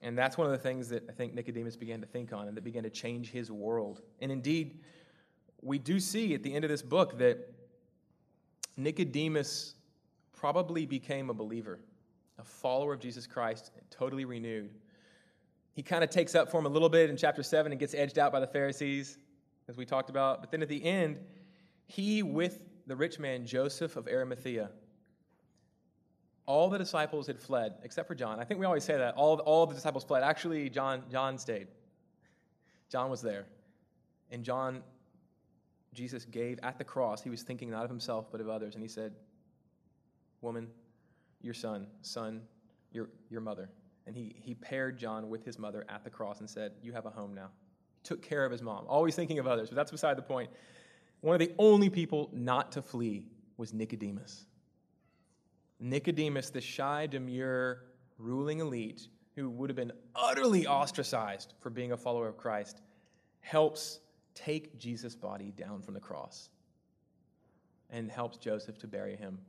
And 0.02 0.18
that's 0.18 0.38
one 0.38 0.48
of 0.48 0.52
the 0.52 0.58
things 0.58 0.90
that 0.90 1.08
I 1.10 1.12
think 1.12 1.34
Nicodemus 1.34 1.76
began 1.76 2.02
to 2.02 2.08
think 2.08 2.34
on 2.34 2.48
and 2.48 2.58
that 2.58 2.64
began 2.64 2.84
to 2.84 2.90
change 2.90 3.30
his 3.30 3.52
world. 3.52 4.02
And 4.20 4.32
indeed, 4.32 4.80
we 5.62 5.78
do 5.78 6.00
see 6.00 6.34
at 6.34 6.42
the 6.42 6.54
end 6.54 6.66
of 6.66 6.70
this 6.70 6.82
book 6.82 7.20
that 7.20 7.38
Nicodemus 8.78 9.76
probably 10.34 10.86
became 10.86 11.30
a 11.30 11.34
believer, 11.34 11.80
a 12.40 12.44
follower 12.44 12.94
of 12.94 13.00
Jesus 13.00 13.28
Christ, 13.28 13.72
totally 13.92 14.26
renewed 14.26 14.72
he 15.74 15.82
kind 15.82 16.04
of 16.04 16.10
takes 16.10 16.36
up 16.36 16.52
for 16.52 16.60
him 16.60 16.66
a 16.66 16.70
little 16.70 16.90
bit 16.90 17.10
in 17.10 17.18
chapter 17.18 17.44
7 17.44 17.72
and 17.72 17.80
gets 17.80 17.94
edged 17.94 18.20
out 18.20 18.32
by 18.32 18.40
the 18.40 18.48
Pharisees, 18.48 19.18
as 19.68 19.78
we 19.78 19.86
talked 19.86 20.10
about. 20.10 20.42
But 20.42 20.52
then 20.52 20.62
at 20.62 20.68
the 20.68 20.84
end, 20.84 21.18
he, 21.86 22.24
with 22.24 22.60
the 22.88 22.96
rich 22.96 23.20
man 23.20 23.46
Joseph 23.46 23.96
of 23.96 24.08
Arimathea, 24.08 24.70
all 26.52 26.70
the 26.70 26.78
disciples 26.78 27.28
had 27.28 27.40
fled 27.40 27.76
except 27.82 28.10
for 28.10 28.14
John. 28.14 28.38
I 28.38 28.44
think 28.44 28.60
we 28.60 28.66
always 28.66 28.84
say 28.84 28.98
that. 28.98 29.16
All, 29.16 29.40
all 29.40 29.66
the 29.66 29.74
disciples 29.74 30.04
fled. 30.04 30.22
Actually, 30.22 30.70
John, 30.70 31.04
John 31.10 31.38
stayed. 31.38 31.68
John 32.90 33.10
was 33.10 33.22
there. 33.22 33.46
And 34.32 34.44
John, 34.44 34.84
Jesus 35.94 36.26
gave 36.26 36.60
at 36.62 36.78
the 36.78 36.84
cross, 36.84 37.22
he 37.22 37.30
was 37.30 37.42
thinking 37.42 37.70
not 37.70 37.86
of 37.86 37.90
himself 37.90 38.26
but 38.30 38.42
of 38.42 38.50
others. 38.50 38.76
And 38.76 38.84
he 38.84 38.90
said, 38.90 39.14
Woman, 40.42 40.68
your 41.42 41.54
son, 41.54 41.88
son, 42.02 42.42
your, 42.92 43.10
your 43.30 43.40
mother. 43.40 43.70
And 44.06 44.14
he, 44.14 44.36
he 44.38 44.54
paired 44.54 44.98
John 44.98 45.30
with 45.30 45.46
his 45.46 45.58
mother 45.58 45.86
at 45.88 46.04
the 46.04 46.10
cross 46.10 46.42
and 46.42 46.50
said, 46.50 46.74
You 46.82 46.92
have 46.92 47.06
a 47.06 47.12
home 47.12 47.34
now. 47.34 47.50
Took 48.04 48.22
care 48.22 48.44
of 48.44 48.52
his 48.52 48.62
mom, 48.62 48.86
always 48.90 49.16
thinking 49.16 49.40
of 49.40 49.48
others, 49.48 49.70
but 49.70 49.76
that's 49.78 49.92
beside 49.92 50.18
the 50.18 50.24
point. 50.24 50.50
One 51.22 51.34
of 51.34 51.40
the 51.40 51.54
only 51.58 51.90
people 51.90 52.30
not 52.34 52.74
to 52.74 52.82
flee 52.82 53.28
was 53.58 53.74
Nicodemus. 53.74 54.48
Nicodemus, 55.82 56.52
the 56.52 56.62
shy, 56.62 57.08
demure, 57.08 57.84
ruling 58.18 58.60
elite 58.60 59.08
who 59.36 59.50
would 59.50 59.70
have 59.70 59.76
been 59.76 59.92
utterly 60.16 60.68
ostracized 60.68 61.56
for 61.60 61.70
being 61.70 61.92
a 61.92 61.98
follower 61.98 62.28
of 62.28 62.38
Christ, 62.38 62.82
helps 63.40 64.00
take 64.36 64.78
Jesus' 64.78 65.16
body 65.16 65.52
down 65.58 65.82
from 65.82 65.96
the 65.96 66.00
cross 66.00 66.50
and 67.90 68.10
helps 68.10 68.38
Joseph 68.38 68.78
to 68.80 68.88
bury 68.88 69.16
him 69.16 69.40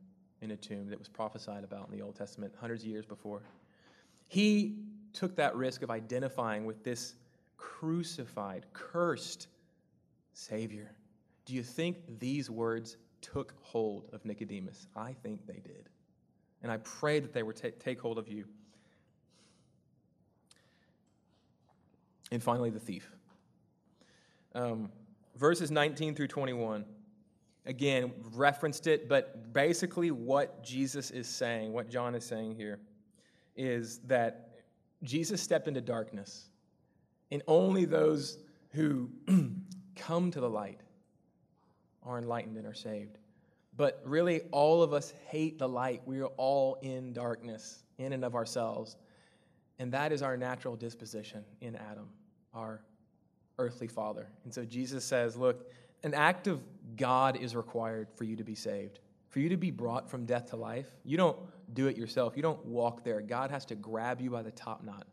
in 0.41 0.53
a 0.53 0.57
tomb 0.57 0.89
that 0.89 0.99
was 0.99 1.09
prophesied 1.09 1.65
about 1.65 1.89
in 1.89 1.97
the 1.97 2.03
Old 2.03 2.17
Testament 2.17 2.53
hundreds 2.59 2.83
of 2.83 2.89
years 2.89 3.05
before. 3.05 3.43
He 4.27 4.77
took 5.13 5.37
that 5.37 5.55
risk 5.55 5.83
of 5.83 5.91
identifying 5.91 6.65
with 6.65 6.83
this 6.83 7.15
crucified, 7.57 8.67
cursed 8.73 9.49
Savior. 10.33 10.93
Do 11.45 11.55
you 11.55 11.63
think 11.63 11.99
these 12.19 12.51
words 12.51 12.97
took 13.21 13.55
hold 13.61 14.09
of 14.13 14.25
Nicodemus? 14.25 14.87
I 14.97 15.13
think 15.13 15.47
they 15.47 15.61
did. 15.61 15.89
And 16.63 16.71
I 16.71 16.77
pray 16.79 17.21
that 17.21 17.33
they 17.33 17.43
would 17.43 17.57
t- 17.57 17.71
take 17.71 18.01
hold 18.01 18.19
of 18.19 18.29
you. 18.29 18.45
And 22.31 22.43
finally, 22.43 22.71
the 22.71 22.81
thief. 22.81 23.11
Um, 24.55 24.91
verses 25.37 25.71
19 25.71 26.15
through 26.15 26.29
21. 26.29 26.85
Again, 27.65 28.13
referenced 28.35 28.87
it, 28.87 29.09
but 29.09 29.53
basically, 29.53 30.11
what 30.11 30.65
Jesus 30.65 31.11
is 31.11 31.29
saying, 31.29 31.73
what 31.73 31.89
John 31.89 32.15
is 32.15 32.25
saying 32.25 32.57
here, 32.57 32.81
is 33.57 33.99
that 34.07 34.51
Jesus 35.05 35.41
stepped 35.41 35.69
into 35.69 35.81
darkness, 35.81 36.49
and 37.31 37.43
only 37.47 37.85
those 37.85 38.39
who 38.71 39.11
come 39.97 40.31
to 40.31 40.41
the 40.41 40.49
light 40.49 40.81
are 42.03 42.19
enlightened 42.19 42.57
and 42.57 42.67
are 42.67 42.75
saved. 42.75 43.19
But 43.77 44.01
really, 44.05 44.43
all 44.51 44.83
of 44.83 44.93
us 44.93 45.13
hate 45.29 45.59
the 45.59 45.69
light. 45.69 46.03
We 46.05 46.21
are 46.21 46.27
all 46.37 46.79
in 46.83 47.13
darkness, 47.13 47.85
in 47.99 48.13
and 48.13 48.25
of 48.25 48.35
ourselves. 48.35 48.97
And 49.79 49.93
that 49.93 50.13
is 50.13 50.23
our 50.23 50.37
natural 50.37 50.77
disposition 50.77 51.45
in 51.61 51.77
Adam, 51.77 52.09
our 52.53 52.83
earthly 53.59 53.89
father. 53.89 54.29
And 54.45 54.53
so 54.53 54.65
Jesus 54.65 55.05
says, 55.05 55.37
Look, 55.37 55.71
an 56.05 56.15
act 56.15 56.47
of 56.47 56.61
God 56.97 57.37
is 57.37 57.57
required 57.57 58.09
for 58.15 58.25
you 58.25 58.37
to 58.37 58.45
be 58.45 58.55
saved. 58.55 59.01
For 59.31 59.41
you 59.41 59.49
to 59.49 59.57
be 59.57 59.71
brought 59.71 60.11
from 60.11 60.27
death 60.27 60.51
to 60.51 60.57
life, 60.57 60.89
you 61.05 61.17
don't 61.17 61.39
do 61.73 61.87
it 61.87 61.97
yourself. 61.97 62.37
You 62.37 62.43
don't 62.43 62.63
walk 62.67 63.03
there. 63.03 63.23
God 63.23 63.51
has 63.51 63.65
to 63.67 63.75
grab 63.75 64.21
you 64.21 64.29
by 64.29 64.43
the 64.43 64.51
top 64.51 64.85
knot 64.85 65.07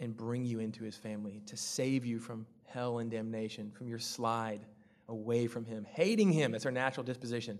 and 0.00 0.16
bring 0.16 0.44
you 0.44 0.60
into 0.60 0.84
his 0.84 0.96
family 0.96 1.42
to 1.46 1.56
save 1.56 2.06
you 2.06 2.18
from 2.18 2.46
hell 2.64 3.00
and 3.00 3.10
damnation, 3.10 3.70
from 3.70 3.88
your 3.88 3.98
slide 3.98 4.64
away 5.08 5.46
from 5.46 5.64
him. 5.64 5.86
Hating 5.90 6.32
him, 6.32 6.52
that's 6.52 6.66
our 6.66 6.72
natural 6.72 7.04
disposition. 7.04 7.58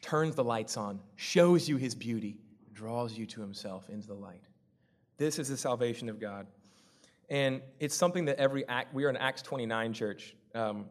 Turns 0.00 0.34
the 0.34 0.44
lights 0.44 0.76
on, 0.76 1.00
shows 1.16 1.68
you 1.68 1.76
his 1.76 1.94
beauty, 1.94 2.38
draws 2.72 3.16
you 3.16 3.26
to 3.26 3.40
himself 3.40 3.88
into 3.90 4.06
the 4.06 4.14
light. 4.14 4.42
This 5.16 5.38
is 5.38 5.48
the 5.48 5.56
salvation 5.56 6.08
of 6.08 6.20
God. 6.20 6.46
And 7.28 7.60
it's 7.78 7.94
something 7.94 8.24
that 8.26 8.38
every 8.38 8.66
act, 8.68 8.94
we 8.94 9.04
are 9.04 9.08
an 9.08 9.16
Acts 9.16 9.42
29 9.42 9.92
church, 9.92 10.34
um, 10.54 10.86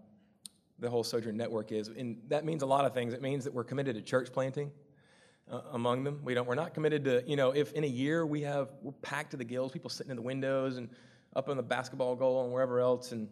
the 0.79 0.89
whole 0.89 1.03
Sojourn 1.03 1.35
Network 1.35 1.71
is. 1.71 1.87
And 1.87 2.17
that 2.27 2.45
means 2.45 2.61
a 2.61 2.65
lot 2.67 2.85
of 2.85 2.93
things. 2.93 3.13
It 3.13 3.21
means 3.21 3.43
that 3.45 3.53
we're 3.53 3.63
committed 3.63 3.95
to 3.95 4.01
church 4.01 4.31
planting 4.31 4.71
uh, 5.51 5.61
among 5.71 6.03
them. 6.03 6.19
We 6.23 6.33
don't, 6.35 6.47
we're 6.47 6.55
not 6.55 6.73
committed 6.73 7.03
to, 7.05 7.23
you 7.25 7.35
know, 7.35 7.51
if 7.51 7.71
in 7.73 7.83
a 7.83 7.87
year 7.87 8.25
we 8.25 8.41
have, 8.41 8.69
we're 8.81 8.91
packed 9.01 9.31
to 9.31 9.37
the 9.37 9.45
gills, 9.45 9.71
people 9.71 9.89
sitting 9.89 10.11
in 10.11 10.17
the 10.17 10.21
windows 10.21 10.77
and 10.77 10.89
up 11.35 11.49
on 11.49 11.57
the 11.57 11.63
basketball 11.63 12.15
goal 12.15 12.43
and 12.43 12.53
wherever 12.53 12.79
else, 12.79 13.11
and 13.11 13.27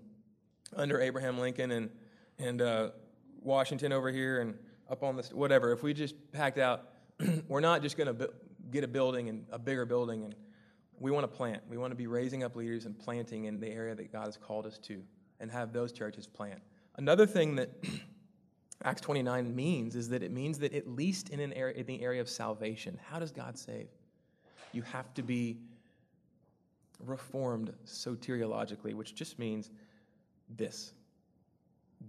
under 0.75 1.01
Abraham 1.01 1.39
Lincoln 1.39 1.71
and, 1.71 1.89
and 2.37 2.61
uh, 2.61 2.89
Washington 3.41 3.93
over 3.93 4.11
here 4.11 4.41
and 4.41 4.57
up 4.89 5.03
on 5.03 5.15
this, 5.15 5.31
whatever. 5.31 5.71
If 5.71 5.83
we 5.83 5.93
just 5.93 6.15
packed 6.31 6.57
out, 6.57 6.89
we're 7.47 7.61
not 7.61 7.81
just 7.81 7.97
going 7.97 8.15
to 8.15 8.29
get 8.71 8.83
a 8.83 8.87
building 8.87 9.29
and 9.29 9.45
a 9.51 9.59
bigger 9.59 9.85
building 9.85 10.23
and 10.23 10.35
we 10.99 11.11
want 11.11 11.23
to 11.23 11.37
plant. 11.37 11.61
We 11.69 11.77
want 11.77 11.91
to 11.91 11.95
be 11.95 12.07
raising 12.07 12.43
up 12.43 12.55
leaders 12.55 12.85
and 12.85 12.97
planting 12.97 13.45
in 13.45 13.59
the 13.59 13.67
area 13.67 13.95
that 13.95 14.11
God 14.11 14.25
has 14.25 14.37
called 14.37 14.65
us 14.65 14.77
to 14.79 15.01
and 15.39 15.51
have 15.51 15.73
those 15.73 15.91
churches 15.91 16.25
plant. 16.25 16.61
Another 16.97 17.25
thing 17.25 17.55
that 17.55 17.69
Acts 18.83 19.01
29 19.01 19.53
means 19.55 19.95
is 19.95 20.09
that 20.09 20.23
it 20.23 20.31
means 20.31 20.59
that 20.59 20.73
at 20.73 20.87
least 20.87 21.29
in, 21.29 21.39
an 21.39 21.53
area, 21.53 21.75
in 21.75 21.85
the 21.85 22.01
area 22.01 22.21
of 22.21 22.29
salvation, 22.29 22.97
how 23.09 23.19
does 23.19 23.31
God 23.31 23.57
save? 23.57 23.87
You 24.71 24.81
have 24.83 25.13
to 25.15 25.23
be 25.23 25.57
reformed 26.99 27.73
soteriologically, 27.85 28.93
which 28.93 29.15
just 29.15 29.37
means 29.37 29.71
this 30.49 30.93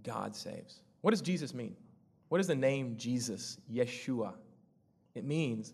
God 0.03 0.35
saves. 0.35 0.81
What 1.01 1.11
does 1.11 1.21
Jesus 1.21 1.53
mean? 1.53 1.75
What 2.29 2.39
does 2.39 2.47
the 2.47 2.55
name 2.55 2.95
Jesus, 2.97 3.57
Yeshua? 3.71 4.33
It 5.15 5.23
means 5.23 5.73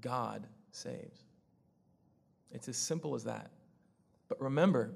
God 0.00 0.46
saves. 0.70 1.24
It's 2.50 2.68
as 2.68 2.76
simple 2.76 3.14
as 3.14 3.24
that. 3.24 3.50
But 4.28 4.40
remember, 4.40 4.92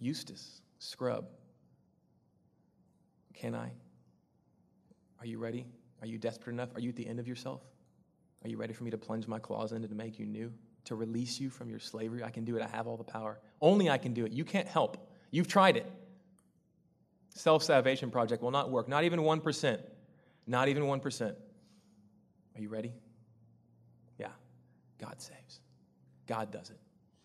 Eustace, 0.00 0.60
Scrubb. 0.78 1.26
Can 3.34 3.54
I? 3.54 3.70
Are 5.20 5.26
you 5.26 5.38
ready? 5.38 5.66
Are 6.00 6.06
you 6.06 6.18
desperate 6.18 6.52
enough? 6.54 6.74
Are 6.74 6.80
you 6.80 6.90
at 6.90 6.96
the 6.96 7.06
end 7.06 7.18
of 7.18 7.28
yourself? 7.28 7.62
Are 8.44 8.48
you 8.48 8.56
ready 8.56 8.72
for 8.72 8.84
me 8.84 8.90
to 8.90 8.98
plunge 8.98 9.26
my 9.26 9.38
claws 9.38 9.72
into 9.72 9.88
to 9.88 9.94
make 9.94 10.18
you 10.18 10.26
new? 10.26 10.52
To 10.84 10.94
release 10.94 11.40
you 11.40 11.50
from 11.50 11.68
your 11.68 11.78
slavery? 11.78 12.22
I 12.22 12.30
can 12.30 12.44
do 12.44 12.56
it. 12.56 12.62
I 12.62 12.68
have 12.68 12.86
all 12.86 12.96
the 12.96 13.04
power. 13.04 13.40
Only 13.60 13.88
I 13.88 13.98
can 13.98 14.12
do 14.12 14.24
it. 14.24 14.32
You 14.32 14.44
can't 14.44 14.68
help. 14.68 15.08
You've 15.30 15.48
tried 15.48 15.76
it. 15.76 15.90
Self 17.34 17.62
salvation 17.62 18.10
project 18.10 18.42
will 18.42 18.50
not 18.50 18.70
work. 18.70 18.88
Not 18.88 19.04
even 19.04 19.20
1%. 19.20 19.80
Not 20.46 20.68
even 20.68 20.84
1%. 20.84 21.34
Are 22.56 22.60
you 22.60 22.68
ready? 22.68 22.92
Yeah. 24.18 24.28
God 24.98 25.20
saves. 25.20 25.60
God 26.26 26.50
does 26.50 26.70
it. 26.70 26.78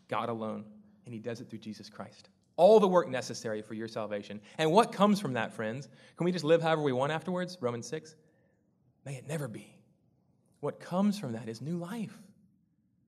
God 0.08 0.30
alone. 0.30 0.66
And 1.06 1.14
He 1.14 1.20
does 1.20 1.42
it 1.42 1.50
through 1.50 1.60
Jesus 1.60 1.90
Christ. 1.90 2.30
All 2.58 2.80
the 2.80 2.88
work 2.88 3.08
necessary 3.10 3.62
for 3.62 3.74
your 3.74 3.88
salvation. 3.88 4.42
And 4.58 4.72
what 4.72 4.92
comes 4.92 5.20
from 5.20 5.34
that, 5.34 5.54
friends? 5.54 5.88
Can 6.18 6.26
we 6.26 6.32
just 6.32 6.44
live 6.44 6.62
however 6.62 6.82
we 6.82 6.92
want 6.92 7.12
afterwards? 7.12 7.58
Romans 7.62 7.88
6? 7.88 8.16
May 9.06 9.16
it 9.16 9.28
never 9.28 9.48
be. 9.48 9.74
What 10.60 10.80
comes 10.80 11.18
from 11.18 11.34
that 11.34 11.48
is 11.48 11.62
new 11.62 11.78
life. 11.78 12.16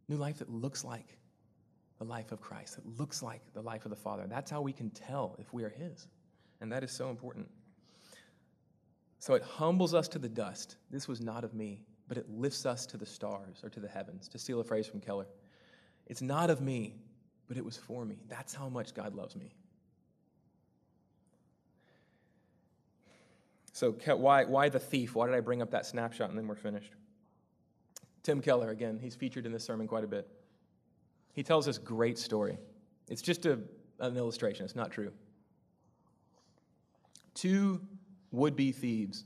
New 0.08 0.16
life 0.16 0.40
that 0.40 0.50
looks 0.50 0.84
like 0.84 1.18
the 2.00 2.06
life 2.06 2.32
of 2.32 2.42
Christ, 2.42 2.76
that 2.76 3.00
looks 3.00 3.22
like 3.22 3.42
the 3.54 3.62
life 3.62 3.86
of 3.86 3.90
the 3.90 3.96
Father. 3.96 4.26
That's 4.28 4.50
how 4.52 4.62
we 4.62 4.74
can 4.74 4.90
tell 4.90 5.36
if 5.40 5.54
we 5.54 5.64
are 5.64 5.70
His. 5.70 6.08
And 6.62 6.72
that 6.72 6.84
is 6.84 6.92
so 6.92 7.10
important. 7.10 7.48
So 9.20 9.36
it 9.36 9.44
humbles 9.44 9.94
us 9.94 10.08
to 10.10 10.20
the 10.20 10.30
dust. 10.30 10.78
This 10.90 11.08
was 11.08 11.22
not 11.22 11.44
of 11.44 11.54
me 11.54 11.82
but 12.08 12.18
it 12.18 12.30
lifts 12.30 12.66
us 12.66 12.86
to 12.88 12.98
the 12.98 13.06
stars 13.06 13.62
or 13.64 13.70
to 13.70 13.80
the 13.80 13.88
heavens, 13.88 14.28
to 14.30 14.38
steal 14.38 14.60
a 14.60 14.64
phrase 14.64 14.88
from 14.88 15.00
Keller. 15.00 15.28
It's 16.08 16.22
not 16.22 16.50
of 16.50 16.62
me, 16.62 16.96
but 17.48 17.58
it 17.58 17.64
was 17.64 17.78
for 17.78 18.06
me. 18.06 18.18
That's 18.28 18.54
how 18.54 18.70
much 18.70 18.94
God 18.94 19.16
loves 19.16 19.36
me. 19.36 19.54
So, 23.72 23.92
why, 23.92 24.44
why 24.46 24.70
the 24.70 24.80
thief? 24.80 25.16
Why 25.16 25.26
did 25.26 25.36
I 25.36 25.40
bring 25.40 25.62
up 25.62 25.72
that 25.72 25.86
snapshot 25.86 26.30
and 26.30 26.38
then 26.38 26.48
we're 26.48 26.56
finished? 26.56 26.94
Tim 28.22 28.40
Keller, 28.40 28.70
again, 28.70 29.00
he's 29.02 29.16
featured 29.16 29.46
in 29.46 29.52
this 29.52 29.64
sermon 29.64 29.88
quite 29.88 30.04
a 30.04 30.08
bit. 30.08 30.30
He 31.34 31.44
tells 31.44 31.66
this 31.66 31.78
great 31.78 32.18
story. 32.18 32.58
It's 33.10 33.22
just 33.22 33.46
a, 33.46 33.60
an 34.00 34.18
illustration, 34.18 34.66
it's 34.66 34.76
not 34.76 34.92
true. 34.92 35.12
Two 37.34 37.82
would 38.32 38.56
be 38.56 38.72
thieves 38.72 39.26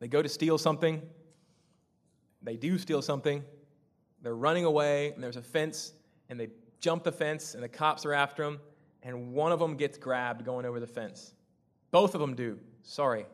they 0.00 0.08
go 0.08 0.22
to 0.22 0.28
steal 0.28 0.58
something. 0.58 1.02
They 2.42 2.56
do 2.56 2.78
steal 2.78 3.02
something. 3.02 3.44
They're 4.22 4.34
running 4.34 4.64
away, 4.64 5.12
and 5.12 5.22
there's 5.22 5.36
a 5.36 5.42
fence, 5.42 5.92
and 6.28 6.40
they 6.40 6.48
jump 6.80 7.04
the 7.04 7.12
fence, 7.12 7.54
and 7.54 7.62
the 7.62 7.68
cops 7.68 8.04
are 8.06 8.14
after 8.14 8.42
them, 8.42 8.60
and 9.02 9.32
one 9.32 9.52
of 9.52 9.60
them 9.60 9.76
gets 9.76 9.98
grabbed 9.98 10.44
going 10.44 10.64
over 10.64 10.80
the 10.80 10.86
fence. 10.86 11.34
Both 11.90 12.14
of 12.14 12.20
them 12.20 12.34
do. 12.34 12.58
Sorry. 12.82 13.26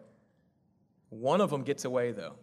One 1.11 1.41
of 1.41 1.51
them 1.51 1.63
gets 1.63 1.85
away, 1.85 2.11
though, 2.11 2.35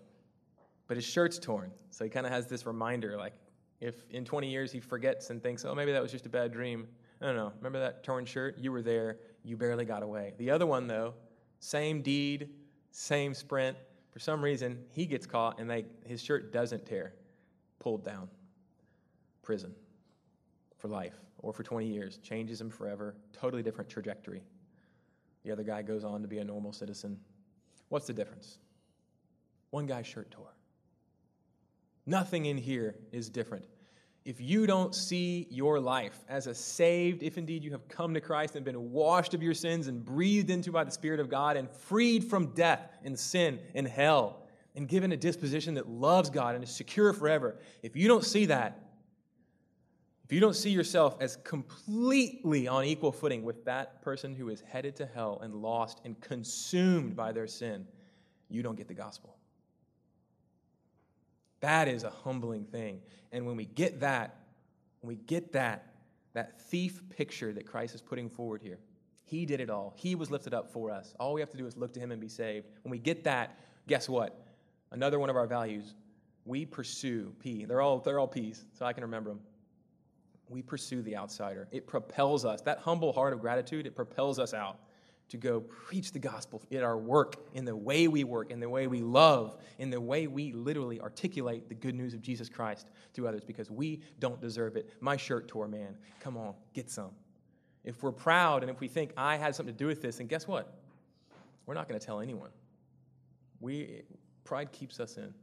but 0.87 0.95
his 0.95 1.05
shirt's 1.05 1.37
torn. 1.37 1.71
So 1.89 2.05
he 2.05 2.09
kind 2.09 2.25
of 2.25 2.31
has 2.31 2.47
this 2.47 2.65
reminder 2.65 3.17
like, 3.17 3.33
if 3.79 3.95
in 4.09 4.25
20 4.25 4.49
years 4.49 4.71
he 4.71 4.79
forgets 4.79 5.29
and 5.29 5.41
thinks, 5.41 5.65
oh, 5.65 5.75
maybe 5.75 5.91
that 5.91 6.01
was 6.01 6.11
just 6.11 6.25
a 6.25 6.29
bad 6.29 6.51
dream. 6.51 6.87
I 7.21 7.25
don't 7.25 7.35
know. 7.35 7.51
Remember 7.57 7.79
that 7.79 8.03
torn 8.03 8.25
shirt? 8.25 8.57
You 8.57 8.71
were 8.71 8.81
there. 8.81 9.17
You 9.43 9.57
barely 9.57 9.85
got 9.85 10.03
away. 10.03 10.33
The 10.37 10.51
other 10.51 10.65
one, 10.65 10.87
though, 10.87 11.13
same 11.59 12.01
deed, 12.01 12.49
same 12.91 13.33
sprint, 13.33 13.77
for 14.13 14.19
some 14.19 14.43
reason, 14.43 14.77
he 14.91 15.07
gets 15.07 15.25
caught 15.25 15.59
and 15.59 15.67
they, 15.67 15.85
his 16.05 16.21
shirt 16.21 16.53
doesn't 16.53 16.85
tear, 16.85 17.15
pulled 17.79 18.05
down. 18.05 18.29
Prison 19.41 19.73
for 20.77 20.87
life 20.87 21.15
or 21.39 21.51
for 21.51 21.63
20 21.63 21.85
years, 21.85 22.19
changes 22.19 22.61
him 22.61 22.69
forever, 22.69 23.15
totally 23.33 23.61
different 23.61 23.89
trajectory. 23.89 24.43
The 25.43 25.51
other 25.51 25.63
guy 25.63 25.81
goes 25.81 26.03
on 26.03 26.21
to 26.21 26.27
be 26.27 26.37
a 26.37 26.43
normal 26.43 26.71
citizen. 26.71 27.19
What's 27.89 28.07
the 28.07 28.13
difference? 28.13 28.59
One 29.71 29.85
guy's 29.85 30.07
shirt 30.07 30.31
tore. 30.31 30.55
Nothing 32.05 32.45
in 32.45 32.57
here 32.57 32.95
is 33.11 33.29
different 33.29 33.65
if 34.25 34.39
you 34.39 34.65
don't 34.65 34.95
see 34.95 35.47
your 35.49 35.79
life 35.79 36.23
as 36.29 36.47
a 36.47 36.55
saved, 36.55 37.23
if 37.23 37.37
indeed 37.37 37.63
you 37.63 37.71
have 37.71 37.87
come 37.89 38.13
to 38.13 38.21
Christ 38.21 38.55
and 38.55 38.63
been 38.63 38.91
washed 38.91 39.33
of 39.33 39.43
your 39.43 39.53
sins 39.53 39.87
and 39.87 40.03
breathed 40.03 40.49
into 40.49 40.71
by 40.71 40.83
the 40.83 40.91
Spirit 40.91 41.19
of 41.19 41.29
God 41.29 41.57
and 41.57 41.69
freed 41.69 42.23
from 42.23 42.47
death 42.47 42.89
and 43.03 43.19
sin 43.19 43.59
and 43.75 43.87
hell 43.87 44.47
and 44.75 44.87
given 44.87 45.11
a 45.11 45.17
disposition 45.17 45.73
that 45.75 45.89
loves 45.89 46.29
God 46.29 46.55
and 46.55 46.63
is 46.63 46.69
secure 46.69 47.13
forever, 47.13 47.59
if 47.83 47.95
you 47.95 48.07
don't 48.07 48.23
see 48.23 48.45
that, 48.45 48.79
if 50.23 50.31
you 50.31 50.39
don't 50.39 50.55
see 50.55 50.71
yourself 50.71 51.17
as 51.19 51.35
completely 51.43 52.67
on 52.67 52.85
equal 52.85 53.11
footing 53.11 53.43
with 53.43 53.65
that 53.65 54.01
person 54.01 54.33
who 54.33 54.49
is 54.49 54.61
headed 54.61 54.95
to 54.95 55.05
hell 55.05 55.39
and 55.43 55.53
lost 55.53 55.99
and 56.05 56.19
consumed 56.21 57.15
by 57.15 57.33
their 57.33 57.45
sin, 57.45 57.85
you 58.49 58.63
don't 58.63 58.77
get 58.77 58.87
the 58.87 58.93
gospel. 58.93 59.35
That 61.63 61.87
is 61.87 62.03
a 62.03 62.09
humbling 62.09 62.65
thing. 62.65 62.99
And 63.31 63.45
when 63.45 63.55
we 63.55 63.63
get 63.63 64.01
that, 64.01 64.35
when 64.99 65.07
we 65.07 65.15
get 65.15 65.53
that, 65.53 65.93
that 66.33 66.59
thief 66.59 67.01
picture 67.09 67.53
that 67.53 67.65
Christ 67.65 67.95
is 67.95 68.01
putting 68.01 68.29
forward 68.29 68.61
here, 68.61 68.79
he 69.23 69.45
did 69.45 69.61
it 69.61 69.69
all. 69.69 69.93
He 69.95 70.13
was 70.13 70.29
lifted 70.29 70.53
up 70.53 70.73
for 70.73 70.91
us. 70.91 71.15
All 71.21 71.33
we 71.33 71.39
have 71.39 71.49
to 71.51 71.57
do 71.57 71.65
is 71.65 71.77
look 71.77 71.93
to 71.93 72.01
him 72.01 72.11
and 72.11 72.19
be 72.19 72.27
saved. 72.27 72.67
When 72.81 72.91
we 72.91 72.99
get 72.99 73.23
that, 73.23 73.57
guess 73.87 74.09
what? 74.09 74.45
Another 74.91 75.19
one 75.19 75.29
of 75.29 75.37
our 75.37 75.47
values, 75.47 75.95
we 76.43 76.65
pursue 76.65 77.33
P. 77.39 77.63
They're 77.63 77.79
all, 77.79 77.99
they're 77.99 78.19
all 78.19 78.27
P's, 78.27 78.65
so 78.77 78.85
I 78.85 78.91
can 78.91 79.05
remember 79.05 79.29
them. 79.29 79.39
we 80.49 80.61
pursue 80.61 81.01
the 81.01 81.15
outsider. 81.15 81.69
It 81.71 81.87
propels 81.87 82.43
us. 82.43 82.59
That 82.59 82.79
humble 82.79 83.13
heart 83.13 83.31
of 83.31 83.39
gratitude, 83.39 83.87
it 83.87 83.95
propels 83.95 84.37
us 84.37 84.53
out 84.53 84.79
to 85.33 85.37
go 85.37 85.61
preach 85.61 86.11
the 86.11 86.19
gospel 86.19 86.61
in 86.69 86.83
our 86.83 86.95
work, 86.95 87.37
in 87.55 87.65
the 87.65 87.75
way 87.75 88.07
we 88.07 88.23
work, 88.23 88.51
in 88.51 88.59
the 88.59 88.69
way 88.69 88.85
we 88.85 89.01
love, 89.01 89.57
in 89.79 89.89
the 89.89 89.99
way 89.99 90.27
we 90.27 90.51
literally 90.51 91.01
articulate 91.01 91.67
the 91.67 91.73
good 91.73 91.95
news 91.95 92.13
of 92.13 92.21
Jesus 92.21 92.47
Christ 92.47 92.91
to 93.13 93.27
others 93.27 93.43
because 93.43 93.71
we 93.71 93.99
don't 94.19 94.39
deserve 94.39 94.75
it. 94.75 94.91
My 95.01 95.17
shirt 95.17 95.47
tore, 95.47 95.67
man. 95.67 95.97
Come 96.19 96.37
on, 96.37 96.53
get 96.75 96.91
some. 96.91 97.09
If 97.83 98.03
we're 98.03 98.11
proud 98.11 98.61
and 98.61 98.69
if 98.69 98.79
we 98.79 98.87
think 98.87 99.11
I 99.17 99.35
had 99.35 99.55
something 99.55 99.73
to 99.73 99.77
do 99.77 99.87
with 99.87 100.03
this, 100.03 100.17
then 100.17 100.27
guess 100.27 100.47
what? 100.47 100.71
We're 101.65 101.73
not 101.73 101.87
going 101.87 101.99
to 101.99 102.05
tell 102.05 102.19
anyone. 102.19 102.51
We, 103.59 104.03
pride 104.43 104.71
keeps 104.71 104.99
us 104.99 105.17
in. 105.17 105.33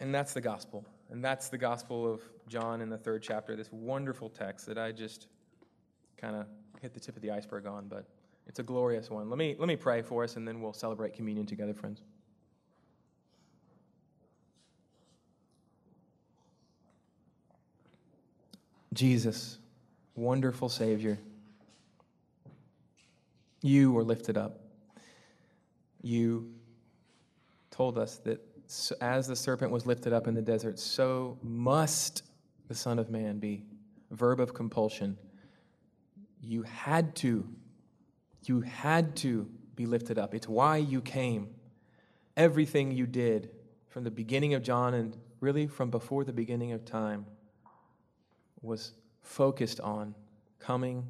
And 0.00 0.14
that's 0.14 0.34
the 0.34 0.42
gospel. 0.42 0.84
And 1.08 1.24
that's 1.24 1.48
the 1.48 1.56
gospel 1.56 2.12
of 2.12 2.20
John 2.46 2.82
in 2.82 2.90
the 2.90 2.98
third 2.98 3.22
chapter, 3.22 3.56
this 3.56 3.72
wonderful 3.72 4.28
text 4.28 4.66
that 4.66 4.76
I 4.76 4.92
just 4.92 5.28
kind 6.18 6.36
of 6.36 6.46
hit 6.80 6.94
the 6.94 7.00
tip 7.00 7.16
of 7.16 7.22
the 7.22 7.30
iceberg 7.30 7.66
on, 7.66 7.86
but 7.88 8.06
it's 8.46 8.58
a 8.58 8.62
glorious 8.62 9.10
one. 9.10 9.28
Let 9.28 9.38
me, 9.38 9.56
let 9.58 9.68
me 9.68 9.76
pray 9.76 10.02
for 10.02 10.24
us, 10.24 10.36
and 10.36 10.46
then 10.46 10.60
we'll 10.60 10.72
celebrate 10.72 11.14
communion 11.14 11.46
together, 11.46 11.74
friends. 11.74 12.02
Jesus, 18.94 19.58
wonderful 20.14 20.68
Savior, 20.68 21.18
you 23.62 23.92
were 23.92 24.02
lifted 24.02 24.36
up. 24.36 24.60
You 26.02 26.52
told 27.70 27.98
us 27.98 28.16
that 28.24 28.40
as 29.00 29.26
the 29.26 29.36
serpent 29.36 29.70
was 29.70 29.86
lifted 29.86 30.12
up 30.12 30.26
in 30.26 30.34
the 30.34 30.42
desert, 30.42 30.78
so 30.78 31.38
must 31.42 32.22
the 32.68 32.74
Son 32.74 32.98
of 32.98 33.10
Man 33.10 33.38
be. 33.38 33.64
Verb 34.10 34.40
of 34.40 34.54
compulsion. 34.54 35.16
You 36.40 36.62
had 36.62 37.16
to. 37.16 37.48
You 38.44 38.60
had 38.60 39.16
to 39.16 39.48
be 39.74 39.86
lifted 39.86 40.18
up. 40.18 40.34
It's 40.34 40.48
why 40.48 40.78
you 40.78 41.00
came. 41.00 41.48
Everything 42.36 42.92
you 42.92 43.06
did 43.06 43.50
from 43.88 44.04
the 44.04 44.10
beginning 44.10 44.54
of 44.54 44.62
John 44.62 44.94
and 44.94 45.16
really 45.40 45.66
from 45.66 45.90
before 45.90 46.24
the 46.24 46.32
beginning 46.32 46.72
of 46.72 46.84
time 46.84 47.26
was 48.62 48.92
focused 49.22 49.80
on 49.80 50.14
coming 50.58 51.06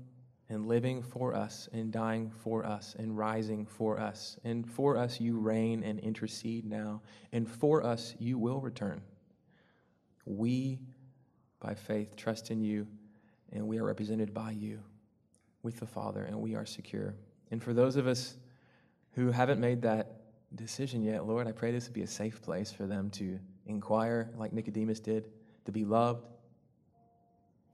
and 0.51 0.66
living 0.66 1.03
for 1.03 1.35
us 1.35 1.68
and 1.72 1.93
dying 1.93 2.31
for 2.31 2.64
us 2.64 2.97
and 2.99 3.16
rising 3.16 3.66
for 3.66 4.01
us. 4.01 4.39
And 4.45 4.68
for 4.68 4.97
us, 4.97 5.20
you 5.20 5.39
reign 5.39 5.83
and 5.83 5.99
intercede 6.01 6.64
now. 6.64 7.03
And 7.33 7.49
for 7.49 7.85
us, 7.85 8.14
you 8.18 8.39
will 8.39 8.61
return. 8.61 9.03
We, 10.24 10.79
by 11.61 11.74
faith, 11.74 12.16
trust 12.16 12.51
in 12.51 12.62
you, 12.62 12.87
and 13.53 13.66
we 13.66 13.79
are 13.79 13.85
represented 13.85 14.33
by 14.33 14.53
you 14.53 14.81
with 15.62 15.78
the 15.80 15.86
Father, 15.86 16.24
and 16.24 16.40
we 16.40 16.54
are 16.54 16.66
secure. 16.66 17.14
And 17.50 17.62
for 17.62 17.72
those 17.72 17.96
of 17.96 18.06
us 18.06 18.36
who 19.12 19.30
haven't 19.30 19.61
made 19.61 19.82
that 19.82 20.20
decision 20.54 21.02
yet, 21.02 21.26
Lord, 21.26 21.46
I 21.46 21.52
pray 21.52 21.72
this 21.72 21.86
would 21.86 21.94
be 21.94 22.02
a 22.02 22.06
safe 22.06 22.40
place 22.42 22.70
for 22.70 22.86
them 22.86 23.11
to 23.11 23.38
inquire, 23.66 24.30
like 24.36 24.52
Nicodemus 24.52 25.00
did, 25.00 25.26
to 25.64 25.72
be 25.72 25.84
loved, 25.84 26.26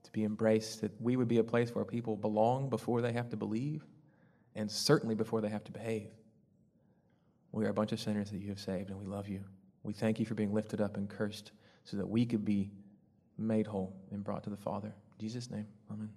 to 0.03 0.11
be 0.11 0.23
embraced, 0.23 0.81
that 0.81 0.91
we 1.01 1.15
would 1.15 1.27
be 1.27 1.37
a 1.37 1.43
place 1.43 1.73
where 1.73 1.85
people 1.85 2.15
belong 2.15 2.69
before 2.69 3.01
they 3.01 3.13
have 3.13 3.29
to 3.29 3.37
believe, 3.37 3.85
and 4.55 4.69
certainly 4.69 5.15
before 5.15 5.41
they 5.41 5.49
have 5.49 5.63
to 5.65 5.71
behave. 5.71 6.09
We 7.51 7.65
are 7.65 7.69
a 7.69 7.73
bunch 7.73 7.91
of 7.91 7.99
sinners 7.99 8.31
that 8.31 8.39
you 8.39 8.49
have 8.49 8.59
saved, 8.59 8.89
and 8.89 8.99
we 8.99 9.05
love 9.05 9.29
you. 9.29 9.41
We 9.83 9.93
thank 9.93 10.19
you 10.19 10.25
for 10.25 10.33
being 10.33 10.53
lifted 10.53 10.81
up 10.81 10.97
and 10.97 11.09
cursed 11.09 11.51
so 11.83 11.95
that 11.97 12.07
we 12.07 12.25
could 12.25 12.43
be 12.43 12.71
made 13.37 13.67
whole 13.67 13.95
and 14.11 14.23
brought 14.23 14.43
to 14.43 14.49
the 14.49 14.57
Father. 14.57 14.87
In 14.87 15.19
Jesus' 15.19 15.49
name, 15.49 15.67
amen. 15.91 16.09